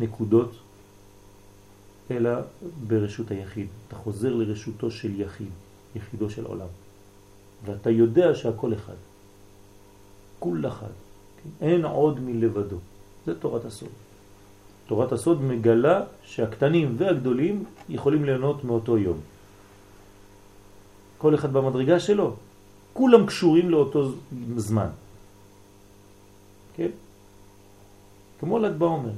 נקודות, 0.00 0.52
אלא 2.10 2.30
ברשות 2.86 3.30
היחיד. 3.30 3.66
אתה 3.88 3.96
חוזר 3.96 4.34
לרשותו 4.34 4.90
של 4.90 5.20
יחיד, 5.20 5.50
יחידו 5.96 6.30
של 6.30 6.44
עולם. 6.44 6.66
ואתה 7.64 7.90
יודע 7.90 8.34
שהכל 8.34 8.74
אחד. 8.74 8.94
כול 10.38 10.66
אחד. 10.66 10.94
אין 11.60 11.84
עוד 11.84 12.20
מלבדו. 12.20 12.76
זה 13.26 13.40
תורת 13.40 13.64
הסוד. 13.64 13.88
תורת 14.86 15.12
הסוד 15.12 15.42
מגלה 15.42 16.04
שהקטנים 16.22 16.94
והגדולים 16.98 17.64
יכולים 17.88 18.24
ליהנות 18.24 18.64
מאותו 18.64 18.98
יום. 18.98 19.18
כל 21.18 21.34
אחד 21.34 21.52
במדרגה 21.52 22.00
שלו. 22.00 22.36
כולם 22.92 23.26
קשורים 23.26 23.70
לאותו 23.70 24.12
זמן. 24.56 24.88
כן? 26.78 26.94
כמו 28.40 28.58
ל"ג 28.58 28.78
בעומר. 28.78 29.10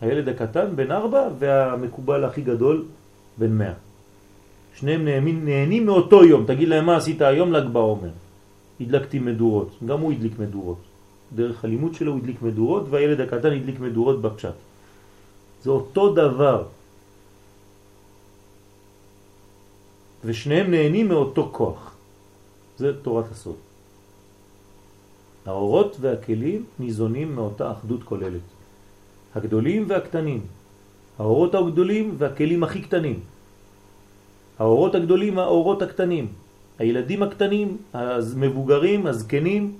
הילד 0.00 0.28
הקטן 0.28 0.76
בן 0.76 0.90
ארבע 0.92 1.28
והמקובל 1.38 2.24
הכי 2.24 2.42
גדול 2.42 2.84
בן 3.38 3.52
מאה. 3.52 3.72
שניהם 4.74 5.04
נהנים, 5.04 5.44
נהנים 5.44 5.86
מאותו 5.86 6.24
יום. 6.24 6.44
תגיד 6.46 6.68
להם 6.68 6.86
מה 6.86 6.96
עשית 6.96 7.22
היום 7.22 7.52
ל"ג 7.52 7.66
בעומר. 7.72 8.10
הדלקתי 8.80 9.18
מדורות. 9.18 9.70
גם 9.86 10.00
הוא 10.00 10.12
הדליק 10.12 10.38
מדורות. 10.38 10.78
דרך 11.34 11.64
הלימוד 11.64 11.94
שלו 11.94 12.12
הוא 12.12 12.20
הדליק 12.20 12.42
מדורות 12.42 12.84
והילד 12.90 13.20
הקטן 13.20 13.52
הדליק 13.52 13.80
מדורות 13.80 14.22
בפשט. 14.22 14.56
זה 15.62 15.70
אותו 15.70 16.14
דבר. 16.14 16.64
ושניהם 20.24 20.70
נהנים 20.70 21.08
מאותו 21.08 21.48
כוח. 21.52 21.96
זה 22.78 23.02
תורת 23.02 23.24
הסוד. 23.32 23.67
האורות 25.48 25.96
והכלים 26.00 26.64
ניזונים 26.78 27.36
מאותה 27.36 27.72
אחדות 27.72 28.02
כוללת. 28.04 28.46
הגדולים 29.34 29.84
והקטנים, 29.88 30.40
האורות 31.18 31.54
הגדולים 31.54 32.14
והכלים 32.18 32.64
הכי 32.64 32.80
קטנים. 32.82 33.20
האורות 34.58 34.94
הגדולים, 34.94 35.38
האורות 35.38 35.82
הקטנים, 35.82 36.26
הילדים 36.78 37.22
הקטנים, 37.22 37.76
המבוגרים, 37.94 39.06
הזקנים, 39.06 39.72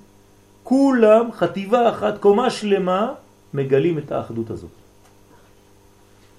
כולם 0.62 1.32
חטיבה 1.32 1.90
אחת, 1.90 2.18
קומה 2.18 2.50
שלמה, 2.50 3.12
מגלים 3.54 3.98
את 3.98 4.12
האחדות 4.12 4.50
הזאת. 4.50 4.76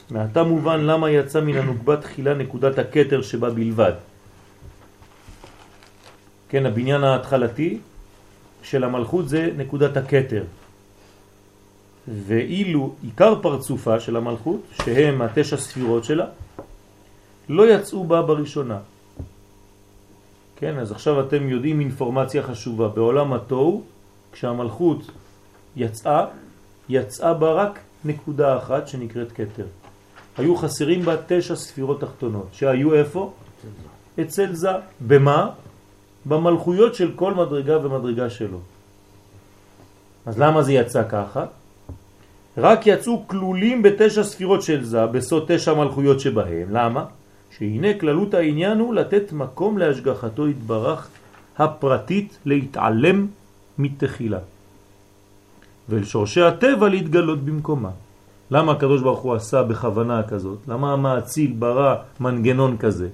מעתה 0.10 0.44
מובן 0.44 0.80
למה 0.80 1.12
יצא 1.12 1.42
מן 1.42 1.58
הנוקבה 1.58 1.98
תחילה 1.98 2.34
נקודת 2.34 2.80
הקטר 2.80 3.22
שבה 3.22 3.50
בלבד. 3.50 3.94
כן, 6.50 6.66
הבניין 6.66 7.04
ההתחלתי 7.04 7.78
של 8.64 8.84
המלכות 8.84 9.30
זה 9.30 9.50
נקודת 9.58 9.98
הקטר. 9.98 10.44
ואילו 12.08 12.96
עיקר 13.04 13.42
פרצופה 13.42 14.00
של 14.00 14.16
המלכות, 14.16 14.62
שהם 14.84 15.22
התשע 15.22 15.58
ספירות 15.58 16.04
שלה, 16.04 16.26
לא 17.50 17.70
יצאו 17.70 18.04
בה 18.04 18.22
בראשונה. 18.22 18.80
כן, 20.56 20.80
אז 20.80 20.92
עכשיו 20.92 21.28
אתם 21.28 21.50
יודעים 21.50 21.80
אינפורמציה 21.80 22.44
חשובה. 22.44 22.88
בעולם 22.88 23.34
התוהו, 23.34 23.84
כשהמלכות 24.32 25.12
יצאה, 25.76 26.26
יצאה 26.90 27.34
בה 27.34 27.52
רק 27.52 27.80
נקודה 28.06 28.58
אחת 28.58 28.88
שנקראת 28.88 29.32
קטר. 29.32 29.66
היו 30.38 30.56
חסרים 30.56 31.02
בה 31.02 31.16
תשע 31.28 31.56
ספירות 31.56 32.02
תחתונות, 32.02 32.48
שהיו 32.52 32.94
איפה? 32.94 33.34
אצל 34.22 34.54
זה. 34.54 34.70
במה? 35.08 35.50
במלכויות 36.26 36.96
של 36.96 37.12
כל 37.16 37.34
מדרגה 37.34 37.78
ומדרגה 37.86 38.30
שלו. 38.30 38.60
אז 40.26 40.40
למה 40.40 40.62
זה 40.62 40.74
יצא 40.74 41.04
ככה? 41.10 41.46
רק 42.58 42.88
יצאו 42.88 43.28
כלולים 43.28 43.82
בתשע 43.82 44.24
ספירות 44.24 44.62
של 44.62 44.84
זה, 44.84 45.06
בסוד 45.06 45.46
תשע 45.48 45.74
מלכויות 45.74 46.20
שבהם. 46.20 46.68
למה? 46.72 47.06
שהנה 47.58 48.00
כללות 48.00 48.34
העניין 48.34 48.80
הוא 48.80 48.94
לתת 48.94 49.34
מקום 49.34 49.78
להשגחתו 49.78 50.46
התברך 50.46 51.08
הפרטית 51.58 52.38
להתעלם 52.46 53.28
מתחילה. 53.78 54.40
ולשורשי 55.90 56.42
הטבע 56.42 56.90
להתגלות 56.90 57.46
במקומה. 57.46 57.90
למה 58.52 58.72
הקדוש 58.72 59.02
ברוך 59.02 59.20
הוא 59.20 59.34
עשה 59.34 59.64
בכוונה 59.64 60.24
כזאת? 60.24 60.60
למה 60.68 60.94
המעציל 60.94 61.54
ברא 61.60 61.96
מנגנון 62.20 62.78
כזה? 62.78 63.10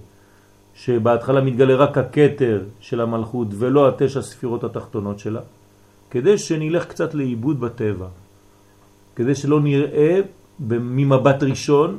שבהתחלה 0.76 1.42
מתגלה 1.42 1.76
רק 1.76 1.98
הקטר 1.98 2.62
של 2.80 3.02
המלכות 3.02 3.48
ולא 3.52 3.88
התשע 3.88 4.22
ספירות 4.22 4.64
התחתונות 4.64 5.20
שלה, 5.20 5.42
כדי 6.12 6.38
שנלך 6.38 6.86
קצת 6.86 7.14
לאיבוד 7.14 7.60
בטבע, 7.60 8.08
כדי 9.16 9.36
שלא 9.36 9.62
נראה 9.62 10.20
ממבט 10.60 11.44
ראשון 11.44 11.98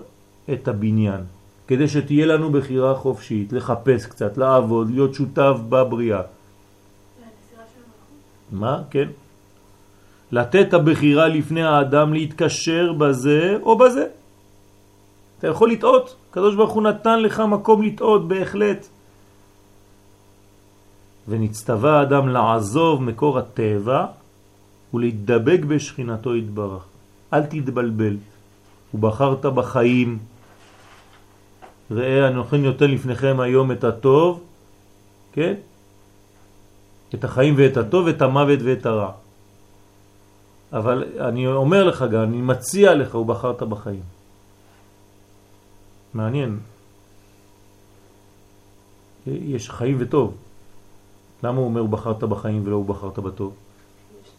את 0.52 0.68
הבניין, 0.68 1.20
כדי 1.66 1.88
שתהיה 1.88 2.26
לנו 2.26 2.50
בחירה 2.52 2.94
חופשית, 2.94 3.52
לחפש 3.52 4.06
קצת, 4.06 4.38
לעבוד, 4.38 4.90
להיות 4.90 5.14
שותף 5.14 5.56
בבריאה. 5.68 6.22
מה? 8.52 8.82
כן. 8.90 9.08
לתת 10.32 10.74
הבחירה 10.74 11.28
לפני 11.28 11.62
האדם 11.62 12.12
להתקשר 12.12 12.92
בזה 12.92 13.58
או 13.62 13.78
בזה. 13.78 14.06
אתה 15.38 15.46
יכול 15.46 15.70
לטעות, 15.70 16.16
הקדוש 16.36 16.54
ברוך 16.54 16.72
הוא 16.72 16.82
נתן 16.82 17.22
לך 17.22 17.40
מקום 17.40 17.82
לטעות 17.82 18.28
בהחלט. 18.28 18.86
ונצטווה 21.28 21.98
האדם 21.98 22.28
לעזוב 22.28 23.02
מקור 23.02 23.38
הטבע 23.38 24.06
ולהתדבק 24.94 25.60
בשכינתו 25.68 26.36
יתברך. 26.36 26.84
אל 27.32 27.46
תתבלבל. 27.46 28.16
ובחרת 28.94 29.46
בחיים. 29.46 30.18
ראה, 31.90 32.28
אנוכי 32.28 32.58
נותן 32.58 32.90
לפניכם 32.90 33.40
היום 33.40 33.72
את 33.72 33.84
הטוב, 33.84 34.40
כן? 35.32 35.54
את 37.14 37.24
החיים 37.24 37.54
ואת 37.56 37.76
הטוב, 37.76 38.08
את 38.08 38.22
המוות 38.22 38.58
ואת 38.62 38.86
הרע. 38.86 39.12
אבל 40.72 41.04
אני 41.20 41.46
אומר 41.46 41.84
לך 41.84 42.04
גם, 42.12 42.22
אני 42.22 42.42
מציע 42.42 42.94
לך, 42.94 43.14
ובחרת 43.14 43.62
בחיים. 43.62 44.15
מעניין. 46.16 46.58
יש 49.26 49.70
חיים 49.70 49.96
וטוב. 50.00 50.36
למה 51.42 51.58
הוא 51.58 51.64
אומר 51.64 51.80
הוא 51.80 51.88
בחרת 51.88 52.24
בחיים 52.24 52.66
ולא 52.66 52.76
הוא 52.76 52.86
בחרת 52.86 53.18
בטוב? 53.18 53.54
יש 54.22 54.30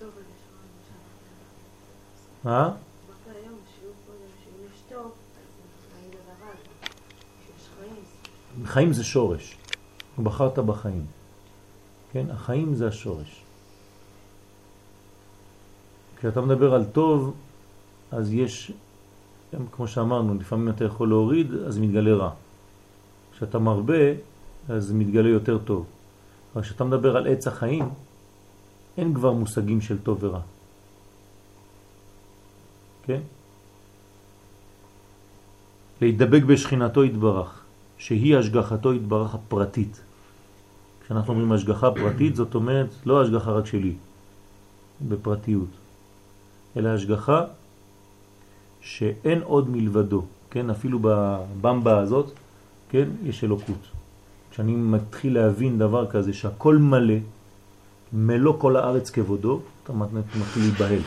אה? 2.45 2.69
חיים 8.65 8.93
זה 8.93 9.03
שורש. 9.03 9.57
בחרת 10.23 10.59
בחיים. 10.59 11.05
כן? 12.11 12.32
החיים 12.32 12.75
זה 12.75 12.88
השורש. 12.88 13.43
כשאתה 16.17 16.41
מדבר 16.41 16.73
על 16.73 16.86
טוב, 16.86 17.36
אז 18.11 18.34
יש, 18.34 18.71
כמו 19.72 19.88
שאמרנו, 19.88 20.36
לפעמים 20.36 20.70
אתה 20.70 20.86
יכול 20.86 21.10
להוריד, 21.10 21.54
אז 21.54 21.78
מתגלה 21.78 22.14
רע. 22.16 22.32
כשאתה 23.32 23.60
מרבה, 23.60 24.14
אז 24.70 24.91
מתגלה 24.91 25.30
יותר 25.30 25.58
טוב. 25.58 25.86
אבל 26.54 26.62
כשאתה 26.62 26.84
מדבר 26.84 27.18
על 27.18 27.28
עץ 27.28 27.48
החיים, 27.48 27.89
אין 28.98 29.14
כבר 29.14 29.32
מושגים 29.32 29.82
של 29.82 29.98
טוב 29.98 30.24
ורע. 30.24 30.39
כן? 33.06 33.20
להידבק 36.02 36.43
בשכינתו 36.43 37.04
יתברך, 37.04 37.62
שהיא 37.98 38.38
השגחתו 38.38 38.93
יתברך 38.93 39.36
הפרטית. 39.36 40.02
כשאנחנו 41.06 41.34
אומרים 41.34 41.52
השגחה 41.52 41.91
פרטית, 41.91 42.36
זאת 42.36 42.56
אומרת 42.56 42.88
לא 43.06 43.22
השגחה 43.22 43.52
רק 43.52 43.66
שלי, 43.66 43.93
בפרטיות, 45.08 45.70
אלא 46.78 46.89
השגחה 46.89 47.45
שאין 48.88 49.41
עוד 49.43 49.69
מלבדו, 49.69 50.21
כן? 50.51 50.69
אפילו 50.69 50.99
בבמבה 51.01 51.99
הזאת, 51.99 52.31
כן? 52.89 53.07
יש 53.23 53.43
אלוקות. 53.43 53.83
כשאני 54.51 54.75
מתחיל 54.75 55.33
להבין 55.33 55.79
דבר 55.79 56.07
כזה 56.07 56.33
שהכל 56.33 56.77
מלא, 56.77 57.19
מלוא 58.13 58.53
כל 58.57 58.75
הארץ 58.75 59.09
כבודו, 59.09 59.59
אתה 59.83 59.93
מתחיל 59.93 60.61
להיבהל. 60.63 61.03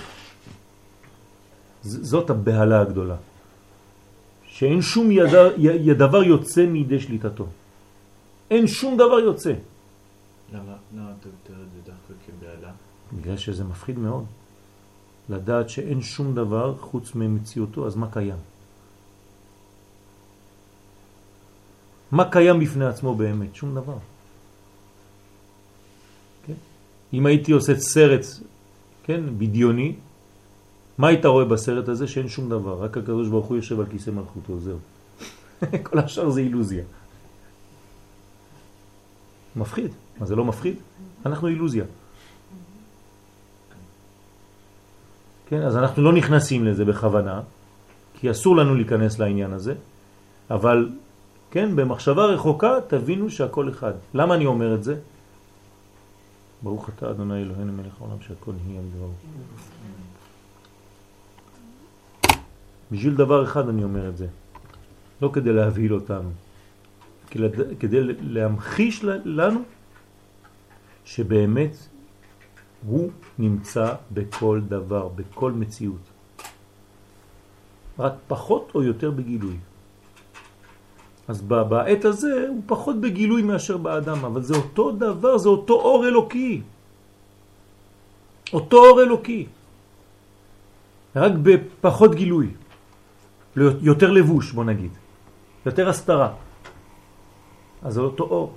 זאת 1.82 2.30
הבהלה 2.30 2.80
הגדולה. 2.80 3.16
שאין 4.44 4.82
שום 4.82 5.10
ידר, 5.10 5.56
י, 5.56 5.94
דבר 5.94 6.22
יוצא 6.22 6.66
מידי 6.66 7.00
שליטתו. 7.00 7.46
אין 8.50 8.66
שום 8.66 8.94
דבר 8.94 9.18
יוצא. 9.24 9.54
למה 10.52 10.76
למה 10.94 11.10
אתה 11.20 11.28
מתאר 11.28 11.62
את 11.64 11.70
זה 11.72 11.80
דווקא 11.88 12.12
כבהלה? 12.26 12.72
בגלל 13.12 13.36
שזה 13.36 13.64
מפחיד 13.64 13.98
מאוד. 13.98 14.24
לדעת 15.30 15.70
שאין 15.70 16.02
שום 16.02 16.34
דבר 16.34 16.74
חוץ 16.80 17.14
ממציאותו, 17.14 17.86
אז 17.86 17.96
מה 17.96 18.10
קיים? 18.10 18.36
מה 22.12 22.30
קיים 22.30 22.60
בפני 22.60 22.86
עצמו 22.86 23.14
באמת? 23.14 23.54
שום 23.54 23.74
דבר. 23.74 23.98
כן? 26.46 26.58
אם 27.12 27.26
הייתי 27.26 27.52
עושה 27.52 27.80
סרט, 27.80 28.26
כן, 29.02 29.38
בדיוני, 29.38 29.94
מה 30.98 31.08
היית 31.08 31.24
רואה 31.24 31.44
בסרט 31.44 31.88
הזה? 31.88 32.08
שאין 32.08 32.28
שום 32.28 32.48
דבר, 32.48 32.82
רק 32.82 32.96
הקדוש 32.96 33.28
ברוך 33.28 33.46
הוא 33.46 33.56
יושב 33.56 33.80
על 33.80 33.86
כיסא 33.86 34.10
מלכותו, 34.10 34.60
זהו. 34.60 34.78
כל 35.86 35.98
השאר 35.98 36.30
זה 36.30 36.40
אילוזיה. 36.40 36.84
מפחיד. 39.56 39.90
מה 40.18 40.26
זה 40.26 40.36
לא 40.36 40.44
מפחיד? 40.44 40.74
אנחנו 41.26 41.48
אילוזיה. 41.48 41.84
כן, 45.50 45.62
אז 45.62 45.76
אנחנו 45.76 46.02
לא 46.02 46.12
נכנסים 46.12 46.64
לזה 46.64 46.84
בכוונה, 46.84 47.40
כי 48.14 48.30
אסור 48.30 48.56
לנו 48.56 48.74
להיכנס 48.74 49.18
לעניין 49.18 49.52
הזה, 49.52 49.74
אבל 50.50 50.88
כן, 51.50 51.76
במחשבה 51.76 52.24
רחוקה 52.24 52.78
תבינו 52.88 53.30
שהכל 53.30 53.68
אחד. 53.68 53.92
למה 54.14 54.34
אני 54.34 54.46
אומר 54.46 54.74
את 54.74 54.84
זה? 54.84 54.96
ברוך 56.62 56.88
אתה 56.88 57.10
אדוני 57.10 57.42
אלוהינו 57.42 57.72
מלך 57.72 57.92
העולם 58.00 58.16
שהכל 58.20 58.52
נהיה 58.66 58.80
בדברו. 58.80 59.12
בשביל 62.92 63.14
דבר 63.14 63.44
אחד 63.44 63.68
אני 63.68 63.84
אומר 63.84 64.08
את 64.08 64.16
זה, 64.16 64.26
לא 65.22 65.30
כדי 65.32 65.52
להבהיל 65.52 65.94
אותנו, 65.94 66.30
כדי 67.80 68.00
להמחיש 68.20 69.04
לנו 69.24 69.60
שבאמת 71.04 71.76
הוא 72.86 73.10
נמצא 73.38 73.94
בכל 74.12 74.60
דבר, 74.68 75.08
בכל 75.08 75.52
מציאות. 75.52 76.04
רק 77.98 78.12
פחות 78.28 78.72
או 78.74 78.82
יותר 78.82 79.10
בגילוי. 79.10 79.56
אז 81.28 81.42
בעת 81.42 82.04
הזה 82.04 82.46
הוא 82.48 82.62
פחות 82.66 83.00
בגילוי 83.00 83.42
מאשר 83.42 83.76
באדם, 83.76 84.24
אבל 84.24 84.42
זה 84.42 84.54
אותו 84.56 84.92
דבר, 84.92 85.38
זה 85.38 85.48
אותו 85.48 85.74
אור 85.74 86.06
אלוקי. 86.08 86.62
אותו 88.52 88.76
אור 88.76 89.02
אלוקי, 89.02 89.46
רק 91.16 91.32
בפחות 91.42 92.14
גילוי, 92.14 92.50
יותר 93.56 94.10
לבוש 94.10 94.52
בוא 94.52 94.64
נגיד, 94.64 94.90
יותר 95.66 95.88
הסתרה. 95.88 96.34
אז 97.82 97.94
זה 97.94 98.00
אותו 98.00 98.24
אור. 98.24 98.54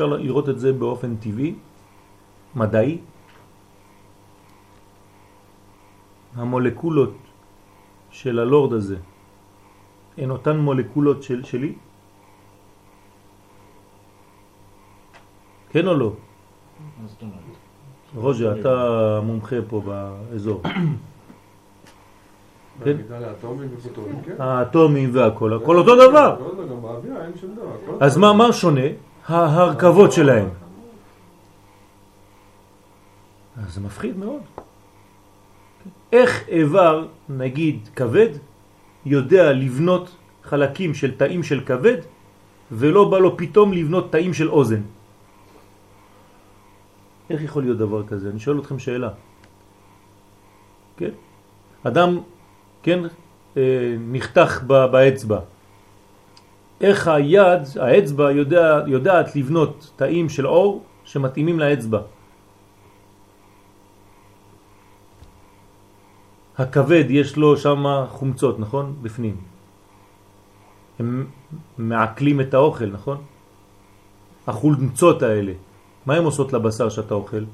אפשר 0.00 0.16
לראות 0.16 0.48
את 0.48 0.58
זה 0.58 0.72
באופן 0.72 1.16
טבעי, 1.16 1.54
מדעי. 2.56 2.98
המולקולות 6.34 7.14
של 8.10 8.38
הלורד 8.38 8.72
הזה 8.72 8.96
הן 10.18 10.30
אותן 10.30 10.56
מולקולות 10.56 11.22
של, 11.22 11.44
שלי? 11.44 11.74
כן 15.70 15.86
או 15.86 15.94
לא? 15.94 16.12
רוז'ה, 18.14 18.60
אתה 18.60 19.20
מומחה 19.24 19.56
פה 19.68 19.82
באזור. 19.84 20.62
כן? 22.84 22.96
האטומים 24.38 25.10
והכל, 25.12 25.54
הכל 25.54 25.76
אותו 25.76 26.08
דבר. 26.08 26.36
אז 28.00 28.16
מה 28.16 28.52
שונה? 28.52 29.09
ההרכבות 29.30 30.12
שלהם. 30.12 30.48
אז 33.56 33.74
זה 33.74 33.80
מפחיד 33.80 34.16
מאוד. 34.16 34.42
איך 36.12 36.48
איבר, 36.48 37.06
נגיד 37.28 37.88
כבד, 37.96 38.28
יודע 39.06 39.52
לבנות 39.52 40.16
חלקים 40.42 40.94
של 40.94 41.16
תאים 41.16 41.42
של 41.42 41.60
כבד, 41.66 41.96
ולא 42.72 43.10
בא 43.10 43.18
לו 43.18 43.36
פתאום 43.36 43.72
לבנות 43.72 44.12
תאים 44.12 44.34
של 44.34 44.50
אוזן? 44.50 44.82
איך 47.30 47.42
יכול 47.42 47.62
להיות 47.62 47.78
דבר 47.78 48.06
כזה? 48.06 48.30
אני 48.30 48.40
שואל 48.40 48.58
אתכם 48.58 48.78
שאלה. 48.78 49.10
כן? 50.96 51.10
אדם, 51.82 52.18
כן, 52.82 53.00
אה, 53.56 53.96
נחתך 53.98 54.62
באצבע. 54.66 55.40
איך 56.80 57.08
היד, 57.08 57.60
האצבע, 57.80 58.32
יודע, 58.32 58.80
יודעת 58.86 59.36
לבנות 59.36 59.90
תאים 59.96 60.28
של 60.28 60.46
אור 60.46 60.84
שמתאימים 61.04 61.58
לאצבע. 61.58 62.00
הכבד 66.58 67.04
יש 67.08 67.36
לו 67.36 67.56
שם 67.56 67.84
חומצות, 68.08 68.58
נכון? 68.58 68.96
בפנים. 69.02 69.36
הם 70.98 71.26
מעכלים 71.78 72.40
את 72.40 72.54
האוכל, 72.54 72.86
נכון? 72.86 73.18
החולצות 74.46 75.22
האלה. 75.22 75.52
מה 76.06 76.14
הן 76.16 76.24
עושות 76.24 76.52
לבשר 76.52 76.88
שאתה 76.88 77.14
אוכל? 77.14 77.44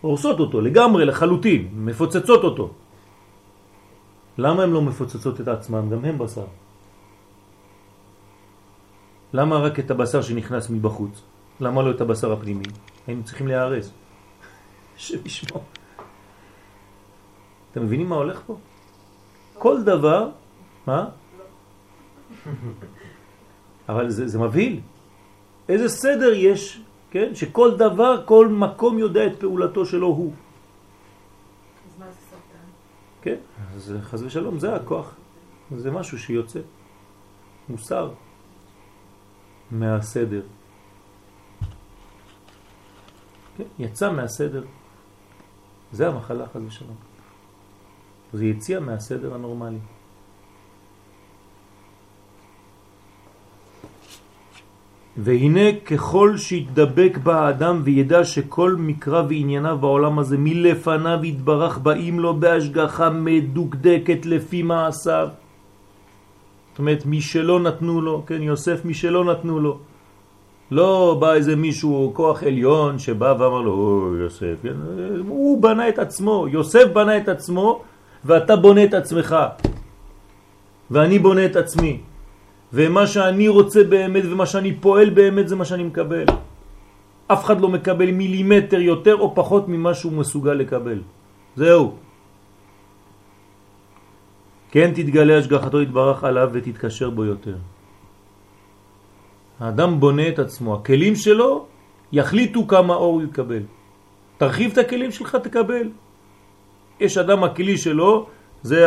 הורסות 0.00 0.40
אותו 0.40 0.60
לגמרי, 0.60 1.04
לחלוטין, 1.04 1.68
מפוצצות 1.74 2.44
אותו. 2.44 2.70
למה 4.38 4.62
הן 4.62 4.70
לא 4.70 4.82
מפוצצות 4.82 5.40
את 5.40 5.48
עצמם? 5.48 5.90
גם 5.90 6.04
הם 6.04 6.18
בשר. 6.18 6.48
למה 9.32 9.58
רק 9.58 9.78
את 9.78 9.90
הבשר 9.90 10.22
שנכנס 10.22 10.70
מבחוץ? 10.70 11.22
למה 11.60 11.82
לא 11.82 11.90
את 11.90 12.00
הבשר 12.00 12.32
הפנימי? 12.32 12.64
היינו 13.06 13.24
צריכים 13.24 13.48
להיהרס. 13.48 13.92
שבשמו. 14.96 15.60
אתם 17.72 17.82
מבינים 17.82 18.08
מה 18.08 18.16
הולך 18.16 18.42
פה? 18.46 18.56
כל 19.58 19.82
דבר, 19.82 20.30
מה? 20.86 21.08
אבל 23.88 24.10
זה, 24.10 24.28
זה 24.28 24.38
מבהיל. 24.38 24.80
איזה 25.68 25.88
סדר 25.88 26.32
יש, 26.32 26.82
כן? 27.10 27.34
שכל 27.34 27.76
דבר, 27.76 28.22
כל 28.26 28.48
מקום 28.48 28.98
יודע 28.98 29.26
את 29.26 29.40
פעולתו 29.40 29.86
שלו 29.86 30.06
הוא. 30.06 30.32
אז 30.32 31.98
מה 31.98 32.06
זה 32.06 32.20
סרטן? 32.30 32.66
כן, 33.22 33.36
אז 33.74 33.94
חז 34.02 34.22
ושלום, 34.22 34.58
זה 34.58 34.74
הכוח. 34.74 35.14
זה 35.76 35.90
משהו 35.90 36.18
שיוצא. 36.18 36.60
מוסר. 37.68 38.10
מהסדר. 39.70 40.42
כן, 43.56 43.64
יצא 43.78 44.12
מהסדר. 44.12 44.64
זה 45.92 46.08
המחלה, 46.08 46.46
חז 46.46 46.60
ושלום. 46.66 46.96
זה 48.32 48.44
יציאה 48.44 48.80
מהסדר 48.80 49.34
הנורמלי. 49.34 49.78
והנה 55.16 55.80
ככל 55.86 56.36
שיתדבק 56.36 57.18
בה 57.22 57.46
האדם 57.46 57.80
וידע 57.84 58.24
שכל 58.24 58.76
מקרא 58.78 59.22
וענייניו 59.28 59.78
בעולם 59.78 60.18
הזה 60.18 60.36
מלפניו 60.38 61.24
יתברך 61.24 61.78
באים 61.78 62.20
לו 62.20 62.36
בהשגחה 62.40 63.10
מדוקדקת 63.10 64.26
לפי 64.26 64.62
מעשיו. 64.62 65.28
זאת 66.70 66.78
אומרת, 66.78 67.06
מי 67.06 67.20
שלא 67.20 67.60
נתנו 67.60 68.00
לו, 68.00 68.22
כן, 68.26 68.42
יוסף 68.42 68.84
מי 68.84 68.94
שלא 68.94 69.24
נתנו 69.24 69.60
לו. 69.60 69.78
לא 70.70 71.16
בא 71.20 71.32
איזה 71.32 71.56
מישהו, 71.56 72.10
כוח 72.14 72.42
עליון, 72.42 72.98
שבא 72.98 73.34
ואמר 73.38 73.60
לו, 73.60 74.14
יוסף, 74.20 74.56
כן? 74.62 74.74
הוא 75.28 75.62
בנה 75.62 75.88
את 75.88 75.98
עצמו, 75.98 76.46
יוסף 76.48 76.84
בנה 76.92 77.16
את 77.16 77.28
עצמו, 77.28 77.82
ואתה 78.24 78.56
בונה 78.56 78.84
את 78.84 78.94
עצמך. 78.94 79.36
ואני 80.90 81.18
בונה 81.18 81.44
את 81.46 81.56
עצמי. 81.56 82.00
ומה 82.72 83.06
שאני 83.06 83.48
רוצה 83.48 83.84
באמת 83.84 84.22
ומה 84.30 84.46
שאני 84.46 84.72
פועל 84.78 85.10
באמת 85.10 85.48
זה 85.48 85.56
מה 85.56 85.64
שאני 85.64 85.82
מקבל. 85.82 86.24
אף 87.26 87.44
אחד 87.44 87.60
לא 87.60 87.68
מקבל 87.68 88.10
מילימטר 88.10 88.80
יותר 88.80 89.16
או 89.18 89.34
פחות 89.34 89.68
ממה 89.68 89.94
שהוא 89.94 90.12
מסוגל 90.12 90.54
לקבל. 90.54 90.98
זהו. 91.56 91.94
כן 94.70 94.90
תתגלה 94.94 95.38
השגחתו 95.38 95.82
יתברך 95.82 96.24
עליו 96.24 96.50
ותתקשר 96.52 97.10
בו 97.10 97.24
יותר. 97.24 97.56
האדם 99.60 100.00
בונה 100.00 100.28
את 100.28 100.38
עצמו, 100.38 100.74
הכלים 100.74 101.16
שלו 101.16 101.66
יחליטו 102.12 102.66
כמה 102.66 102.94
אור 102.94 103.14
הוא 103.14 103.22
יקבל. 103.22 103.62
תרחיב 104.38 104.72
את 104.72 104.78
הכלים 104.78 105.10
שלך, 105.10 105.36
תקבל. 105.36 105.88
יש 107.00 107.18
אדם, 107.18 107.44
הכלי 107.44 107.78
שלו 107.78 108.26
זה 108.62 108.86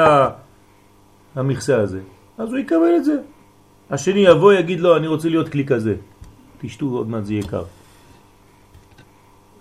המכסה 1.35 1.81
הזה, 1.81 2.01
אז 2.37 2.49
הוא 2.49 2.57
יקבל 2.57 2.95
את 2.97 3.03
זה. 3.03 3.15
השני 3.89 4.19
יבוא 4.19 4.53
יגיד 4.53 4.79
לו 4.79 4.97
אני 4.97 5.07
רוצה 5.07 5.29
להיות 5.29 5.49
כלי 5.49 5.65
כזה, 5.65 5.95
תשתו 6.61 6.85
עוד 6.85 7.09
מעט 7.09 7.25
זה 7.25 7.33
יקר. 7.33 7.63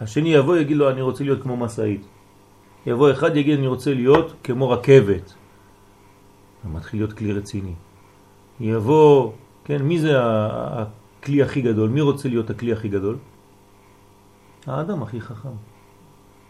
השני 0.01 0.35
יבוא 0.35 0.57
יגיד 0.57 0.77
לו 0.77 0.91
אני 0.91 1.01
רוצה 1.01 1.25
להיות 1.25 1.43
כמו 1.43 1.57
מסעית. 1.57 2.03
יבוא 2.87 3.11
אחד 3.11 3.37
יגיד 3.37 3.59
אני 3.59 3.67
רוצה 3.67 3.95
להיות 3.95 4.35
כמו 4.43 4.71
רכבת. 4.71 5.42
מתחיל 6.65 7.01
להיות 7.01 7.13
כלי 7.13 7.33
רציני. 7.33 7.75
יבוא, 8.61 9.33
כן, 9.65 9.83
מי 9.83 9.99
זה 10.01 10.13
הכלי 10.19 11.43
הכי 11.43 11.63
גדול? 11.63 11.91
מי 11.91 12.01
רוצה 12.01 12.29
להיות 12.29 12.51
הכלי 12.51 12.73
הכי 12.73 12.89
גדול? 12.89 13.17
האדם 14.67 15.03
הכי 15.03 15.21
חכם. 15.21 15.57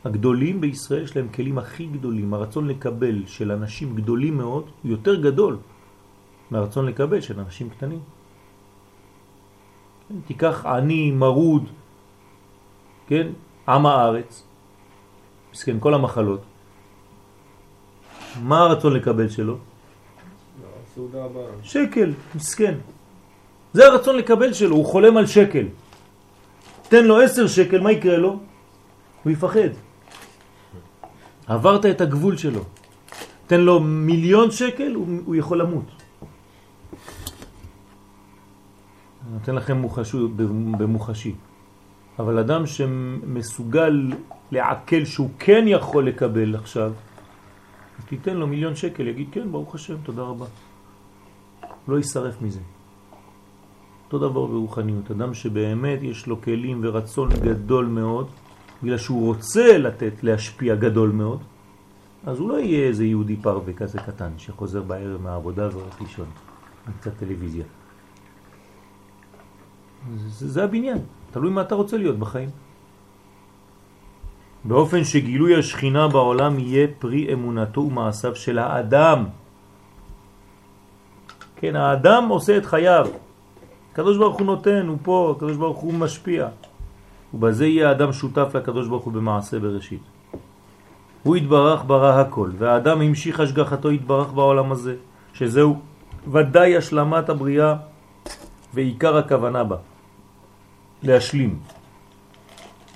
הגדולים 0.04 0.60
בישראל 0.60 1.02
יש 1.02 1.16
להם 1.16 1.28
כלים 1.28 1.58
הכי 1.58 1.86
גדולים. 1.86 2.34
הרצון 2.34 2.68
לקבל 2.68 3.26
של 3.26 3.52
אנשים 3.52 3.94
גדולים 3.94 4.36
מאוד 4.36 4.64
הוא 4.82 4.90
יותר 4.90 5.20
גדול 5.20 5.58
מהרצון 6.50 6.86
לקבל 6.86 7.20
של 7.20 7.40
אנשים 7.40 7.70
קטנים. 7.70 8.00
כן, 10.08 10.14
תיקח 10.26 10.66
עני, 10.66 11.10
מרוד, 11.10 11.64
כן, 13.06 13.32
עם 13.68 13.86
הארץ, 13.86 14.42
מסכן, 15.52 15.76
כל 15.80 15.94
המחלות. 15.94 16.40
מה 18.42 18.58
הרצון 18.58 18.92
לקבל 18.92 19.28
שלו? 19.28 19.71
שקל, 21.62 22.12
מסכן. 22.34 22.74
זה 23.72 23.86
הרצון 23.86 24.16
לקבל 24.16 24.52
שלו, 24.52 24.76
הוא 24.76 24.86
חולם 24.86 25.16
על 25.16 25.26
שקל. 25.26 25.66
תן 26.88 27.04
לו 27.04 27.20
עשר 27.20 27.46
שקל, 27.46 27.80
מה 27.80 27.92
יקרה 27.92 28.16
לו? 28.16 28.38
הוא 29.22 29.32
יפחד. 29.32 29.72
עברת 31.46 31.86
את 31.86 32.00
הגבול 32.00 32.36
שלו. 32.36 32.60
תן 33.46 33.60
לו 33.60 33.80
מיליון 33.80 34.50
שקל, 34.50 34.94
הוא, 34.94 35.06
הוא 35.24 35.36
יכול 35.36 35.60
למות. 35.60 35.84
אני 39.22 39.38
נותן 39.38 39.54
לכם 39.54 39.76
מוחשו, 39.76 40.28
במוחשי. 40.78 41.34
אבל 42.18 42.38
אדם 42.38 42.66
שמסוגל 42.66 44.12
לעכל 44.52 45.04
שהוא 45.04 45.30
כן 45.38 45.64
יכול 45.66 46.08
לקבל 46.08 46.54
עכשיו, 46.54 46.92
תיתן 48.08 48.36
לו 48.36 48.46
מיליון 48.46 48.76
שקל, 48.76 49.08
יגיד 49.08 49.28
כן, 49.32 49.52
ברוך 49.52 49.74
השם, 49.74 49.96
תודה 50.02 50.22
רבה. 50.22 50.46
לא 51.88 51.96
יישרף 51.96 52.42
מזה. 52.42 52.60
אותו 54.04 54.18
דבר 54.18 54.46
ברוחניות, 54.46 55.10
אדם 55.10 55.34
שבאמת 55.34 55.98
יש 56.02 56.26
לו 56.26 56.42
כלים 56.42 56.80
ורצון 56.84 57.28
גדול 57.42 57.86
מאוד, 57.86 58.28
בגלל 58.82 58.98
שהוא 58.98 59.26
רוצה 59.26 59.78
לתת, 59.78 60.12
להשפיע 60.22 60.74
גדול 60.74 61.10
מאוד, 61.10 61.40
אז 62.26 62.38
הוא 62.38 62.48
לא 62.48 62.58
יהיה 62.60 62.88
איזה 62.88 63.04
יהודי 63.04 63.36
פרווה 63.36 63.72
כזה 63.72 63.98
קטן 63.98 64.32
שחוזר 64.38 64.82
בערב 64.82 65.22
מהעבודה 65.22 65.68
והולך 65.72 66.00
לישון, 66.00 66.26
עם 66.86 66.92
קצת 67.00 67.12
טלוויזיה. 67.18 67.64
זה, 70.16 70.48
זה 70.48 70.64
הבניין. 70.64 70.98
תלוי 71.30 71.50
מה 71.50 71.60
אתה 71.62 71.74
רוצה 71.74 71.96
להיות 71.96 72.18
בחיים. 72.18 72.50
באופן 74.64 75.04
שגילוי 75.04 75.58
השכינה 75.58 76.08
בעולם 76.08 76.58
יהיה 76.58 76.86
פרי 76.98 77.32
אמונתו 77.32 77.80
ומעשיו 77.80 78.36
של 78.36 78.58
האדם. 78.58 79.24
כן, 81.62 81.76
האדם 81.76 82.28
עושה 82.28 82.56
את 82.56 82.66
חייו. 82.66 83.06
הקדוש 83.92 84.16
ברוך 84.16 84.38
הוא 84.38 84.46
נותן, 84.46 84.86
הוא 84.86 84.98
פה, 85.02 85.34
הקדוש 85.36 85.56
ברוך 85.56 85.78
הוא 85.78 85.94
משפיע. 85.94 86.48
ובזה 87.34 87.66
יהיה 87.66 87.88
האדם 87.88 88.12
שותף 88.12 88.50
לקדוש 88.54 88.88
ברוך 88.88 89.04
הוא 89.04 89.12
במעשה 89.12 89.58
בראשית. 89.58 90.02
הוא 91.22 91.36
התברך 91.36 91.84
ברא 91.86 92.20
הכל, 92.20 92.50
והאדם 92.58 93.00
המשיך 93.00 93.40
השגחתו 93.40 93.88
התברך 93.88 94.32
בעולם 94.32 94.72
הזה, 94.72 94.94
שזהו 95.34 95.78
ודאי 96.32 96.76
השלמת 96.76 97.28
הבריאה 97.28 97.74
ועיקר 98.74 99.16
הכוונה 99.16 99.64
בה. 99.64 99.76
להשלים. 101.02 101.58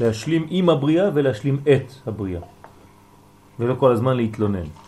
להשלים 0.01 0.47
עם 0.51 0.69
הבריאה 0.69 1.09
ולהשלים 1.15 1.57
את 1.63 1.93
הבריאה. 2.07 2.43
ולא 3.59 3.75
כל 3.75 3.93
הזמן 3.93 4.17
להתלונן. 4.17 4.86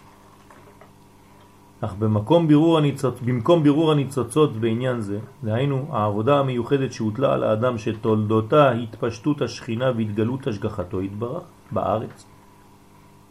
אך 1.80 1.94
במקום 1.98 2.48
בירור 2.48 2.78
הניצוצ... 2.78 3.20
במקום 3.24 3.62
בירור 3.62 3.92
הניצוצות 3.92 4.56
בעניין 4.56 5.00
זה, 5.00 5.18
דהיינו 5.44 5.86
העבודה 5.90 6.38
המיוחדת 6.38 6.92
שהוטלה 6.92 7.34
על 7.34 7.44
האדם 7.44 7.78
שתולדותה 7.78 8.70
התפשטות 8.70 9.42
השכינה 9.42 9.92
והתגלות 9.96 10.46
השגחתו 10.46 11.00
התברך 11.00 11.42
בארץ. 11.70 12.24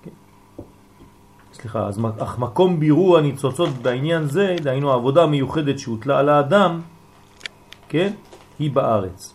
כן. 0.03 0.11
סליחה, 1.53 1.87
אז 1.87 1.99
אך 2.19 2.39
מקום 2.39 2.79
בירור 2.79 3.17
הניצוצות 3.17 3.69
בעניין 3.69 4.23
זה, 4.23 4.55
דהיינו 4.61 4.91
העבודה 4.91 5.23
המיוחדת 5.23 5.79
שהוטלה 5.79 6.19
על 6.19 6.29
האדם, 6.29 6.81
כן, 7.89 8.13
היא 8.59 8.71
בארץ. 8.71 9.33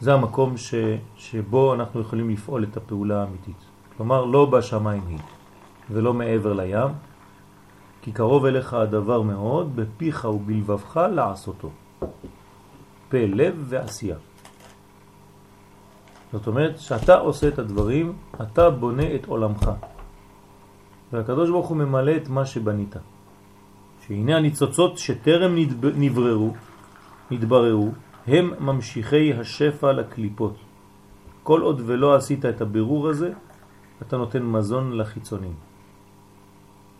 זה 0.00 0.14
המקום 0.14 0.56
ש, 0.56 0.74
שבו 1.16 1.74
אנחנו 1.74 2.00
יכולים 2.00 2.30
לפעול 2.30 2.64
את 2.64 2.76
הפעולה 2.76 3.20
האמיתית. 3.22 3.56
כלומר, 3.96 4.24
לא 4.24 4.46
בשמיים 4.46 5.02
היא. 5.08 5.18
ולא 5.90 6.14
מעבר 6.14 6.52
לים, 6.52 6.88
כי 8.02 8.12
קרוב 8.12 8.44
אליך 8.44 8.74
הדבר 8.74 9.22
מאוד, 9.22 9.76
בפיך 9.76 10.24
ובלבבך 10.24 11.00
לעשותו. 11.14 11.70
פה 13.08 13.18
לב 13.18 13.64
ועשייה. 13.68 14.16
זאת 16.32 16.46
אומרת, 16.46 16.78
שאתה 16.78 17.14
עושה 17.14 17.48
את 17.48 17.58
הדברים, 17.58 18.12
אתה 18.42 18.70
בונה 18.70 19.14
את 19.14 19.26
עולמך. 19.26 19.70
והקדוש 21.12 21.50
ברוך 21.50 21.68
הוא 21.68 21.76
ממלא 21.76 22.16
את 22.16 22.28
מה 22.28 22.46
שבנית. 22.46 22.96
שהנה 24.06 24.36
הניצוצות 24.36 24.98
שטרם 24.98 25.54
נבררו, 25.96 26.52
נתבררו, 27.30 27.90
הם 28.26 28.50
ממשיכי 28.60 29.32
השפע 29.32 29.92
לקליפות. 29.92 30.56
כל 31.42 31.60
עוד 31.60 31.82
ולא 31.86 32.14
עשית 32.14 32.44
את 32.44 32.60
הבירור 32.60 33.08
הזה, 33.08 33.32
אתה 34.02 34.16
נותן 34.16 34.42
מזון 34.42 34.92
לחיצונים. 34.92 35.73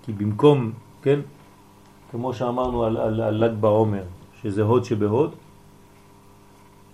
כי 0.04 0.12
במקום, 0.12 0.72
כן, 1.02 1.20
כמו 2.10 2.34
שאמרנו 2.34 2.84
על, 2.84 2.96
על, 2.96 3.20
על 3.20 3.44
ל"ג 3.44 3.54
בעומר, 3.60 4.02
שזה 4.42 4.62
הוד 4.62 4.84
שבהוד, 4.84 5.34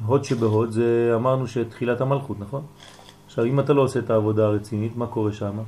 הוד 0.07 0.25
שבהוד 0.25 0.71
זה 0.71 1.13
אמרנו 1.15 1.47
שתחילת 1.47 2.01
המלכות, 2.01 2.41
נכון? 2.41 2.63
עכשיו, 3.27 3.45
אם 3.45 3.61
אתה 3.61 3.73
לא 3.73 3.83
עושה 3.83 3.99
את 3.99 4.11
העבודה 4.11 4.47
הרצינית, 4.47 4.97
מה 4.97 5.07
קורה 5.07 5.33
שם? 5.33 5.59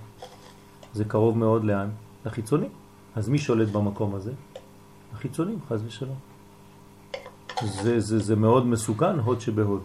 זה 0.93 1.05
קרוב 1.05 1.39
מאוד 1.39 1.65
לאן? 1.65 1.89
לחיצונים. 2.27 2.71
אז 3.17 3.29
מי 3.29 3.39
שולט 3.39 3.69
במקום 3.69 4.15
הזה? 4.15 4.33
החיצונים, 5.15 5.59
חז 5.69 5.83
ושלום. 5.87 6.17
זה, 7.63 8.01
זה, 8.01 8.19
זה 8.19 8.37
מאוד 8.37 8.67
מסוכן, 8.67 9.19
הוד 9.19 9.41
שבהוד. 9.41 9.81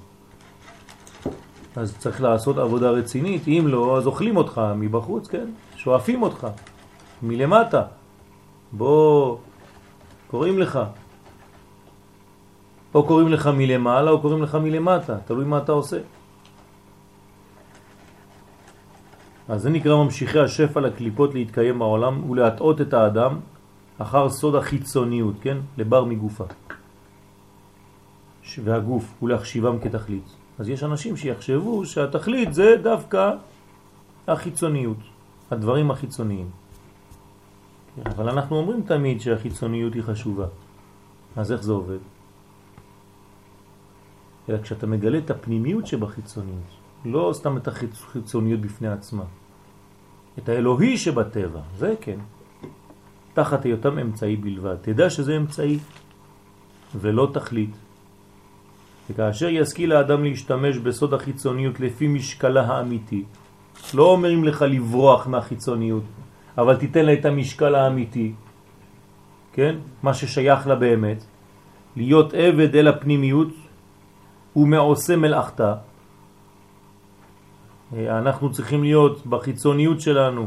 אז 1.76 1.98
צריך 1.98 2.22
לעשות 2.22 2.58
עבודה 2.58 2.90
רצינית, 2.90 3.48
אם 3.48 3.64
לא, 3.68 3.98
אז 3.98 4.08
אוכלים 4.08 4.38
אותך 4.38 4.62
מבחוץ, 4.76 5.28
כן? 5.28 5.50
שואפים 5.76 6.22
אותך. 6.22 6.48
מלמטה. 7.22 7.84
בוא, 8.72 9.38
קוראים 10.28 10.60
לך. 10.60 10.80
או 12.94 13.04
קוראים 13.04 13.28
לך 13.28 13.48
מלמעלה 13.48 14.12
או 14.12 14.22
קוראים 14.22 14.44
לך 14.44 14.56
מלמטה, 14.56 15.18
תלוי 15.26 15.46
מה 15.46 15.58
אתה 15.58 15.72
עושה. 15.72 15.98
אז 19.50 19.62
זה 19.62 19.70
נקרא 19.70 19.96
ממשיכי 19.96 20.40
השפע 20.40 20.80
לקליפות 20.80 21.34
להתקיים 21.34 21.80
בעולם 21.80 22.30
ולהטעות 22.30 22.82
את 22.82 22.94
האדם 22.94 23.40
אחר 23.98 24.30
סוד 24.30 24.56
החיצוניות, 24.56 25.36
כן? 25.42 25.58
לבר 25.78 26.04
מגופה. 26.04 26.44
והגוף 28.64 29.14
ולהחשיבם 29.24 29.80
כתכלית. 29.80 30.36
אז 30.60 30.70
יש 30.70 30.84
אנשים 30.84 31.18
שיחשבו 31.18 31.86
שהתכלית 31.86 32.54
זה 32.54 32.76
דווקא 32.84 33.32
החיצוניות, 34.28 34.98
הדברים 35.52 35.92
החיצוניים. 35.92 36.50
אבל 38.06 38.30
אנחנו 38.30 38.58
אומרים 38.58 38.82
תמיד 38.82 39.22
שהחיצוניות 39.22 39.94
היא 39.94 40.04
חשובה. 40.04 40.46
אז 41.36 41.52
איך 41.52 41.64
זה 41.64 41.72
עובד? 41.72 41.98
אלא 44.50 44.58
כשאתה 44.62 44.88
מגלה 44.88 45.18
את 45.18 45.30
הפנימיות 45.30 45.88
שבחיצוניות, 45.88 46.70
לא 47.06 47.32
סתם 47.34 47.58
את 47.58 47.68
החיצוניות 47.68 48.60
בפני 48.60 48.88
עצמה, 48.88 49.24
את 50.38 50.50
האלוהי 50.50 50.98
שבטבע, 50.98 51.62
זה 51.78 51.94
כן, 52.02 52.20
תחת 53.34 53.66
היותם 53.66 54.00
אמצעי 54.00 54.36
בלבד. 54.36 54.76
תדע 54.82 55.10
שזה 55.10 55.38
אמצעי 55.38 55.80
ולא 56.96 57.30
תכלית. 57.34 57.76
וכאשר 59.10 59.50
ישכיל 59.50 59.92
האדם 59.92 60.24
להשתמש 60.24 60.78
בסוד 60.78 61.14
החיצוניות 61.14 61.80
לפי 61.80 62.08
משקלה 62.08 62.62
האמיתי, 62.62 63.24
לא 63.94 64.04
אומרים 64.04 64.44
לך 64.44 64.62
לברוח 64.62 65.28
מהחיצוניות, 65.28 66.04
אבל 66.58 66.76
תיתן 66.76 67.06
לה 67.06 67.14
את 67.14 67.26
המשקל 67.26 67.76
האמיתי, 67.76 68.34
כן? 69.54 69.76
מה 70.04 70.14
ששייך 70.14 70.68
לה 70.68 70.76
באמת, 70.76 71.24
להיות 71.96 72.34
עבד 72.34 72.76
אל 72.76 72.88
הפנימיות 72.88 73.54
ומעושה 74.56 75.16
מלאכתה. 75.16 75.76
אה, 77.94 78.20
אנחנו 78.20 78.52
צריכים 78.52 78.84
להיות 78.84 79.28
בחיצוניות 79.28 80.02
שלנו, 80.02 80.46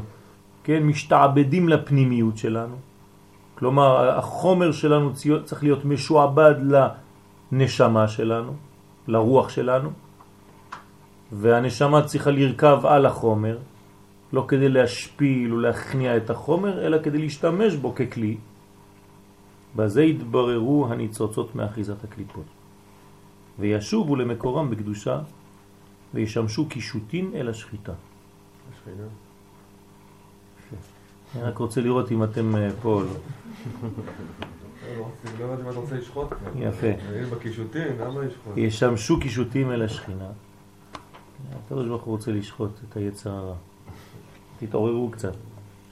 כן? 0.65 0.82
משתעבדים 0.82 1.69
לפנימיות 1.69 2.39
שלנו. 2.39 2.77
כלומר, 3.55 4.19
החומר 4.19 4.73
שלנו 4.73 5.12
צריך 5.45 5.62
להיות 5.62 5.85
משועבד 5.85 6.55
לנשמה 7.53 8.09
שלנו, 8.09 8.53
לרוח 9.09 9.49
שלנו, 9.49 9.91
והנשמה 11.32 12.03
צריכה 12.03 12.31
לרכב 12.31 12.81
על 12.87 13.07
החומר, 13.07 13.59
לא 14.32 14.44
כדי 14.48 14.69
להשפיל 14.69 15.52
ולהכניע 15.52 16.16
את 16.16 16.31
החומר, 16.31 16.86
אלא 16.86 17.02
כדי 17.02 17.19
להשתמש 17.19 17.74
בו 17.74 17.94
ככלי. 17.94 18.36
בזה 19.77 20.02
יתבררו 20.02 20.86
הניצוצות 20.90 21.55
מאחיזת 21.55 22.05
הקליפות. 22.05 22.44
וישובו 23.59 24.16
למקורם 24.16 24.70
בקדושה 24.70 25.20
וישמשו 26.15 26.69
קישוטין 26.69 27.31
אל 27.35 27.48
השחיטה. 27.48 27.93
השחיטה. 28.73 29.02
אני 31.35 31.43
רק 31.43 31.59
רוצה 31.59 31.81
לראות 31.81 32.12
אם 32.12 32.24
אתם 32.24 32.57
אה, 32.57 32.69
פה. 32.82 33.02
לא, 33.02 33.09
לא 35.39 35.44
יודעת 35.44 35.61
אם 35.61 35.70
אתה 35.70 35.78
רוצה 35.78 35.94
לשחוט. 35.94 36.28
יפה. 36.57 36.86
בקישוטים, 37.32 38.01
למה 38.01 38.20
לשחוט? 38.20 38.57
ישמשו 38.57 39.20
קישוטים 39.20 39.70
אל 39.70 39.82
השכינה. 39.82 40.31
הקדוש 41.52 41.89
ברוך 41.89 42.02
הוא 42.02 42.12
רוצה 42.12 42.32
לשחוט 42.32 42.70
את 42.89 42.97
היצר 42.97 43.31
הרע. 43.31 43.55
תתעוררו 44.61 45.11
קצת. 45.11 45.35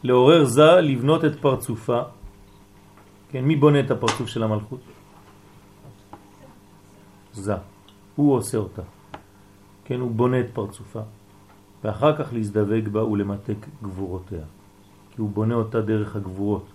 לעורר 0.03 0.45
זה 0.45 0.81
לבנות 0.81 1.25
את 1.25 1.41
פרצופה. 1.41 2.03
כן, 3.31 3.45
מי 3.45 3.57
בונה 3.57 3.81
את 3.81 3.91
הפרצוף 3.91 4.29
של 4.29 4.43
המלכות? 4.43 4.81
זה. 7.33 7.55
הוא 8.17 8.35
עושה 8.35 8.59
אותה. 8.59 8.83
כן, 9.85 10.01
הוא 10.01 10.11
בונה 10.11 10.41
את 10.41 10.51
פרצופה. 10.53 11.01
ואחר 11.85 12.17
כך 12.17 12.33
להזדווג 12.33 12.89
בה 12.89 13.05
ולמתק 13.05 13.67
גבורותיה. 13.83 14.45
כי 15.11 15.21
הוא 15.21 15.31
בונה 15.31 15.55
אותה 15.55 15.81
דרך 15.81 16.17
הגבורות. 16.17 16.67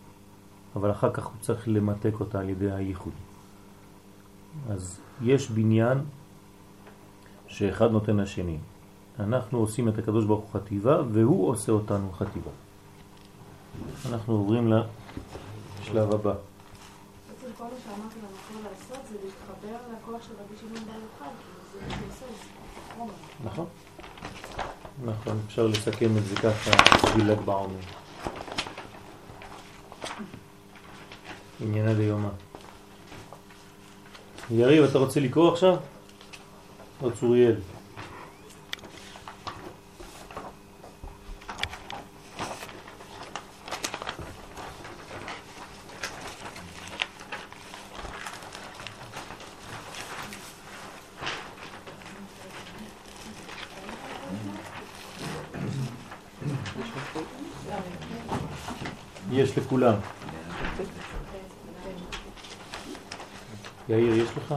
אבל 0.76 0.91
אחר 0.91 1.14
כך 1.14 1.26
הוא 1.26 1.38
צריך 1.40 1.68
למתק 1.68 2.14
אותה 2.20 2.40
על 2.40 2.49
ידי 2.49 2.72
הייחוד. 2.72 3.14
אז 4.70 4.99
יש 5.22 5.49
בניין 5.49 5.98
שאחד 7.48 7.91
נותן 7.91 8.18
לשני. 8.18 8.57
אנחנו 9.19 9.60
עושים 9.60 9.90
את 9.90 9.98
הקדוש 9.98 10.26
ברוך 10.26 10.41
הוא 10.41 10.61
חטיבה, 10.61 11.02
והוא 11.11 11.49
עושה 11.49 11.72
אותנו 11.72 12.11
חטיבה. 12.11 12.52
אנחנו 14.10 14.34
עוברים 14.34 14.73
לשלב 15.81 16.14
הבא. 16.14 16.34
נכון. 23.44 23.65
נכון, 25.06 25.40
אפשר 25.48 25.68
לסכם 25.68 26.18
את 26.18 26.26
זה 26.26 26.35
ככה 26.35 26.72
ל"ג 27.18 27.40
בעומר. 27.45 27.76
עניינה 31.61 31.94
דיומה. 31.94 32.30
יריב, 34.52 34.84
אתה 34.84 34.98
רוצה 34.98 35.19
לקרוא 35.19 35.52
עכשיו? 35.52 35.76
או 37.02 37.11
צוריאל? 37.11 37.56
יש 59.84 59.89
לכולם. 59.89 59.99
יאיר, 63.89 64.14
יש 64.14 64.30
לך? 64.38 64.55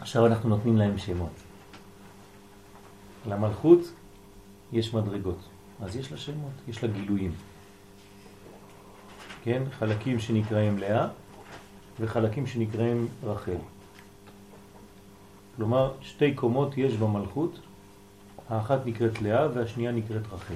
עכשיו 0.00 0.26
אנחנו 0.26 0.48
נותנים 0.48 0.76
להם 0.76 0.98
שמות. 0.98 1.32
למלכות 3.26 3.78
יש 4.72 4.94
מדרגות, 4.94 5.38
אז 5.82 5.96
יש 5.96 6.12
לה 6.12 6.18
שמות, 6.18 6.52
יש 6.68 6.84
לה 6.84 6.88
גילויים. 6.88 7.32
כן? 9.42 9.62
חלקים 9.78 10.20
שנקראים 10.20 10.78
לאה 10.78 11.08
וחלקים 12.00 12.46
שנקראים 12.46 13.08
רחל. 13.22 13.56
כלומר, 15.58 15.92
שתי 16.00 16.34
קומות 16.34 16.78
יש 16.78 16.96
במלכות, 16.96 17.58
האחת 18.48 18.86
נקראת 18.86 19.22
לאה 19.22 19.48
והשנייה 19.54 19.92
נקראת 19.92 20.22
רחל. 20.32 20.54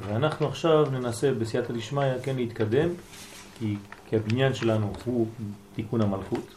ואנחנו 0.00 0.46
עכשיו 0.46 0.90
ננסה 0.90 1.32
בסייעתא 1.34 1.72
דשמיא 1.72 2.18
כן 2.22 2.36
להתקדם, 2.36 2.88
כי, 3.58 3.76
כי 4.08 4.16
הבניין 4.16 4.54
שלנו 4.54 4.92
הוא 5.04 5.26
תיקון 5.74 6.00
המלכות. 6.00 6.54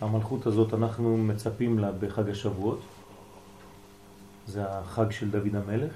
המלכות 0.00 0.46
הזאת 0.46 0.74
אנחנו 0.74 1.16
מצפים 1.16 1.78
לה 1.78 1.92
בחג 1.92 2.30
השבועות, 2.30 2.80
זה 4.46 4.64
החג 4.68 5.10
של 5.10 5.30
דוד 5.30 5.54
המלך. 5.54 5.92